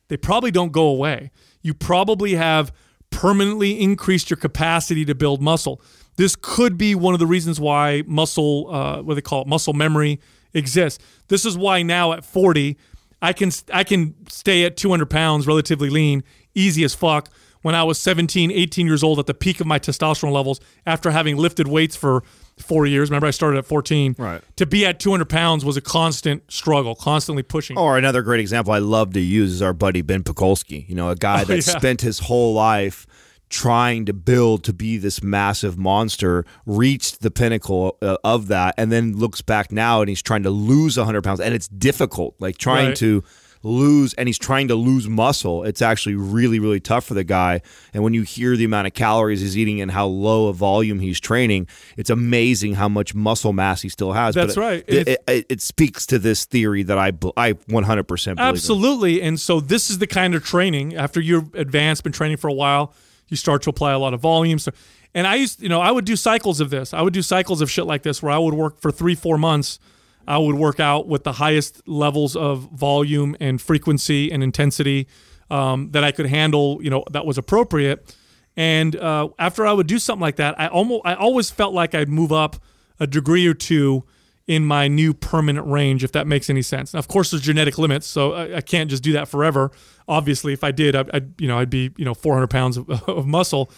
they 0.07 0.17
probably 0.17 0.51
don't 0.51 0.71
go 0.71 0.85
away. 0.85 1.31
You 1.61 1.73
probably 1.73 2.35
have 2.35 2.71
permanently 3.09 3.79
increased 3.79 4.29
your 4.29 4.37
capacity 4.37 5.05
to 5.05 5.15
build 5.15 5.41
muscle. 5.41 5.81
This 6.17 6.35
could 6.35 6.77
be 6.77 6.93
one 6.93 7.13
of 7.13 7.19
the 7.19 7.25
reasons 7.25 7.59
why 7.59 8.03
muscle, 8.05 8.69
uh, 8.73 9.01
what 9.01 9.15
they 9.15 9.21
call 9.21 9.41
it, 9.41 9.47
muscle 9.47 9.73
memory 9.73 10.19
exists. 10.53 11.03
This 11.27 11.45
is 11.45 11.57
why 11.57 11.81
now 11.81 12.13
at 12.13 12.23
40, 12.23 12.77
I 13.21 13.33
can 13.33 13.51
I 13.73 13.83
can 13.83 14.15
stay 14.27 14.65
at 14.65 14.77
200 14.77 15.09
pounds 15.09 15.47
relatively 15.47 15.89
lean, 15.89 16.23
easy 16.53 16.83
as 16.83 16.93
fuck. 16.93 17.29
When 17.61 17.73
I 17.75 17.83
was 17.83 17.97
17, 17.97 18.51
18 18.51 18.85
years 18.85 19.03
old 19.03 19.19
at 19.19 19.25
the 19.25 19.33
peak 19.33 19.61
of 19.61 19.67
my 19.67 19.79
testosterone 19.79 20.33
levels, 20.33 20.59
after 20.85 21.11
having 21.11 21.37
lifted 21.37 21.67
weights 21.67 21.95
for 21.95 22.21
four 22.57 22.85
years. 22.85 23.09
Remember, 23.09 23.27
I 23.27 23.31
started 23.31 23.57
at 23.57 23.65
14. 23.65 24.15
Right. 24.17 24.41
To 24.57 24.65
be 24.65 24.85
at 24.85 24.99
200 24.99 25.29
pounds 25.29 25.65
was 25.65 25.77
a 25.77 25.81
constant 25.81 26.51
struggle, 26.51 26.95
constantly 26.95 27.43
pushing. 27.43 27.77
Or 27.77 27.97
another 27.97 28.21
great 28.21 28.39
example 28.39 28.73
I 28.73 28.79
love 28.79 29.13
to 29.13 29.19
use 29.19 29.51
is 29.51 29.61
our 29.61 29.73
buddy 29.73 30.01
Ben 30.01 30.23
Pakulski. 30.23 30.87
You 30.87 30.95
know, 30.95 31.09
a 31.09 31.15
guy 31.15 31.43
that 31.43 31.55
yeah. 31.55 31.77
spent 31.77 32.01
his 32.01 32.19
whole 32.19 32.53
life 32.53 33.07
trying 33.49 34.03
to 34.05 34.13
build 34.13 34.63
to 34.63 34.73
be 34.73 34.97
this 34.97 35.21
massive 35.21 35.77
monster, 35.77 36.43
reached 36.65 37.21
the 37.21 37.29
pinnacle 37.29 37.97
uh, 38.01 38.17
of 38.23 38.47
that, 38.47 38.73
and 38.77 38.91
then 38.91 39.15
looks 39.15 39.41
back 39.41 39.71
now 39.71 40.01
and 40.01 40.09
he's 40.09 40.23
trying 40.23 40.41
to 40.41 40.49
lose 40.49 40.97
100 40.97 41.23
pounds, 41.23 41.39
and 41.39 41.53
it's 41.53 41.67
difficult. 41.67 42.35
Like 42.39 42.57
trying 42.57 42.87
Right. 42.87 42.97
to 42.97 43.23
lose 43.63 44.13
and 44.15 44.27
he's 44.27 44.37
trying 44.37 44.67
to 44.67 44.75
lose 44.75 45.07
muscle 45.07 45.63
it's 45.63 45.81
actually 45.81 46.15
really 46.15 46.59
really 46.59 46.79
tough 46.81 47.05
for 47.05 47.13
the 47.13 47.23
guy 47.23 47.61
and 47.93 48.03
when 48.03 48.13
you 48.13 48.21
hear 48.21 48.57
the 48.57 48.65
amount 48.65 48.85
of 48.85 48.93
calories 48.93 49.39
he's 49.41 49.57
eating 49.57 49.79
and 49.81 49.89
how 49.91 50.05
low 50.05 50.47
a 50.49 50.53
volume 50.53 50.99
he's 50.99 51.19
training 51.19 51.65
it's 51.97 52.09
amazing 52.09 52.73
how 52.75 52.89
much 52.89 53.15
muscle 53.15 53.53
mass 53.53 53.81
he 53.81 53.87
still 53.89 54.11
has 54.11 54.35
That's 54.35 54.55
But 54.55 54.61
it- 54.61 54.65
right. 54.65 54.83
it, 54.87 55.07
If- 55.07 55.17
it, 55.27 55.45
it 55.49 55.61
speaks 55.61 56.05
to 56.07 56.19
this 56.19 56.45
theory 56.45 56.83
that 56.83 56.97
i 56.97 57.07
i 57.37 57.53
100% 57.53 58.07
believe 58.07 58.27
in. 58.27 58.39
Absolutely. 58.39 59.21
And 59.21 59.39
so 59.39 59.59
this 59.59 59.89
is 59.89 59.99
the 59.99 60.07
kind 60.07 60.35
of 60.35 60.43
training 60.43 60.95
after 60.95 61.21
you're 61.21 61.45
advanced, 61.53 62.03
been 62.03 62.11
training 62.11 62.37
for 62.37 62.49
a 62.49 62.53
while, 62.53 62.93
you 63.29 63.37
start 63.37 63.61
to 63.63 63.69
apply 63.69 63.93
a 63.93 63.99
lot 63.99 64.13
of 64.13 64.19
volume. 64.19 64.59
So, 64.59 64.71
and 65.13 65.25
I 65.25 65.35
used, 65.35 65.61
you 65.61 65.69
know, 65.69 65.79
I 65.81 65.91
would 65.91 66.05
do 66.05 66.15
cycles 66.15 66.59
of 66.59 66.69
this. 66.69 66.93
I 66.93 67.01
would 67.01 67.13
do 67.13 67.21
cycles 67.21 67.61
of 67.61 67.71
shit 67.71 67.85
like 67.85 68.03
this 68.03 68.21
where 68.21 68.31
I 68.31 68.37
would 68.37 68.53
work 68.53 68.79
for 68.81 68.91
three, 68.91 69.15
four 69.15 69.37
months. 69.37 69.79
I 70.27 70.37
would 70.37 70.55
work 70.55 70.79
out 70.79 71.07
with 71.07 71.23
the 71.23 71.33
highest 71.33 71.87
levels 71.87 72.35
of 72.35 72.69
volume 72.71 73.35
and 73.39 73.61
frequency 73.61 74.31
and 74.31 74.43
intensity 74.43 75.07
um, 75.49 75.91
that 75.91 76.03
I 76.03 76.11
could 76.11 76.25
handle, 76.27 76.79
you 76.81 76.89
know, 76.89 77.03
that 77.11 77.25
was 77.25 77.37
appropriate. 77.37 78.15
And 78.55 78.95
uh, 78.95 79.29
after 79.39 79.65
I 79.65 79.73
would 79.73 79.87
do 79.87 79.99
something 79.99 80.21
like 80.21 80.37
that, 80.37 80.59
I 80.59 80.67
almost, 80.67 81.01
I 81.05 81.15
always 81.15 81.49
felt 81.49 81.73
like 81.73 81.95
I'd 81.95 82.09
move 82.09 82.31
up 82.31 82.57
a 82.99 83.07
degree 83.07 83.47
or 83.47 83.53
two 83.53 84.05
in 84.45 84.65
my 84.65 84.87
new 84.87 85.13
permanent 85.13 85.67
range, 85.67 86.03
if 86.03 86.11
that 86.11 86.27
makes 86.27 86.49
any 86.49 86.61
sense. 86.61 86.93
Now, 86.93 86.99
of 86.99 87.07
course, 87.07 87.31
there's 87.31 87.41
genetic 87.41 87.77
limits, 87.77 88.05
so 88.05 88.33
I, 88.33 88.57
I 88.57 88.61
can't 88.61 88.89
just 88.89 89.01
do 89.03 89.13
that 89.13 89.27
forever. 89.27 89.71
Obviously, 90.07 90.53
if 90.53 90.63
I 90.63 90.71
did, 90.71 90.95
I, 90.95 91.05
I'd 91.13 91.41
you 91.41 91.47
know 91.47 91.57
I'd 91.57 91.69
be 91.69 91.91
you 91.97 92.05
know 92.05 92.13
400 92.13 92.47
pounds 92.47 92.77
of, 92.77 92.89
of 93.09 93.25
muscle. 93.25 93.71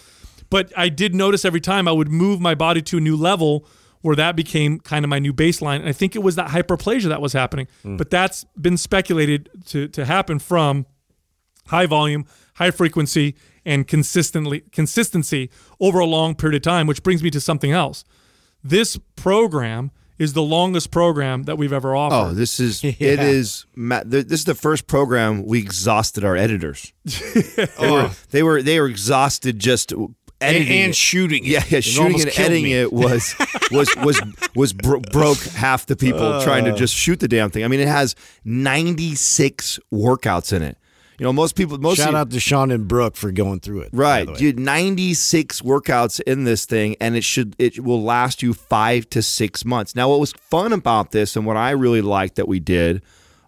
But 0.50 0.72
I 0.76 0.88
did 0.88 1.14
notice 1.14 1.44
every 1.44 1.60
time 1.60 1.88
I 1.88 1.92
would 1.92 2.08
move 2.08 2.40
my 2.40 2.54
body 2.54 2.82
to 2.82 2.98
a 2.98 3.00
new 3.00 3.16
level 3.16 3.66
where 4.06 4.14
that 4.14 4.36
became 4.36 4.78
kind 4.78 5.04
of 5.04 5.08
my 5.08 5.18
new 5.18 5.32
baseline. 5.32 5.80
And 5.80 5.88
I 5.88 5.92
think 5.92 6.14
it 6.14 6.20
was 6.20 6.36
that 6.36 6.50
hyperplasia 6.50 7.08
that 7.08 7.20
was 7.20 7.32
happening. 7.32 7.66
Mm. 7.84 7.98
But 7.98 8.08
that's 8.08 8.44
been 8.60 8.76
speculated 8.76 9.50
to 9.66 9.88
to 9.88 10.04
happen 10.04 10.38
from 10.38 10.86
high 11.66 11.86
volume, 11.86 12.24
high 12.54 12.70
frequency, 12.70 13.34
and 13.64 13.88
consistently 13.88 14.60
consistency 14.70 15.50
over 15.80 15.98
a 15.98 16.06
long 16.06 16.36
period 16.36 16.54
of 16.54 16.62
time, 16.62 16.86
which 16.86 17.02
brings 17.02 17.20
me 17.20 17.30
to 17.30 17.40
something 17.40 17.72
else. 17.72 18.04
This 18.62 18.96
program 19.16 19.90
is 20.20 20.34
the 20.34 20.42
longest 20.42 20.92
program 20.92 21.42
that 21.42 21.58
we've 21.58 21.72
ever 21.72 21.96
oh, 21.96 22.00
offered. 22.02 22.30
Oh, 22.30 22.32
this 22.32 22.60
is 22.60 22.84
it 22.84 23.00
is 23.00 23.66
this 23.74 24.40
is 24.40 24.44
the 24.44 24.54
first 24.54 24.86
program 24.86 25.44
we 25.44 25.58
exhausted 25.58 26.24
our 26.24 26.36
editors. 26.36 26.92
they, 27.04 27.90
were, 27.90 28.10
they 28.30 28.42
were 28.44 28.62
they 28.62 28.80
were 28.80 28.86
exhausted 28.86 29.58
just 29.58 29.92
editing 30.40 30.72
and 30.82 30.90
it. 30.90 30.96
shooting. 30.96 31.44
it. 31.44 31.48
Yeah, 31.48 31.64
yeah, 31.68 31.78
It 31.78 31.84
shooting 31.84 32.20
and 32.20 32.30
editing 32.38 32.64
me. 32.64 32.74
it 32.74 32.92
was 32.92 33.34
was 33.70 33.94
was 33.96 34.20
was 34.54 34.72
bro- 34.72 35.00
broke 35.12 35.38
half 35.38 35.86
the 35.86 35.96
people 35.96 36.40
trying 36.42 36.64
to 36.64 36.72
just 36.72 36.94
shoot 36.94 37.20
the 37.20 37.28
damn 37.28 37.50
thing. 37.50 37.64
I 37.64 37.68
mean, 37.68 37.80
it 37.80 37.88
has 37.88 38.14
96 38.44 39.78
workouts 39.92 40.52
in 40.52 40.62
it. 40.62 40.78
You 41.18 41.24
know, 41.24 41.32
most 41.32 41.56
people 41.56 41.78
most 41.78 41.96
Shout 41.96 42.14
out 42.14 42.30
to 42.30 42.40
Sean 42.40 42.70
and 42.70 42.86
Brooke 42.86 43.16
for 43.16 43.32
going 43.32 43.60
through 43.60 43.80
it. 43.80 43.88
Right, 43.92 44.28
dude. 44.34 44.58
Ninety 44.58 45.14
six 45.14 45.62
workouts 45.62 46.20
in 46.20 46.44
this 46.44 46.66
thing, 46.66 46.94
and 47.00 47.16
it 47.16 47.24
should 47.24 47.56
it 47.58 47.80
will 47.82 48.02
last 48.02 48.42
you 48.42 48.52
five 48.52 49.08
to 49.10 49.22
six 49.22 49.64
months. 49.64 49.94
Now, 49.96 50.10
what 50.10 50.20
was 50.20 50.32
fun 50.32 50.74
about 50.74 51.12
this, 51.12 51.34
and 51.34 51.46
what 51.46 51.56
I 51.56 51.70
really 51.70 52.02
liked 52.02 52.34
that 52.36 52.46
we 52.48 52.60
did, 52.60 53.00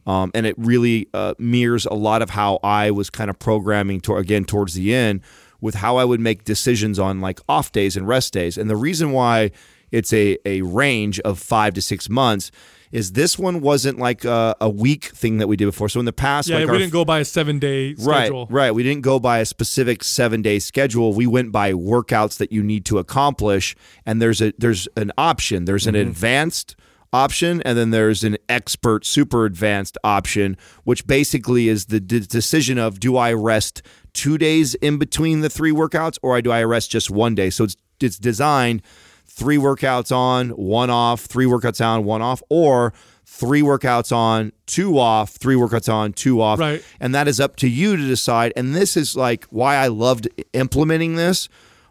um, 0.06 0.30
and 0.34 0.46
it 0.46 0.54
really 0.56 1.10
uh, 1.12 1.34
mirrors 1.38 1.84
a 1.84 1.92
lot 1.92 2.22
of 2.22 2.30
how 2.30 2.58
I 2.62 2.90
was 2.90 3.10
kind 3.10 3.28
of 3.28 3.38
programming 3.38 4.00
to, 4.02 4.16
again 4.16 4.46
towards 4.46 4.72
the 4.72 4.94
end 4.94 5.20
with 5.60 5.76
how 5.76 5.96
I 5.96 6.04
would 6.04 6.20
make 6.20 6.44
decisions 6.44 6.98
on 6.98 7.20
like 7.20 7.40
off 7.48 7.72
days 7.72 7.96
and 7.96 8.06
rest 8.06 8.32
days. 8.32 8.58
And 8.58 8.68
the 8.70 8.76
reason 8.76 9.12
why 9.12 9.50
it's 9.90 10.12
a 10.12 10.38
a 10.44 10.62
range 10.62 11.20
of 11.20 11.38
five 11.38 11.74
to 11.74 11.82
six 11.82 12.08
months 12.08 12.50
is 12.90 13.12
this 13.12 13.38
one 13.38 13.60
wasn't 13.60 13.98
like 13.98 14.24
a, 14.24 14.56
a 14.60 14.68
week 14.68 15.06
thing 15.06 15.38
that 15.38 15.46
we 15.46 15.56
did 15.56 15.66
before. 15.66 15.88
So 15.88 16.00
in 16.00 16.06
the 16.06 16.12
past, 16.12 16.48
yeah, 16.48 16.56
like 16.56 16.66
we 16.66 16.72
our 16.72 16.78
didn't 16.78 16.92
go 16.92 17.04
by 17.04 17.20
a 17.20 17.24
seven 17.24 17.58
day 17.58 17.94
schedule. 17.94 18.46
Right, 18.46 18.66
right. 18.66 18.70
We 18.70 18.82
didn't 18.82 19.02
go 19.02 19.18
by 19.18 19.40
a 19.40 19.44
specific 19.44 20.02
seven 20.04 20.42
day 20.42 20.58
schedule. 20.58 21.12
We 21.12 21.26
went 21.26 21.52
by 21.52 21.72
workouts 21.72 22.38
that 22.38 22.52
you 22.52 22.62
need 22.62 22.84
to 22.86 22.98
accomplish, 22.98 23.76
and 24.06 24.22
there's 24.22 24.40
a 24.40 24.52
there's 24.58 24.88
an 24.96 25.12
option. 25.18 25.64
There's 25.64 25.86
an 25.86 25.94
mm-hmm. 25.94 26.08
advanced 26.08 26.76
option, 27.12 27.62
and 27.62 27.76
then 27.78 27.90
there's 27.90 28.24
an 28.24 28.36
expert, 28.48 29.04
super 29.04 29.44
advanced 29.44 29.96
option, 30.04 30.56
which 30.84 31.06
basically 31.06 31.68
is 31.68 31.86
the 31.86 32.00
d- 32.00 32.20
decision 32.20 32.78
of 32.78 33.00
do 33.00 33.16
I 33.16 33.32
rest 33.32 33.82
two 34.12 34.38
days 34.38 34.74
in 34.76 34.98
between 34.98 35.40
the 35.40 35.50
three 35.50 35.72
workouts, 35.72 36.18
or 36.22 36.40
do 36.42 36.50
I 36.50 36.62
rest 36.64 36.90
just 36.90 37.10
one 37.10 37.34
day? 37.34 37.50
So 37.50 37.64
it's 37.64 37.76
it's 38.00 38.18
designed 38.18 38.82
three 39.26 39.56
workouts 39.56 40.14
on, 40.14 40.50
one 40.50 40.90
off, 40.90 41.22
three 41.22 41.46
workouts 41.46 41.84
on, 41.84 42.04
one 42.04 42.22
off, 42.22 42.42
or 42.48 42.92
three 43.24 43.60
workouts 43.60 44.14
on, 44.14 44.52
two 44.66 44.98
off, 44.98 45.30
three 45.30 45.54
workouts 45.54 45.92
on, 45.92 46.12
two 46.12 46.40
off. 46.40 46.58
Right. 46.58 46.82
And 46.98 47.14
that 47.14 47.28
is 47.28 47.38
up 47.38 47.56
to 47.56 47.68
you 47.68 47.96
to 47.96 48.06
decide. 48.06 48.52
And 48.56 48.74
this 48.74 48.96
is 48.96 49.14
like 49.14 49.44
why 49.46 49.76
I 49.76 49.88
loved 49.88 50.28
implementing 50.54 51.16
this 51.16 51.48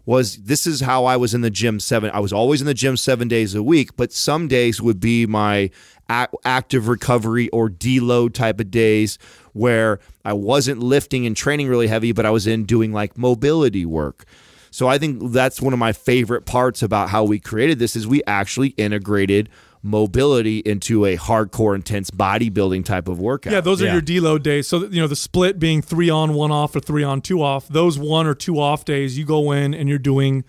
was 0.07 0.37
this 0.37 0.65
is 0.65 0.79
how 0.79 1.03
I 1.03 1.17
was 1.17 1.33
in 1.33 1.41
the 1.41 1.49
gym 1.51 1.81
seven. 1.81 2.09
I 2.11 2.21
was 2.21 2.31
always 2.31 2.61
in 2.61 2.65
the 2.65 2.73
gym 2.73 2.95
seven 2.95 3.27
days 3.27 3.53
a 3.53 3.61
week, 3.61 3.97
but 3.97 4.13
some 4.13 4.47
days 4.47 4.81
would 4.81 5.01
be 5.01 5.27
my 5.27 5.69
active 6.09 6.87
recovery 6.87 7.49
or 7.49 7.69
deload 7.69 8.33
type 8.33 8.61
of 8.61 8.71
days 8.71 9.19
where 9.51 9.99
I 10.23 10.31
wasn't 10.31 10.79
lifting 10.79 11.25
and 11.25 11.35
training 11.35 11.67
really 11.67 11.87
heavy, 11.87 12.13
but 12.13 12.25
I 12.25 12.29
was 12.29 12.47
in 12.47 12.63
doing 12.63 12.93
like 12.93 13.17
mobility 13.17 13.85
work. 13.85 14.23
So 14.71 14.87
I 14.87 14.97
think 14.97 15.33
that's 15.33 15.61
one 15.61 15.73
of 15.73 15.79
my 15.79 15.91
favorite 15.91 16.45
parts 16.45 16.81
about 16.81 17.09
how 17.09 17.25
we 17.25 17.37
created 17.37 17.77
this 17.77 17.97
is 17.97 18.07
we 18.07 18.23
actually 18.25 18.69
integrated 18.69 19.49
mobility 19.83 20.59
into 20.59 21.05
a 21.05 21.17
hardcore 21.17 21.75
intense 21.75 22.11
bodybuilding 22.11 22.83
type 22.83 23.07
of 23.07 23.19
workout. 23.19 23.53
Yeah, 23.53 23.61
those 23.61 23.81
are 23.81 23.85
Yeah. 23.85 23.93
your 23.93 24.01
deload 24.01 24.43
days. 24.43 24.67
So 24.67 24.85
you 24.85 24.99
know 25.01 25.07
the 25.07 25.15
split 25.15 25.59
being 25.59 25.81
three 25.81 26.09
on, 26.09 26.33
one 26.33 26.51
off, 26.51 26.75
or 26.75 26.79
three 26.79 27.03
on, 27.03 27.21
two 27.21 27.41
off. 27.41 27.67
Those 27.67 27.97
one 27.97 28.27
or 28.27 28.33
two 28.33 28.59
off 28.59 28.85
days, 28.85 29.17
you 29.17 29.25
go 29.25 29.51
in 29.51 29.73
and 29.73 29.87
you're 29.87 29.97
doing 29.99 30.43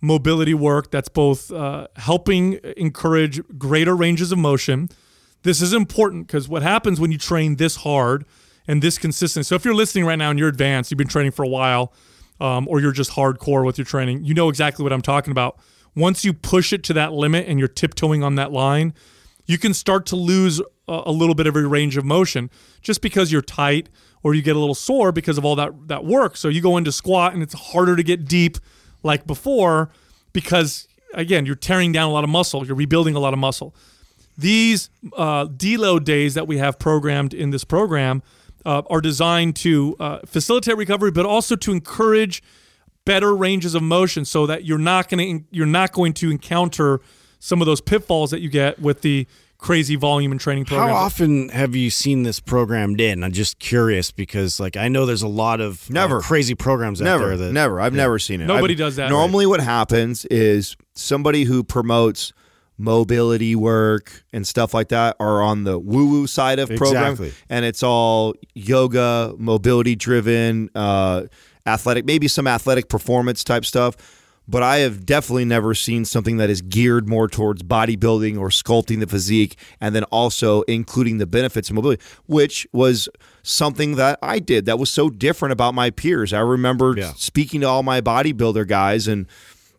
mobility 0.00 0.54
work 0.54 0.90
that's 0.90 1.08
both 1.10 1.52
uh, 1.52 1.86
helping 1.96 2.54
encourage 2.76 3.40
greater 3.58 3.94
ranges 3.94 4.32
of 4.32 4.38
motion. 4.38 4.88
This 5.42 5.60
is 5.62 5.72
important 5.72 6.26
because 6.26 6.48
what 6.48 6.62
happens 6.62 6.98
when 7.00 7.12
you 7.12 7.18
train 7.18 7.56
this 7.56 7.76
hard 7.76 8.24
and 8.66 8.82
this 8.82 8.98
consistent. 8.98 9.46
So 9.46 9.54
if 9.54 9.64
you're 9.64 9.74
listening 9.74 10.04
right 10.04 10.16
now 10.18 10.30
and 10.30 10.38
you're 10.38 10.48
advanced, 10.48 10.90
you've 10.90 10.98
been 10.98 11.08
training 11.08 11.32
for 11.32 11.44
a 11.44 11.48
while, 11.48 11.92
um, 12.40 12.66
or 12.68 12.80
you're 12.80 12.92
just 12.92 13.12
hardcore 13.12 13.64
with 13.64 13.76
your 13.78 13.84
training, 13.84 14.24
you 14.24 14.32
know 14.34 14.48
exactly 14.48 14.82
what 14.82 14.92
I'm 14.92 15.02
talking 15.02 15.30
about. 15.32 15.58
Once 15.94 16.24
you 16.24 16.32
push 16.32 16.72
it 16.72 16.82
to 16.84 16.92
that 16.92 17.12
limit 17.12 17.46
and 17.46 17.58
you're 17.58 17.68
tiptoeing 17.68 18.22
on 18.22 18.36
that 18.36 18.52
line, 18.52 18.94
you 19.46 19.58
can 19.58 19.74
start 19.74 20.06
to 20.06 20.16
lose 20.16 20.60
a, 20.86 21.10
little 21.10 21.34
bit 21.34 21.46
of 21.46 21.54
your 21.54 21.68
range 21.68 21.96
of 21.96 22.04
motion 22.04 22.50
just 22.82 23.00
because 23.00 23.32
you're 23.32 23.42
tight 23.42 23.88
or 24.22 24.34
you 24.34 24.42
get 24.42 24.56
a 24.56 24.58
little 24.58 24.74
sore 24.74 25.12
because 25.12 25.38
of 25.38 25.44
all 25.44 25.56
that 25.56 25.72
that 25.88 26.04
work. 26.04 26.36
So 26.36 26.48
you 26.48 26.60
go 26.60 26.76
into 26.76 26.92
squat 26.92 27.34
and 27.34 27.42
it's 27.42 27.54
harder 27.54 27.96
to 27.96 28.02
get 28.02 28.26
deep 28.26 28.58
like 29.02 29.26
before 29.26 29.90
because 30.32 30.86
again, 31.14 31.46
you're 31.46 31.56
tearing 31.56 31.92
down 31.92 32.08
a 32.08 32.12
lot 32.12 32.24
of 32.24 32.30
muscle, 32.30 32.66
you're 32.66 32.76
rebuilding 32.76 33.14
a 33.14 33.18
lot 33.18 33.32
of 33.32 33.38
muscle. 33.38 33.74
These 34.38 34.90
uh, 35.16 35.46
deload 35.46 36.04
days 36.04 36.34
that 36.34 36.46
we 36.46 36.58
have 36.58 36.78
programmed 36.78 37.34
in 37.34 37.50
this 37.50 37.64
program 37.64 38.22
uh, 38.64 38.82
are 38.88 39.00
designed 39.00 39.56
to 39.56 39.96
uh, 39.98 40.18
facilitate 40.24 40.76
recovery, 40.76 41.10
but 41.10 41.26
also 41.26 41.56
to 41.56 41.72
encourage 41.72 42.42
better 43.10 43.34
ranges 43.34 43.74
of 43.74 43.82
motion, 43.82 44.24
so 44.24 44.46
that 44.46 44.64
you're 44.64 44.78
not 44.92 45.08
going 45.08 45.40
to 45.40 45.44
you're 45.50 45.66
not 45.80 45.92
going 45.92 46.12
to 46.14 46.30
encounter 46.30 47.00
some 47.38 47.60
of 47.62 47.66
those 47.66 47.80
pitfalls 47.80 48.30
that 48.30 48.40
you 48.40 48.48
get 48.48 48.78
with 48.80 49.00
the 49.02 49.26
crazy 49.58 49.96
volume 49.96 50.30
and 50.32 50.40
training 50.40 50.64
program. 50.64 50.88
How 50.88 50.94
often 50.94 51.48
have 51.50 51.74
you 51.76 51.90
seen 51.90 52.22
this 52.22 52.40
programmed 52.40 53.00
in? 53.00 53.22
I'm 53.24 53.32
just 53.32 53.58
curious 53.58 54.10
because, 54.10 54.58
like, 54.60 54.76
I 54.76 54.88
know 54.88 55.04
there's 55.06 55.22
a 55.22 55.28
lot 55.28 55.60
of 55.60 55.82
uh, 55.90 55.92
Never. 55.92 56.20
crazy 56.20 56.54
programs 56.54 57.00
out 57.02 57.04
Never, 57.04 57.28
there 57.28 57.36
that 57.48 57.52
never. 57.52 57.78
I've 57.80 57.92
never 57.92 58.18
seen 58.18 58.40
it. 58.40 58.46
Nobody 58.46 58.72
I've- 58.74 58.78
does 58.84 58.96
that. 58.96 59.10
Normally, 59.10 59.44
what 59.46 59.60
happens 59.60 60.24
is 60.26 60.76
somebody 60.94 61.44
who 61.44 61.62
promotes 61.64 62.32
mobility 62.78 63.54
work 63.54 64.24
and 64.32 64.46
stuff 64.46 64.72
like 64.72 64.88
that 64.88 65.14
are 65.20 65.42
on 65.42 65.64
the 65.64 65.78
woo-woo 65.78 66.26
side 66.26 66.58
of 66.58 66.68
program, 66.70 67.12
Exactly. 67.12 67.32
and 67.50 67.64
it's 67.66 67.82
all 67.82 68.34
yoga, 68.54 69.34
mobility 69.36 69.94
driven, 69.94 70.70
uh, 70.74 71.24
athletic, 71.72 72.04
maybe 72.04 72.28
some 72.28 72.46
athletic 72.46 72.88
performance 72.88 73.44
type 73.44 73.64
stuff. 73.64 73.96
But 74.48 74.64
I 74.64 74.78
have 74.78 75.06
definitely 75.06 75.44
never 75.44 75.74
seen 75.74 76.04
something 76.04 76.38
that 76.38 76.50
is 76.50 76.60
geared 76.60 77.08
more 77.08 77.28
towards 77.28 77.62
bodybuilding 77.62 78.36
or 78.36 78.48
sculpting 78.48 78.98
the 78.98 79.06
physique, 79.06 79.56
and 79.80 79.94
then 79.94 80.02
also 80.04 80.62
including 80.62 81.18
the 81.18 81.26
benefits 81.26 81.70
of 81.70 81.76
mobility, 81.76 82.02
which 82.26 82.66
was 82.72 83.08
something 83.44 83.94
that 83.96 84.18
I 84.22 84.40
did 84.40 84.66
that 84.66 84.76
was 84.78 84.90
so 84.90 85.08
different 85.08 85.52
about 85.52 85.74
my 85.74 85.90
peers. 85.90 86.32
I 86.32 86.40
remember 86.40 86.94
Yeah. 86.98 87.12
speaking 87.16 87.60
to 87.60 87.68
all 87.68 87.84
my 87.84 88.00
bodybuilder 88.00 88.66
guys 88.66 89.06
and 89.06 89.26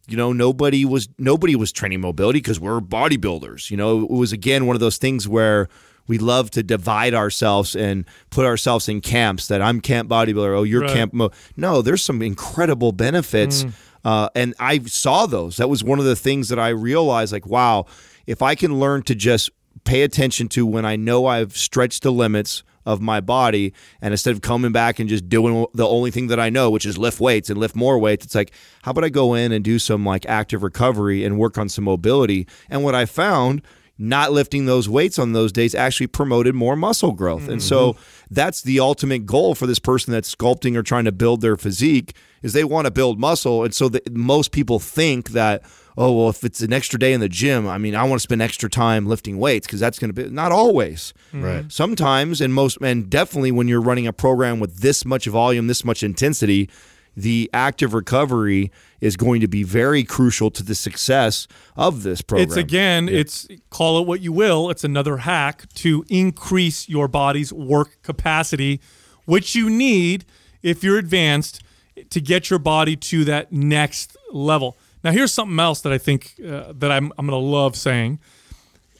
you 0.07 0.15
know 0.17 0.31
nobody 0.33 0.83
was 0.85 1.09
nobody 1.17 1.55
was 1.55 1.71
training 1.71 2.01
mobility 2.01 2.39
because 2.39 2.59
we're 2.59 2.79
bodybuilders 2.81 3.69
you 3.69 3.77
know 3.77 4.01
it 4.03 4.09
was 4.09 4.31
again 4.33 4.65
one 4.65 4.75
of 4.75 4.79
those 4.79 4.97
things 4.97 5.27
where 5.27 5.67
we 6.07 6.17
love 6.17 6.51
to 6.51 6.63
divide 6.63 7.13
ourselves 7.13 7.75
and 7.75 8.05
put 8.29 8.45
ourselves 8.45 8.89
in 8.89 9.01
camps 9.01 9.47
that 9.47 9.61
i'm 9.61 9.79
camp 9.81 10.09
bodybuilder 10.09 10.57
oh 10.57 10.63
you're 10.63 10.81
Right. 10.81 10.93
camp 10.93 11.13
mo 11.13 11.31
no 11.55 11.81
there's 11.81 12.03
some 12.03 12.21
incredible 12.21 12.91
benefits 12.91 13.65
uh, 14.03 14.29
and 14.35 14.55
i 14.59 14.79
saw 14.79 15.25
those. 15.25 15.57
That 15.57 15.69
was 15.69 15.83
one 15.83 15.99
of 15.99 16.05
the 16.05 16.15
things 16.15 16.49
that 16.49 16.59
i 16.59 16.69
realized 16.69 17.31
like 17.33 17.45
wow 17.45 17.85
if 18.27 18.41
i 18.41 18.55
can 18.55 18.79
learn 18.79 19.03
to 19.03 19.15
just 19.15 19.49
pay 19.83 20.01
attention 20.03 20.47
to 20.49 20.65
when 20.65 20.85
i 20.85 20.95
know 20.95 21.25
i've 21.27 21.55
stretched 21.55 22.03
the 22.03 22.11
limits 22.11 22.63
of 22.83 22.99
my 22.99 23.21
body 23.21 23.73
and 24.01 24.11
instead 24.11 24.33
of 24.33 24.41
coming 24.41 24.71
back 24.71 24.97
and 24.99 25.07
just 25.07 25.29
doing 25.29 25.67
the 25.75 25.87
only 25.87 26.09
thing 26.09 26.25
that 26.27 26.39
I 26.39 26.49
know 26.49 26.71
which 26.71 26.83
is 26.83 26.97
lift 26.97 27.19
weights 27.19 27.51
and 27.51 27.59
lift 27.59 27.75
more 27.75 27.99
weights 27.99 28.25
it's 28.25 28.33
like 28.33 28.51
how 28.81 28.89
about 28.89 29.03
I 29.03 29.09
go 29.09 29.35
in 29.35 29.51
and 29.51 29.63
do 29.63 29.77
some 29.77 30.03
like 30.03 30.25
active 30.25 30.63
recovery 30.63 31.23
and 31.23 31.37
work 31.37 31.59
on 31.59 31.69
some 31.69 31.83
mobility? 31.83 32.47
And 32.71 32.83
what 32.83 32.95
I 32.95 33.05
found 33.05 33.61
not 34.01 34.31
lifting 34.31 34.65
those 34.65 34.89
weights 34.89 35.19
on 35.19 35.33
those 35.33 35.51
days 35.51 35.75
actually 35.75 36.07
promoted 36.07 36.55
more 36.55 36.75
muscle 36.75 37.11
growth. 37.11 37.47
And 37.47 37.61
so 37.61 37.93
mm-hmm. 37.93 38.01
that's 38.31 38.63
the 38.63 38.79
ultimate 38.79 39.27
goal 39.27 39.53
for 39.53 39.67
this 39.67 39.77
person 39.77 40.11
that's 40.11 40.33
sculpting 40.33 40.75
or 40.75 40.81
trying 40.81 41.05
to 41.05 41.11
build 41.11 41.41
their 41.41 41.55
physique 41.55 42.15
is 42.41 42.53
they 42.53 42.63
want 42.63 42.85
to 42.85 42.91
build 42.91 43.19
muscle. 43.19 43.63
And 43.63 43.75
so 43.75 43.89
the, 43.89 44.01
most 44.11 44.51
people 44.51 44.79
think 44.79 45.29
that 45.29 45.63
oh 45.97 46.11
well 46.13 46.29
if 46.29 46.43
it's 46.43 46.61
an 46.61 46.73
extra 46.73 46.97
day 46.97 47.11
in 47.11 47.19
the 47.19 47.27
gym 47.27 47.67
i 47.67 47.77
mean 47.77 47.93
i 47.93 48.01
want 48.01 48.13
to 48.13 48.23
spend 48.23 48.41
extra 48.41 48.69
time 48.69 49.05
lifting 49.05 49.37
weights 49.37 49.67
because 49.67 49.81
that's 49.81 49.99
going 49.99 50.09
to 50.09 50.13
be 50.13 50.29
not 50.29 50.49
always. 50.49 51.13
Mm-hmm. 51.33 51.43
Right. 51.43 51.71
sometimes 51.71 52.39
and 52.39 52.53
most 52.53 52.77
and 52.81 53.09
definitely 53.09 53.51
when 53.51 53.67
you're 53.67 53.81
running 53.81 54.07
a 54.07 54.13
program 54.13 54.61
with 54.61 54.77
this 54.77 55.03
much 55.03 55.25
volume 55.25 55.67
this 55.67 55.83
much 55.83 56.01
intensity 56.01 56.69
the 57.15 57.49
active 57.53 57.93
recovery 57.93 58.71
is 58.99 59.17
going 59.17 59.41
to 59.41 59.47
be 59.47 59.63
very 59.63 60.03
crucial 60.03 60.49
to 60.51 60.63
the 60.63 60.75
success 60.75 61.47
of 61.75 62.03
this 62.03 62.21
program 62.21 62.47
It's 62.47 62.57
again, 62.57 63.09
it's 63.09 63.47
call 63.69 63.99
it 63.99 64.07
what 64.07 64.21
you 64.21 64.31
will. 64.31 64.69
It's 64.69 64.83
another 64.83 65.17
hack 65.17 65.67
to 65.75 66.05
increase 66.09 66.87
your 66.87 67.07
body's 67.07 67.51
work 67.51 68.01
capacity, 68.03 68.79
which 69.25 69.55
you 69.55 69.69
need 69.69 70.25
if 70.61 70.83
you're 70.83 70.97
advanced 70.97 71.63
to 72.09 72.21
get 72.21 72.49
your 72.49 72.59
body 72.59 72.95
to 72.95 73.25
that 73.25 73.51
next 73.51 74.15
level. 74.31 74.77
Now, 75.03 75.11
here's 75.11 75.31
something 75.31 75.59
else 75.59 75.81
that 75.81 75.91
I 75.91 75.97
think 75.97 76.35
uh, 76.45 76.73
that 76.75 76.91
I'm 76.91 77.11
I'm 77.17 77.25
gonna 77.25 77.37
love 77.37 77.75
saying. 77.75 78.19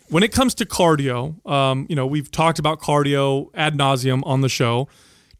When 0.09 0.23
it 0.23 0.33
comes 0.33 0.53
to 0.55 0.65
cardio, 0.65 1.45
um, 1.49 1.85
you 1.87 1.95
know, 1.95 2.05
we've 2.05 2.29
talked 2.29 2.59
about 2.59 2.81
cardio 2.81 3.49
ad 3.53 3.77
nauseum 3.77 4.21
on 4.25 4.41
the 4.41 4.49
show. 4.49 4.89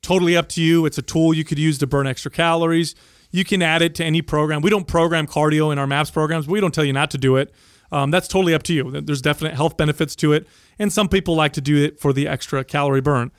Totally 0.01 0.35
up 0.35 0.47
to 0.49 0.61
you. 0.61 0.85
It's 0.85 0.97
a 0.97 1.01
tool 1.01 1.33
you 1.33 1.43
could 1.43 1.59
use 1.59 1.77
to 1.79 1.87
burn 1.87 2.07
extra 2.07 2.31
calories. 2.31 2.95
You 3.31 3.45
can 3.45 3.61
add 3.61 3.81
it 3.81 3.95
to 3.95 4.03
any 4.03 4.21
program. 4.21 4.61
We 4.61 4.69
don't 4.69 4.87
program 4.87 5.27
cardio 5.27 5.71
in 5.71 5.77
our 5.79 5.87
MAPS 5.87 6.11
programs. 6.11 6.47
We 6.47 6.59
don't 6.59 6.73
tell 6.73 6.83
you 6.83 6.93
not 6.93 7.11
to 7.11 7.17
do 7.17 7.35
it. 7.37 7.53
Um, 7.91 8.09
that's 8.09 8.27
totally 8.27 8.53
up 8.53 8.63
to 8.63 8.73
you. 8.73 9.01
There's 9.01 9.21
definite 9.21 9.53
health 9.53 9.77
benefits 9.77 10.15
to 10.17 10.33
it, 10.33 10.47
and 10.79 10.91
some 10.91 11.07
people 11.09 11.35
like 11.35 11.53
to 11.53 11.61
do 11.61 11.77
it 11.83 11.99
for 11.99 12.13
the 12.13 12.27
extra 12.27 12.63
calorie 12.63 13.01
burn. 13.01 13.31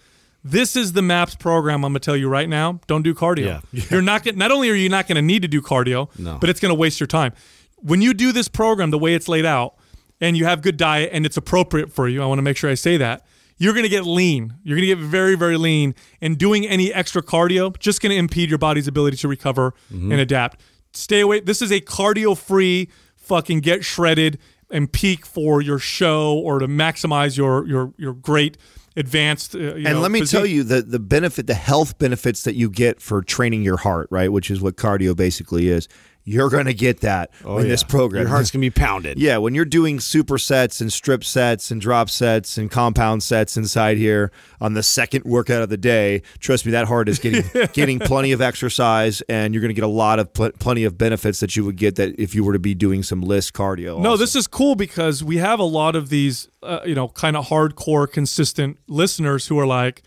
This 0.44 0.76
is 0.76 0.92
the 0.92 1.02
MAPS 1.02 1.36
program. 1.36 1.84
I'm 1.84 1.92
gonna 1.92 2.00
tell 2.00 2.16
you 2.16 2.28
right 2.28 2.48
now. 2.48 2.80
Don't 2.86 3.02
do 3.02 3.14
cardio. 3.14 3.62
Yeah. 3.72 3.84
You're 3.90 4.02
not. 4.02 4.24
Get, 4.24 4.36
not 4.36 4.50
only 4.50 4.68
are 4.70 4.74
you 4.74 4.88
not 4.88 5.06
going 5.08 5.16
to 5.16 5.22
need 5.22 5.42
to 5.42 5.48
do 5.48 5.62
cardio, 5.62 6.08
No. 6.18 6.36
but 6.38 6.50
it's 6.50 6.60
going 6.60 6.70
to 6.70 6.78
waste 6.78 7.00
your 7.00 7.06
time. 7.06 7.32
When 7.76 8.02
you 8.02 8.12
do 8.12 8.30
this 8.32 8.48
program 8.48 8.90
the 8.90 8.98
way 8.98 9.14
it's 9.14 9.28
laid 9.28 9.46
out, 9.46 9.74
and 10.20 10.36
you 10.36 10.44
have 10.44 10.60
good 10.62 10.76
diet 10.76 11.10
and 11.12 11.24
it's 11.26 11.36
appropriate 11.36 11.90
for 11.92 12.08
you, 12.08 12.22
I 12.22 12.26
want 12.26 12.38
to 12.38 12.42
make 12.42 12.56
sure 12.56 12.70
I 12.70 12.74
say 12.74 12.96
that. 12.98 13.24
You're 13.62 13.74
going 13.74 13.84
to 13.84 13.88
get 13.88 14.04
lean. 14.04 14.54
You're 14.64 14.76
going 14.76 14.88
to 14.88 14.94
get 14.94 14.98
very, 14.98 15.36
very 15.36 15.56
lean. 15.56 15.94
And 16.20 16.36
doing 16.36 16.66
any 16.66 16.92
extra 16.92 17.22
cardio 17.22 17.78
just 17.78 18.02
going 18.02 18.10
to 18.10 18.16
impede 18.16 18.48
your 18.48 18.58
body's 18.58 18.88
ability 18.88 19.18
to 19.18 19.28
recover 19.28 19.72
and 19.90 20.14
adapt. 20.14 20.60
Stay 20.92 21.20
away. 21.20 21.38
This 21.38 21.62
is 21.62 21.70
a 21.70 21.80
cardio-free, 21.80 22.88
fucking 23.14 23.60
get 23.60 23.84
shredded 23.84 24.40
and 24.68 24.92
peak 24.92 25.24
for 25.24 25.62
your 25.62 25.78
show 25.78 26.36
or 26.38 26.58
to 26.58 26.66
maximize 26.66 27.36
your 27.36 27.64
your 27.68 27.94
your 27.96 28.14
great 28.14 28.58
advanced. 28.96 29.54
Uh, 29.54 29.74
and 29.74 29.84
know, 29.84 30.00
let 30.00 30.10
me 30.10 30.20
physique. 30.20 30.38
tell 30.38 30.46
you 30.46 30.64
the 30.64 30.82
the 30.82 30.98
benefit, 30.98 31.46
the 31.46 31.54
health 31.54 31.98
benefits 31.98 32.42
that 32.42 32.56
you 32.56 32.68
get 32.68 33.00
for 33.00 33.22
training 33.22 33.62
your 33.62 33.76
heart, 33.76 34.08
right? 34.10 34.32
Which 34.32 34.50
is 34.50 34.60
what 34.60 34.76
cardio 34.76 35.14
basically 35.14 35.68
is. 35.68 35.88
You're 36.24 36.50
going 36.50 36.66
to 36.66 36.74
get 36.74 37.00
that 37.00 37.30
in 37.44 37.68
this 37.68 37.82
program. 37.82 38.20
Oh, 38.20 38.22
Your 38.22 38.28
heart's 38.28 38.50
gonna 38.52 38.60
be 38.60 38.70
pounded. 38.70 39.18
Yeah, 39.18 39.38
when 39.38 39.54
you're 39.54 39.64
doing 39.64 39.98
super 39.98 40.38
sets 40.38 40.80
and 40.80 40.92
strip 40.92 41.24
sets 41.24 41.70
and 41.72 41.80
drop 41.80 42.08
sets 42.08 42.58
and 42.58 42.70
compound 42.70 43.22
sets 43.24 43.56
inside 43.56 43.96
here 43.96 44.30
on 44.60 44.74
the 44.74 44.82
second 44.84 45.24
workout 45.24 45.62
of 45.62 45.68
the 45.68 45.76
day, 45.76 46.22
trust 46.38 46.64
me, 46.64 46.72
that 46.72 46.86
heart 46.86 47.08
is 47.08 47.18
getting 47.18 47.44
getting 47.72 47.98
plenty 47.98 48.30
of 48.30 48.40
exercise, 48.40 49.20
and 49.22 49.52
you're 49.52 49.60
going 49.60 49.70
to 49.70 49.74
get 49.74 49.84
a 49.84 49.88
lot 49.88 50.20
of 50.20 50.32
pl- 50.32 50.52
plenty 50.60 50.84
of 50.84 50.96
benefits 50.96 51.40
that 51.40 51.56
you 51.56 51.64
would 51.64 51.76
get 51.76 51.96
that 51.96 52.14
if 52.20 52.34
you 52.34 52.44
were 52.44 52.52
to 52.52 52.60
be 52.60 52.74
doing 52.74 53.02
some 53.02 53.20
list 53.20 53.52
cardio. 53.52 54.00
No, 54.00 54.10
also. 54.10 54.16
this 54.18 54.36
is 54.36 54.46
cool 54.46 54.76
because 54.76 55.24
we 55.24 55.38
have 55.38 55.58
a 55.58 55.64
lot 55.64 55.96
of 55.96 56.08
these, 56.08 56.48
uh, 56.62 56.80
you 56.84 56.94
know, 56.94 57.08
kind 57.08 57.36
of 57.36 57.48
hardcore, 57.48 58.10
consistent 58.10 58.78
listeners 58.86 59.48
who 59.48 59.58
are 59.58 59.66
like, 59.66 60.02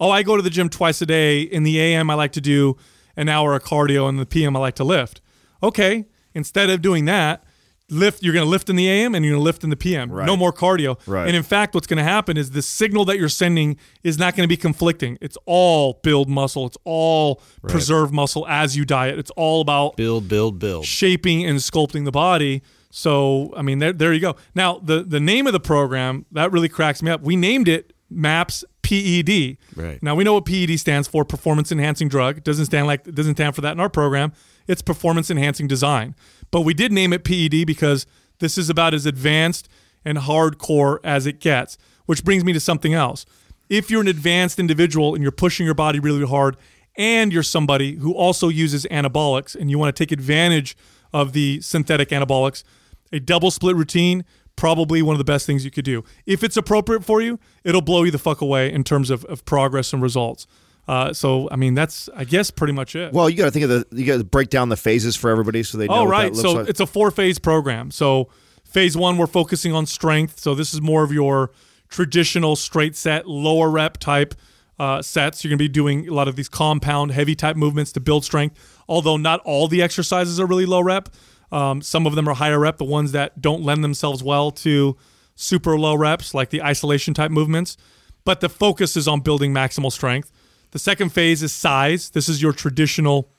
"Oh, 0.00 0.10
I 0.10 0.22
go 0.22 0.36
to 0.36 0.42
the 0.42 0.50
gym 0.50 0.70
twice 0.70 1.02
a 1.02 1.06
day. 1.06 1.42
In 1.42 1.62
the 1.62 1.78
AM, 1.78 2.08
I 2.08 2.14
like 2.14 2.32
to 2.32 2.40
do 2.40 2.78
an 3.16 3.28
hour 3.28 3.54
of 3.54 3.64
cardio, 3.64 4.08
and 4.08 4.16
in 4.16 4.20
the 4.20 4.26
PM, 4.26 4.56
I 4.56 4.60
like 4.60 4.76
to 4.76 4.84
lift." 4.84 5.20
Okay, 5.62 6.06
instead 6.34 6.70
of 6.70 6.82
doing 6.82 7.04
that, 7.06 7.42
lift. 7.90 8.22
You're 8.22 8.34
going 8.34 8.44
to 8.44 8.50
lift 8.50 8.68
in 8.68 8.76
the 8.76 8.88
AM 8.88 9.14
and 9.14 9.24
you're 9.24 9.32
going 9.32 9.40
to 9.40 9.44
lift 9.44 9.64
in 9.64 9.70
the 9.70 9.76
PM. 9.76 10.10
Right. 10.12 10.26
No 10.26 10.36
more 10.36 10.52
cardio. 10.52 10.98
Right. 11.06 11.26
And 11.26 11.34
in 11.36 11.42
fact, 11.42 11.74
what's 11.74 11.86
going 11.86 11.96
to 11.98 12.04
happen 12.04 12.36
is 12.36 12.50
the 12.50 12.62
signal 12.62 13.04
that 13.06 13.18
you're 13.18 13.28
sending 13.28 13.76
is 14.04 14.18
not 14.18 14.36
going 14.36 14.44
to 14.44 14.48
be 14.48 14.56
conflicting. 14.56 15.18
It's 15.20 15.38
all 15.46 15.98
build 16.02 16.28
muscle. 16.28 16.66
It's 16.66 16.76
all 16.84 17.42
preserve 17.66 18.12
muscle 18.12 18.46
as 18.46 18.76
you 18.76 18.84
diet. 18.84 19.18
It's 19.18 19.30
all 19.32 19.60
about 19.60 19.96
Build, 19.96 20.28
build, 20.28 20.58
build. 20.58 20.84
shaping 20.84 21.44
and 21.46 21.58
sculpting 21.58 22.04
the 22.04 22.12
body. 22.12 22.62
So, 22.90 23.52
I 23.56 23.62
mean, 23.62 23.78
there, 23.80 23.92
there 23.92 24.12
you 24.12 24.20
go. 24.20 24.36
Now, 24.54 24.78
the 24.78 25.02
the 25.02 25.20
name 25.20 25.46
of 25.46 25.52
the 25.52 25.60
program 25.60 26.24
that 26.32 26.52
really 26.52 26.68
cracks 26.70 27.02
me 27.02 27.10
up. 27.10 27.20
We 27.22 27.36
named 27.36 27.68
it 27.68 27.92
MAPS 28.10 28.64
PED. 28.82 29.58
Right. 29.76 30.02
Now 30.02 30.14
we 30.14 30.24
know 30.24 30.32
what 30.34 30.46
PED 30.46 30.78
stands 30.80 31.06
for, 31.06 31.22
performance 31.24 31.70
enhancing 31.70 32.08
drug. 32.08 32.38
It 32.38 32.44
doesn't 32.44 32.64
stand 32.66 32.86
like 32.86 33.06
it 33.06 33.14
doesn't 33.14 33.34
stand 33.34 33.54
for 33.54 33.60
that 33.60 33.72
in 33.72 33.80
our 33.80 33.90
program. 33.90 34.32
It's 34.68 34.82
performance 34.82 35.30
enhancing 35.30 35.66
design. 35.66 36.14
But 36.50 36.60
we 36.60 36.74
did 36.74 36.92
name 36.92 37.12
it 37.12 37.24
PED 37.24 37.66
because 37.66 38.06
this 38.38 38.56
is 38.56 38.70
about 38.70 38.94
as 38.94 39.06
advanced 39.06 39.68
and 40.04 40.18
hardcore 40.18 40.98
as 41.02 41.26
it 41.26 41.40
gets. 41.40 41.76
Which 42.06 42.24
brings 42.24 42.44
me 42.44 42.52
to 42.52 42.60
something 42.60 42.94
else. 42.94 43.26
If 43.68 43.90
you're 43.90 44.00
an 44.00 44.08
advanced 44.08 44.58
individual 44.58 45.14
and 45.14 45.22
you're 45.22 45.32
pushing 45.32 45.66
your 45.66 45.74
body 45.74 45.98
really 45.98 46.26
hard, 46.26 46.56
and 46.96 47.32
you're 47.32 47.42
somebody 47.42 47.96
who 47.96 48.12
also 48.12 48.48
uses 48.48 48.84
anabolics 48.86 49.54
and 49.54 49.70
you 49.70 49.78
want 49.78 49.94
to 49.94 50.04
take 50.04 50.10
advantage 50.10 50.76
of 51.12 51.32
the 51.32 51.60
synthetic 51.60 52.08
anabolics, 52.08 52.64
a 53.12 53.20
double 53.20 53.50
split 53.50 53.76
routine 53.76 54.24
probably 54.58 55.00
one 55.00 55.14
of 55.14 55.18
the 55.18 55.24
best 55.24 55.46
things 55.46 55.64
you 55.64 55.70
could 55.70 55.84
do. 55.84 56.04
If 56.26 56.42
it's 56.42 56.56
appropriate 56.56 57.04
for 57.04 57.22
you, 57.22 57.38
it'll 57.62 57.80
blow 57.80 58.02
you 58.02 58.10
the 58.10 58.18
fuck 58.18 58.40
away 58.40 58.70
in 58.72 58.82
terms 58.82 59.08
of, 59.08 59.24
of 59.26 59.44
progress 59.44 59.92
and 59.92 60.02
results. 60.02 60.48
Uh, 60.88 61.12
so 61.12 61.48
I 61.52 61.56
mean 61.56 61.74
that's 61.74 62.08
I 62.16 62.24
guess 62.24 62.50
pretty 62.50 62.72
much 62.72 62.96
it. 62.96 63.12
Well, 63.12 63.28
you 63.28 63.36
got 63.36 63.44
to 63.44 63.50
think 63.50 63.64
of 63.64 63.68
the 63.68 63.86
you 63.92 64.06
got 64.06 64.16
to 64.16 64.24
break 64.24 64.48
down 64.48 64.70
the 64.70 64.76
phases 64.76 65.14
for 65.16 65.30
everybody 65.30 65.62
so 65.62 65.76
they 65.76 65.86
know. 65.86 66.00
Oh 66.00 66.06
right, 66.06 66.34
so 66.34 66.52
like. 66.52 66.68
it's 66.68 66.80
a 66.80 66.86
four 66.86 67.10
phase 67.10 67.38
program. 67.38 67.90
So 67.90 68.30
phase 68.64 68.96
one 68.96 69.18
we're 69.18 69.26
focusing 69.26 69.74
on 69.74 69.84
strength. 69.84 70.40
So 70.40 70.54
this 70.54 70.72
is 70.72 70.80
more 70.80 71.04
of 71.04 71.12
your 71.12 71.50
traditional 71.90 72.56
straight 72.56 72.96
set, 72.96 73.28
lower 73.28 73.70
rep 73.70 73.98
type 73.98 74.34
uh, 74.78 75.02
sets. 75.02 75.44
You're 75.44 75.50
gonna 75.50 75.58
be 75.58 75.68
doing 75.68 76.08
a 76.08 76.14
lot 76.14 76.26
of 76.26 76.36
these 76.36 76.48
compound, 76.48 77.10
heavy 77.10 77.34
type 77.34 77.56
movements 77.56 77.92
to 77.92 78.00
build 78.00 78.24
strength. 78.24 78.56
Although 78.88 79.18
not 79.18 79.40
all 79.44 79.68
the 79.68 79.82
exercises 79.82 80.40
are 80.40 80.46
really 80.46 80.66
low 80.66 80.80
rep. 80.80 81.10
Um, 81.52 81.82
some 81.82 82.06
of 82.06 82.14
them 82.14 82.26
are 82.28 82.34
higher 82.34 82.58
rep. 82.58 82.78
The 82.78 82.84
ones 82.84 83.12
that 83.12 83.42
don't 83.42 83.62
lend 83.62 83.84
themselves 83.84 84.22
well 84.22 84.50
to 84.52 84.96
super 85.34 85.78
low 85.78 85.94
reps, 85.94 86.32
like 86.32 86.48
the 86.48 86.62
isolation 86.62 87.12
type 87.12 87.30
movements, 87.30 87.76
but 88.24 88.40
the 88.40 88.48
focus 88.48 88.96
is 88.96 89.06
on 89.06 89.20
building 89.20 89.52
maximal 89.52 89.92
strength. 89.92 90.32
The 90.70 90.78
second 90.78 91.10
phase 91.10 91.42
is 91.42 91.52
size. 91.52 92.10
This 92.10 92.28
is 92.28 92.42
your 92.42 92.52
traditional 92.52 93.30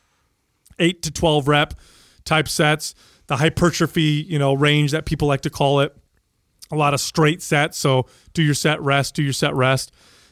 8 0.80 1.02
to 1.04 1.12
12 1.12 1.48
rep 1.48 1.74
type 2.26 2.48
sets, 2.48 2.96
the 3.28 3.38
hypertrophy, 3.38 4.26
you 4.28 4.40
know, 4.40 4.54
range 4.54 4.92
that 4.92 5.06
people 5.06 5.28
like 5.28 5.42
to 5.42 5.50
call 5.50 5.80
it. 5.82 5.96
A 6.72 6.76
lot 6.76 6.94
of 6.94 7.02
straight 7.02 7.42
sets, 7.42 7.78
so 7.78 8.06
do 8.34 8.44
your 8.44 8.54
set 8.54 8.80
rest, 8.82 9.16
do 9.16 9.24
your 9.24 9.34
set 9.34 9.56
rest. 9.56 9.92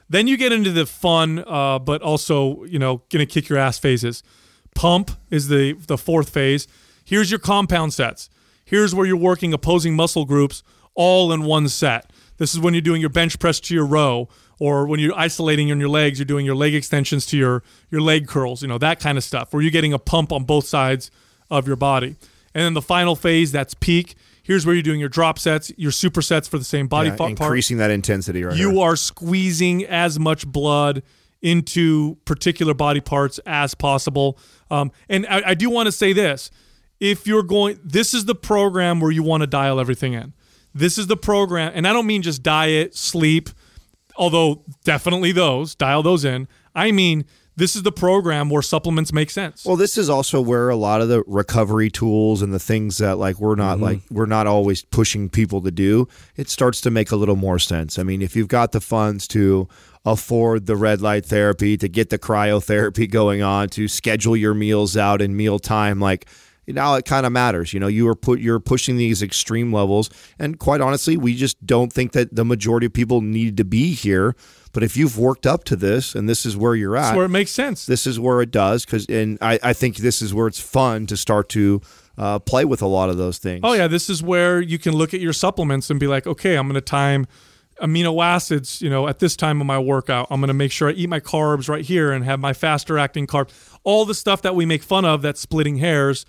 Then 0.09 0.27
you 0.27 0.37
get 0.37 0.51
into 0.51 0.71
the 0.71 0.85
fun, 0.85 1.43
uh, 1.47 1.79
but 1.79 2.01
also 2.01 2.63
you 2.65 2.77
know 2.79 3.01
gonna 3.09 3.25
kick 3.25 3.49
your 3.49 3.57
ass 3.57 3.79
phases. 3.79 4.21
Pump 4.75 5.11
is 5.31 5.47
the 5.47 5.73
the 5.73 5.97
fourth 5.97 6.29
phase. 6.29 6.67
Here's 7.03 7.31
your 7.31 7.39
compound 7.39 7.93
sets. 7.93 8.29
Here's 8.63 8.93
where 8.93 9.05
you're 9.05 9.17
working 9.17 9.53
opposing 9.53 9.95
muscle 9.95 10.25
groups 10.25 10.61
all 10.93 11.31
in 11.31 11.43
one 11.43 11.69
set. 11.69 12.11
This 12.37 12.53
is 12.53 12.59
when 12.59 12.73
you're 12.73 12.81
doing 12.81 13.01
your 13.01 13.09
bench 13.09 13.39
press 13.39 13.59
to 13.61 13.73
your 13.73 13.85
row, 13.85 14.27
or 14.59 14.87
when 14.87 14.99
you're 14.99 15.17
isolating 15.17 15.71
on 15.71 15.79
your 15.79 15.89
legs, 15.89 16.19
you're 16.19 16.25
doing 16.25 16.45
your 16.45 16.55
leg 16.55 16.73
extensions 16.73 17.25
to 17.27 17.37
your 17.37 17.63
your 17.89 18.01
leg 18.01 18.27
curls. 18.27 18.61
You 18.61 18.67
know 18.67 18.77
that 18.77 18.99
kind 18.99 19.17
of 19.17 19.23
stuff, 19.23 19.53
where 19.53 19.61
you're 19.61 19.71
getting 19.71 19.93
a 19.93 19.99
pump 19.99 20.31
on 20.31 20.43
both 20.43 20.67
sides 20.67 21.11
of 21.49 21.67
your 21.67 21.75
body. 21.77 22.15
And 22.53 22.63
then 22.63 22.73
the 22.73 22.81
final 22.81 23.15
phase, 23.15 23.51
that's 23.51 23.73
peak. 23.75 24.15
Here's 24.41 24.65
where 24.65 24.73
you're 24.73 24.81
doing 24.81 24.99
your 24.99 25.09
drop 25.09 25.37
sets, 25.37 25.71
your 25.77 25.91
supersets 25.91 26.47
for 26.49 26.57
the 26.57 26.63
same 26.63 26.87
body 26.87 27.09
Yeah, 27.09 27.17
part 27.17 27.31
increasing 27.31 27.77
that 27.77 27.91
intensity 27.91 28.43
right 28.43 28.55
you 28.55 28.71
here. 28.71 28.81
are 28.81 28.95
squeezing 28.95 29.85
as 29.85 30.17
much 30.17 30.47
blood 30.47 31.03
into 31.41 32.15
particular 32.25 32.73
body 32.73 33.01
parts 33.01 33.39
as 33.45 33.75
possible. 33.75 34.39
Um, 34.71 34.91
and 35.09 35.27
I, 35.27 35.49
I 35.49 35.53
do 35.53 35.69
want 35.69 35.87
to 35.87 35.91
say 35.91 36.13
this: 36.13 36.49
if 36.99 37.27
you're 37.27 37.43
going, 37.43 37.79
this 37.83 38.13
is 38.13 38.25
the 38.25 38.35
program 38.35 38.99
where 39.01 39.11
you 39.11 39.21
want 39.21 39.41
to 39.41 39.47
dial 39.47 39.79
everything 39.79 40.13
in. 40.13 40.33
This 40.73 40.97
is 40.97 41.07
the 41.07 41.17
program, 41.17 41.71
and 41.75 41.87
I 41.87 41.93
don't 41.93 42.07
mean 42.07 42.21
just 42.21 42.41
diet, 42.41 42.95
sleep, 42.95 43.49
although 44.17 44.63
definitely 44.83 45.31
those 45.31 45.75
dial 45.75 46.03
those 46.03 46.25
in. 46.25 46.47
I 46.75 46.91
mean 46.91 47.25
this 47.57 47.75
is 47.75 47.81
the 47.81 47.91
program 47.91 48.51
where 48.51 48.61
supplements 48.61 49.11
make 49.11 49.31
sense. 49.31 49.65
Well, 49.65 49.75
this 49.75 49.97
is 49.97 50.11
also 50.11 50.39
where 50.39 50.69
a 50.69 50.75
lot 50.75 51.01
of 51.01 51.09
the 51.09 51.23
recovery 51.25 51.89
tools 51.89 52.43
and 52.43 52.53
the 52.53 52.59
things 52.59 52.99
that 52.99 53.17
like 53.17 53.39
we're 53.39 53.55
not 53.55 53.75
mm-hmm. 53.75 53.83
like 53.83 53.99
we're 54.11 54.27
not 54.27 54.45
always 54.45 54.83
pushing 54.83 55.27
people 55.27 55.61
to 55.63 55.71
do, 55.71 56.07
it 56.35 56.49
starts 56.49 56.79
to 56.81 56.91
make 56.91 57.11
a 57.11 57.15
little 57.15 57.35
more 57.35 57.57
sense. 57.57 57.97
I 57.97 58.03
mean, 58.03 58.21
if 58.21 58.35
you've 58.35 58.47
got 58.47 58.73
the 58.73 58.79
funds 58.79 59.27
to 59.29 59.67
afford 60.05 60.67
the 60.67 60.75
red 60.75 61.01
light 61.01 61.25
therapy, 61.25 61.77
to 61.77 61.89
get 61.89 62.11
the 62.11 62.19
cryotherapy 62.19 63.09
going 63.11 63.41
on, 63.41 63.69
to 63.69 63.87
schedule 63.87 64.37
your 64.37 64.53
meals 64.53 64.95
out 64.95 65.19
in 65.19 65.35
meal 65.35 65.57
time, 65.57 65.99
like 65.99 66.27
now 66.67 66.95
it 66.95 67.05
kind 67.05 67.25
of 67.25 67.31
matters. 67.31 67.73
You 67.73 67.79
know, 67.79 67.87
you 67.87 68.07
are 68.07 68.15
put 68.15 68.39
you're 68.39 68.59
pushing 68.59 68.97
these 68.97 69.21
extreme 69.21 69.71
levels, 69.73 70.09
and 70.37 70.59
quite 70.59 70.81
honestly, 70.81 71.17
we 71.17 71.35
just 71.35 71.65
don't 71.65 71.91
think 71.91 72.11
that 72.11 72.35
the 72.35 72.45
majority 72.45 72.85
of 72.85 72.93
people 72.93 73.21
need 73.21 73.57
to 73.57 73.65
be 73.65 73.93
here. 73.93 74.35
But 74.73 74.83
if 74.83 74.95
you've 74.95 75.17
worked 75.17 75.47
up 75.47 75.63
to 75.65 75.75
this, 75.75 76.13
and 76.13 76.29
this 76.29 76.45
is 76.45 76.55
where 76.55 76.75
you're 76.75 76.95
at, 76.95 77.01
That's 77.03 77.15
where 77.15 77.25
it 77.25 77.29
makes 77.29 77.51
sense. 77.51 77.85
this 77.85 78.05
is 78.05 78.19
where 78.19 78.41
it 78.41 78.51
does 78.51 78.85
because 78.85 79.07
and 79.07 79.37
I, 79.41 79.59
I 79.63 79.73
think 79.73 79.97
this 79.97 80.21
is 80.21 80.33
where 80.33 80.45
it's 80.47 80.59
fun 80.59 81.07
to 81.07 81.17
start 81.17 81.49
to 81.49 81.81
uh, 82.17 82.39
play 82.39 82.65
with 82.65 82.81
a 82.81 82.87
lot 82.87 83.09
of 83.09 83.17
those 83.17 83.37
things 83.37 83.61
Oh 83.63 83.73
yeah, 83.73 83.87
this 83.87 84.09
is 84.09 84.21
where 84.23 84.59
you 84.59 84.77
can 84.77 84.93
look 84.95 85.13
at 85.13 85.19
your 85.19 85.33
supplements 85.33 85.89
and 85.89 85.99
be 85.99 86.07
like, 86.07 86.27
okay, 86.27 86.55
I'm 86.57 86.67
going 86.67 86.75
to 86.75 86.81
time 86.81 87.27
amino 87.81 88.23
acids, 88.23 88.81
you 88.81 88.89
know, 88.89 89.07
at 89.07 89.19
this 89.19 89.35
time 89.35 89.61
of 89.61 89.67
my 89.67 89.79
workout. 89.79 90.27
I'm 90.29 90.39
going 90.39 90.47
to 90.47 90.53
make 90.53 90.71
sure 90.71 90.89
I 90.89 90.93
eat 90.93 91.09
my 91.09 91.19
carbs 91.19 91.69
right 91.69 91.85
here 91.85 92.11
and 92.11 92.25
have 92.25 92.39
my 92.39 92.53
faster 92.53 92.97
acting 92.97 93.27
carb. 93.27 93.49
All 93.83 94.05
the 94.05 94.15
stuff 94.15 94.41
that 94.41 94.55
we 94.55 94.65
make 94.65 94.83
fun 94.83 95.05
of 95.05 95.21
that's 95.21 95.39
splitting 95.39 95.77
hairs, 95.77 96.25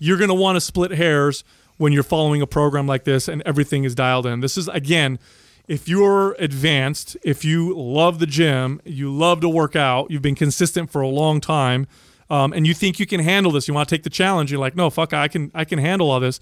you're 0.00 0.16
going 0.16 0.28
to 0.28 0.34
want 0.34 0.56
to 0.56 0.60
split 0.60 0.90
hairs 0.90 1.44
when 1.76 1.92
you're 1.92 2.02
following 2.02 2.42
a 2.42 2.46
program 2.46 2.88
like 2.88 3.04
this 3.04 3.28
and 3.28 3.42
everything 3.46 3.84
is 3.84 3.94
dialed 3.94 4.26
in. 4.26 4.40
This 4.40 4.58
is 4.58 4.66
again, 4.68 5.20
if 5.68 5.88
you're 5.88 6.32
advanced, 6.40 7.16
if 7.22 7.44
you 7.44 7.72
love 7.78 8.18
the 8.18 8.26
gym, 8.26 8.80
you 8.84 9.14
love 9.14 9.40
to 9.42 9.48
work 9.48 9.76
out, 9.76 10.10
you've 10.10 10.22
been 10.22 10.34
consistent 10.34 10.90
for 10.90 11.00
a 11.00 11.08
long 11.08 11.40
time, 11.40 11.86
um, 12.28 12.52
and 12.52 12.66
you 12.66 12.74
think 12.74 12.98
you 12.98 13.06
can 13.06 13.20
handle 13.20 13.52
this, 13.52 13.68
you 13.68 13.74
want 13.74 13.88
to 13.88 13.94
take 13.94 14.02
the 14.02 14.10
challenge. 14.10 14.50
You're 14.50 14.60
like, 14.60 14.74
no, 14.74 14.90
fuck, 14.90 15.12
I 15.12 15.28
can, 15.28 15.52
I 15.54 15.64
can 15.64 15.78
handle 15.78 16.10
all 16.10 16.18
this. 16.18 16.40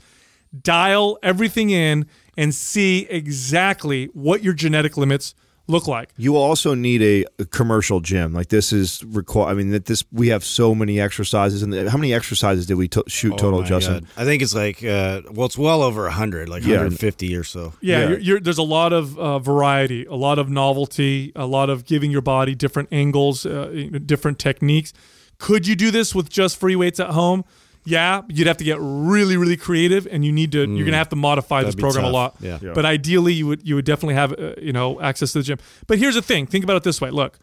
Dial 0.63 1.19
everything 1.23 1.69
in 1.69 2.07
and 2.39 2.55
see 2.55 3.07
exactly 3.11 4.07
what 4.15 4.43
your 4.43 4.55
genetic 4.55 4.97
limits 4.97 5.35
look 5.69 5.87
like. 5.87 6.09
you 6.17 6.35
also 6.37 6.75
need 6.75 7.03
a, 7.03 7.25
a 7.39 7.45
commercial 7.45 8.01
gym 8.01 8.33
like 8.33 8.49
this 8.49 8.73
is 8.73 9.05
require 9.05 9.49
i 9.51 9.55
mean 9.55 9.71
that 9.71 9.85
this 9.85 10.03
we 10.11 10.29
have 10.29 10.43
so 10.43 10.75
many 10.75 10.99
exercises 10.99 11.63
and 11.63 11.73
how 11.89 11.99
many 11.99 12.13
exercises 12.15 12.65
did 12.67 12.75
we 12.77 12.89
to- 12.89 13.05
shoot 13.07 13.37
total 13.39 13.59
Oh 13.61 13.63
my 13.63 13.69
justin 13.69 14.01
God. 14.01 14.09
I 14.17 14.25
think 14.25 14.43
it's 14.43 14.55
like 14.55 14.83
uh, 14.83 15.21
well, 15.31 15.47
it's 15.47 15.59
well 15.59 15.83
over 15.83 16.09
hundred, 16.09 16.49
like 16.49 16.63
Yeah. 16.65 16.77
150 16.79 17.37
or 17.37 17.45
so. 17.45 17.75
Yeah, 17.81 17.99
Yeah. 18.01 18.09
You're, 18.09 18.19
you're, 18.19 18.41
there's 18.41 18.59
a 18.59 18.63
lot 18.63 18.93
of 18.93 19.19
uh, 19.19 19.39
variety, 19.39 20.05
a 20.07 20.15
lot 20.15 20.39
of 20.39 20.49
novelty, 20.49 21.33
a 21.37 21.47
lot 21.47 21.69
of 21.71 21.85
giving 21.85 22.11
your 22.11 22.23
body 22.23 22.55
different 22.55 22.89
angles, 22.91 23.45
uh, 23.47 23.89
different 24.07 24.39
techniques. 24.39 24.93
Could 25.39 25.67
you 25.69 25.77
do 25.77 25.91
this 25.91 26.15
with 26.15 26.29
just 26.31 26.57
free 26.57 26.77
weights 26.77 26.99
at 26.99 27.11
home? 27.11 27.45
Yeah, 27.89 28.21
you'd 28.29 28.47
have 28.47 28.59
to 28.59 28.65
get 28.65 28.77
really, 28.81 29.39
really 29.39 29.57
creative, 29.57 30.07
and 30.07 30.23
you 30.23 30.31
need 30.31 30.53
to. 30.53 30.69
You're 30.69 30.85
gonna 30.85 30.99
have 30.99 31.09
to 31.09 31.17
modify 31.17 31.63
this 31.63 31.75
That'd 31.75 31.79
be 31.79 31.83
program 31.83 32.05
a 32.05 32.11
lot. 32.11 32.37
Yeah. 32.39 32.59
Yeah. 32.61 32.73
But 32.75 32.85
ideally, 32.85 33.33
you 33.33 33.47
would 33.47 33.67
you 33.67 33.77
would 33.77 33.87
definitely 33.87 34.15
have 34.15 34.33
uh, 34.39 34.53
you 34.61 34.75
know 34.75 35.01
access 35.01 35.33
to 35.33 35.39
the 35.39 35.45
gym. 35.45 35.59
But 35.87 35.99
here's 35.99 36.15
the 36.15 36.23
thing: 36.23 36.47
think 36.47 36.65
about 36.65 36.77
it 36.77 36.83
this 36.83 37.01
way. 37.01 37.11
Look, 37.11 37.39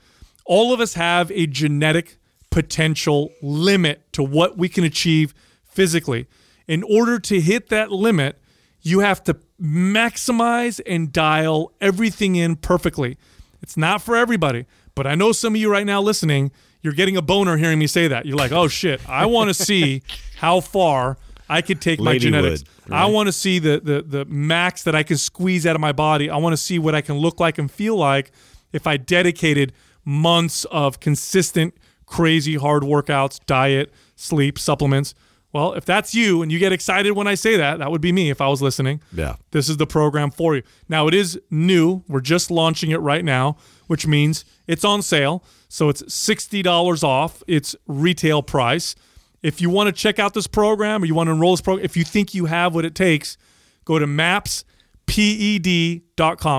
all 0.46 0.72
of 0.72 0.80
us 0.80 0.94
have 0.94 1.32
a 1.32 1.48
genetic 1.48 2.18
potential 2.52 3.32
limit 3.42 4.02
to 4.14 4.22
what 4.22 4.56
we 4.56 4.70
can 4.70 4.84
achieve 4.84 5.34
physically. 5.66 6.28
In 6.68 6.84
order 6.84 7.20
to 7.20 7.42
hit 7.42 7.70
that 7.70 7.92
limit, 7.92 8.40
you 8.82 9.00
have 9.00 9.24
to 9.24 9.38
maximize 9.60 10.80
and 10.86 11.12
dial 11.12 11.72
everything 11.82 12.36
in 12.36 12.56
perfectly. 12.56 13.18
It's 13.62 13.76
not 13.76 14.02
for 14.02 14.16
everybody, 14.16 14.68
but 14.94 15.08
I 15.08 15.16
know 15.16 15.32
some 15.32 15.56
of 15.56 15.62
you 15.62 15.72
right 15.72 15.86
now 15.86 16.02
listening, 16.02 16.52
you're 16.86 16.94
getting 16.94 17.18
a 17.18 17.22
boner 17.22 17.58
hearing 17.58 17.80
me 17.80 17.88
say 17.88 18.08
that. 18.10 18.28
You're 18.28 18.38
like, 18.38 18.52
oh 18.52 18.68
shit, 18.68 19.02
I 19.10 19.26
want 19.26 19.50
to 19.50 19.54
see 19.66 20.04
how 20.38 20.60
far 20.60 21.18
I 21.50 21.64
could 21.64 21.82
take 21.82 22.00
my 22.00 22.20
genetics. 22.20 22.64
would, 22.86 22.94
I 22.94 23.08
want 23.08 23.28
to 23.28 23.34
see 23.34 23.58
the, 23.58 23.80
the 23.80 24.02
the 24.04 24.26
max 24.26 24.84
that 24.84 24.94
I 24.94 25.02
can 25.02 25.18
squeeze 25.18 25.66
out 25.66 25.76
of 25.76 25.82
my 25.82 25.92
body. 25.92 26.30
I 26.30 26.38
want 26.38 26.54
to 26.54 26.58
see 26.58 26.78
what 26.78 26.94
I 26.94 27.02
can 27.02 27.18
look 27.18 27.40
like 27.40 27.58
and 27.58 27.72
feel 27.72 27.98
like 27.98 28.32
if 28.72 28.86
I 28.86 28.98
dedicated 28.98 29.74
months 30.06 30.64
of 30.66 31.00
consistent, 31.00 31.74
crazy 32.06 32.56
hard 32.56 32.84
workouts, 32.84 33.40
diet, 33.48 33.92
sleep, 34.16 34.60
supplements. 34.60 35.16
Well, 35.54 35.74
if 35.74 35.86
that's 35.86 36.14
you 36.14 36.44
and 36.44 36.52
you 36.52 36.60
get 36.60 36.72
excited 36.72 37.14
when 37.14 37.26
I 37.28 37.34
say 37.34 37.58
that, 37.58 37.80
that 37.80 37.90
would 37.90 38.02
be 38.02 38.12
me 38.12 38.30
if 38.30 38.42
I 38.42 38.48
was 38.48 38.62
listening. 38.62 39.02
Yeah. 39.12 39.38
This 39.52 39.70
is 39.70 39.78
the 39.78 39.88
program 39.88 40.30
for 40.30 40.56
you. 40.56 40.62
Now, 40.88 41.08
it 41.08 41.16
is 41.16 41.40
new. 41.50 42.04
We're 42.08 42.20
just 42.20 42.52
launching 42.52 42.92
it 42.92 42.98
right 42.98 43.26
now, 43.26 43.58
which 43.88 44.06
means 44.06 44.46
it's 44.68 44.84
on 44.84 45.02
sale. 45.02 45.44
So 45.68 45.90
it's 45.90 46.04
$60 46.04 47.04
off 47.04 47.44
its 47.48 47.76
retail 47.88 48.42
price. 48.42 48.96
If 49.42 49.62
you 49.62 49.70
want 49.70 49.88
to 49.88 49.94
check 49.94 50.18
out 50.20 50.34
this 50.34 50.48
program 50.48 51.04
or 51.04 51.06
you 51.06 51.14
want 51.14 51.28
to 51.28 51.34
enroll 51.34 51.54
this 51.54 51.62
program, 51.62 51.86
if 51.86 51.96
you 51.96 52.04
think 52.04 52.34
you 52.34 52.46
have 52.46 52.74
what 52.74 52.86
it 52.86 52.96
takes, 52.96 53.38
go 53.84 54.00
to 54.00 54.08
mapsped.com. 54.08 54.64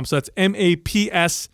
So 0.05 0.17
that's 0.17 0.31
M 0.37 0.55
A 0.55 0.77
P 0.77 1.11
S 1.11 1.49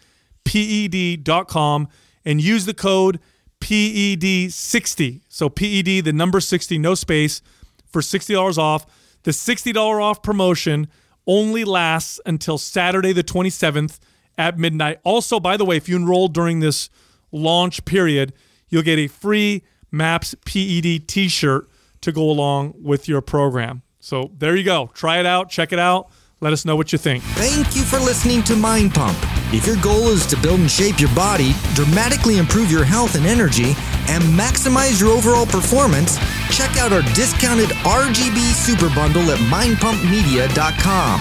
P 0.45 0.61
E 0.61 0.89
D.com 0.89 1.89
and 2.25 2.41
use 2.41 2.67
the 2.67 2.75
code 2.75 3.19
PED60. 3.61 5.23
So 5.29 5.49
PED, 5.49 6.05
the 6.05 6.13
number 6.13 6.41
60, 6.41 6.79
no 6.79 6.95
space, 6.95 7.41
for 7.87 8.03
$60 8.03 8.59
off. 8.59 8.87
The 9.23 9.31
$60 9.31 10.03
off 10.03 10.23
promotion 10.23 10.89
only 11.27 11.65
lasts 11.65 12.21
until 12.27 12.59
Saturday, 12.59 13.13
the 13.13 13.23
27th 13.23 14.01
at 14.43 14.59
midnight. 14.59 14.99
Also, 15.05 15.39
by 15.39 15.57
the 15.57 15.65
way, 15.65 15.77
if 15.77 15.89
you 15.89 15.95
enroll 15.95 16.27
during 16.27 16.59
this 16.59 16.91
launch 17.31 17.85
period, 17.85 18.33
you'll 18.69 18.83
get 18.83 18.99
a 18.99 19.07
free 19.07 19.63
MAPS 19.93 20.35
PED 20.45 21.07
t 21.07 21.29
shirt 21.29 21.69
to 22.01 22.11
go 22.11 22.29
along 22.29 22.75
with 22.83 23.09
your 23.09 23.21
program. 23.21 23.83
So 24.01 24.33
there 24.37 24.57
you 24.57 24.65
go. 24.65 24.91
Try 24.95 25.21
it 25.21 25.27
out, 25.27 25.49
check 25.49 25.73
it 25.73 25.79
out. 25.79 26.11
Let 26.41 26.53
us 26.53 26.65
know 26.65 26.75
what 26.75 26.91
you 26.91 26.99
think. 26.99 27.23
Thank 27.23 27.77
you 27.77 27.83
for 27.83 28.01
listening 28.01 28.43
to 28.45 28.57
Mind 28.57 28.93
Pump. 28.93 29.17
If 29.55 29.65
your 29.65 29.77
goal 29.81 30.09
is 30.09 30.27
to 30.27 30.37
build 30.37 30.59
and 30.59 30.69
shape 30.69 30.99
your 30.99 31.15
body, 31.15 31.55
dramatically 31.75 32.39
improve 32.39 32.69
your 32.69 32.83
health 32.85 33.15
and 33.15 33.27
energy, 33.27 33.77
and 34.09 34.25
maximize 34.25 35.01
your 35.01 35.11
overall 35.11 35.47
performance, 35.47 36.19
check 36.51 36.77
out 36.79 36.93
our 36.93 37.03
discounted 37.15 37.69
RGB 37.87 38.39
Super 38.55 38.93
Bundle 38.93 39.31
at 39.31 39.39
mindpumpmedia.com. 39.39 41.21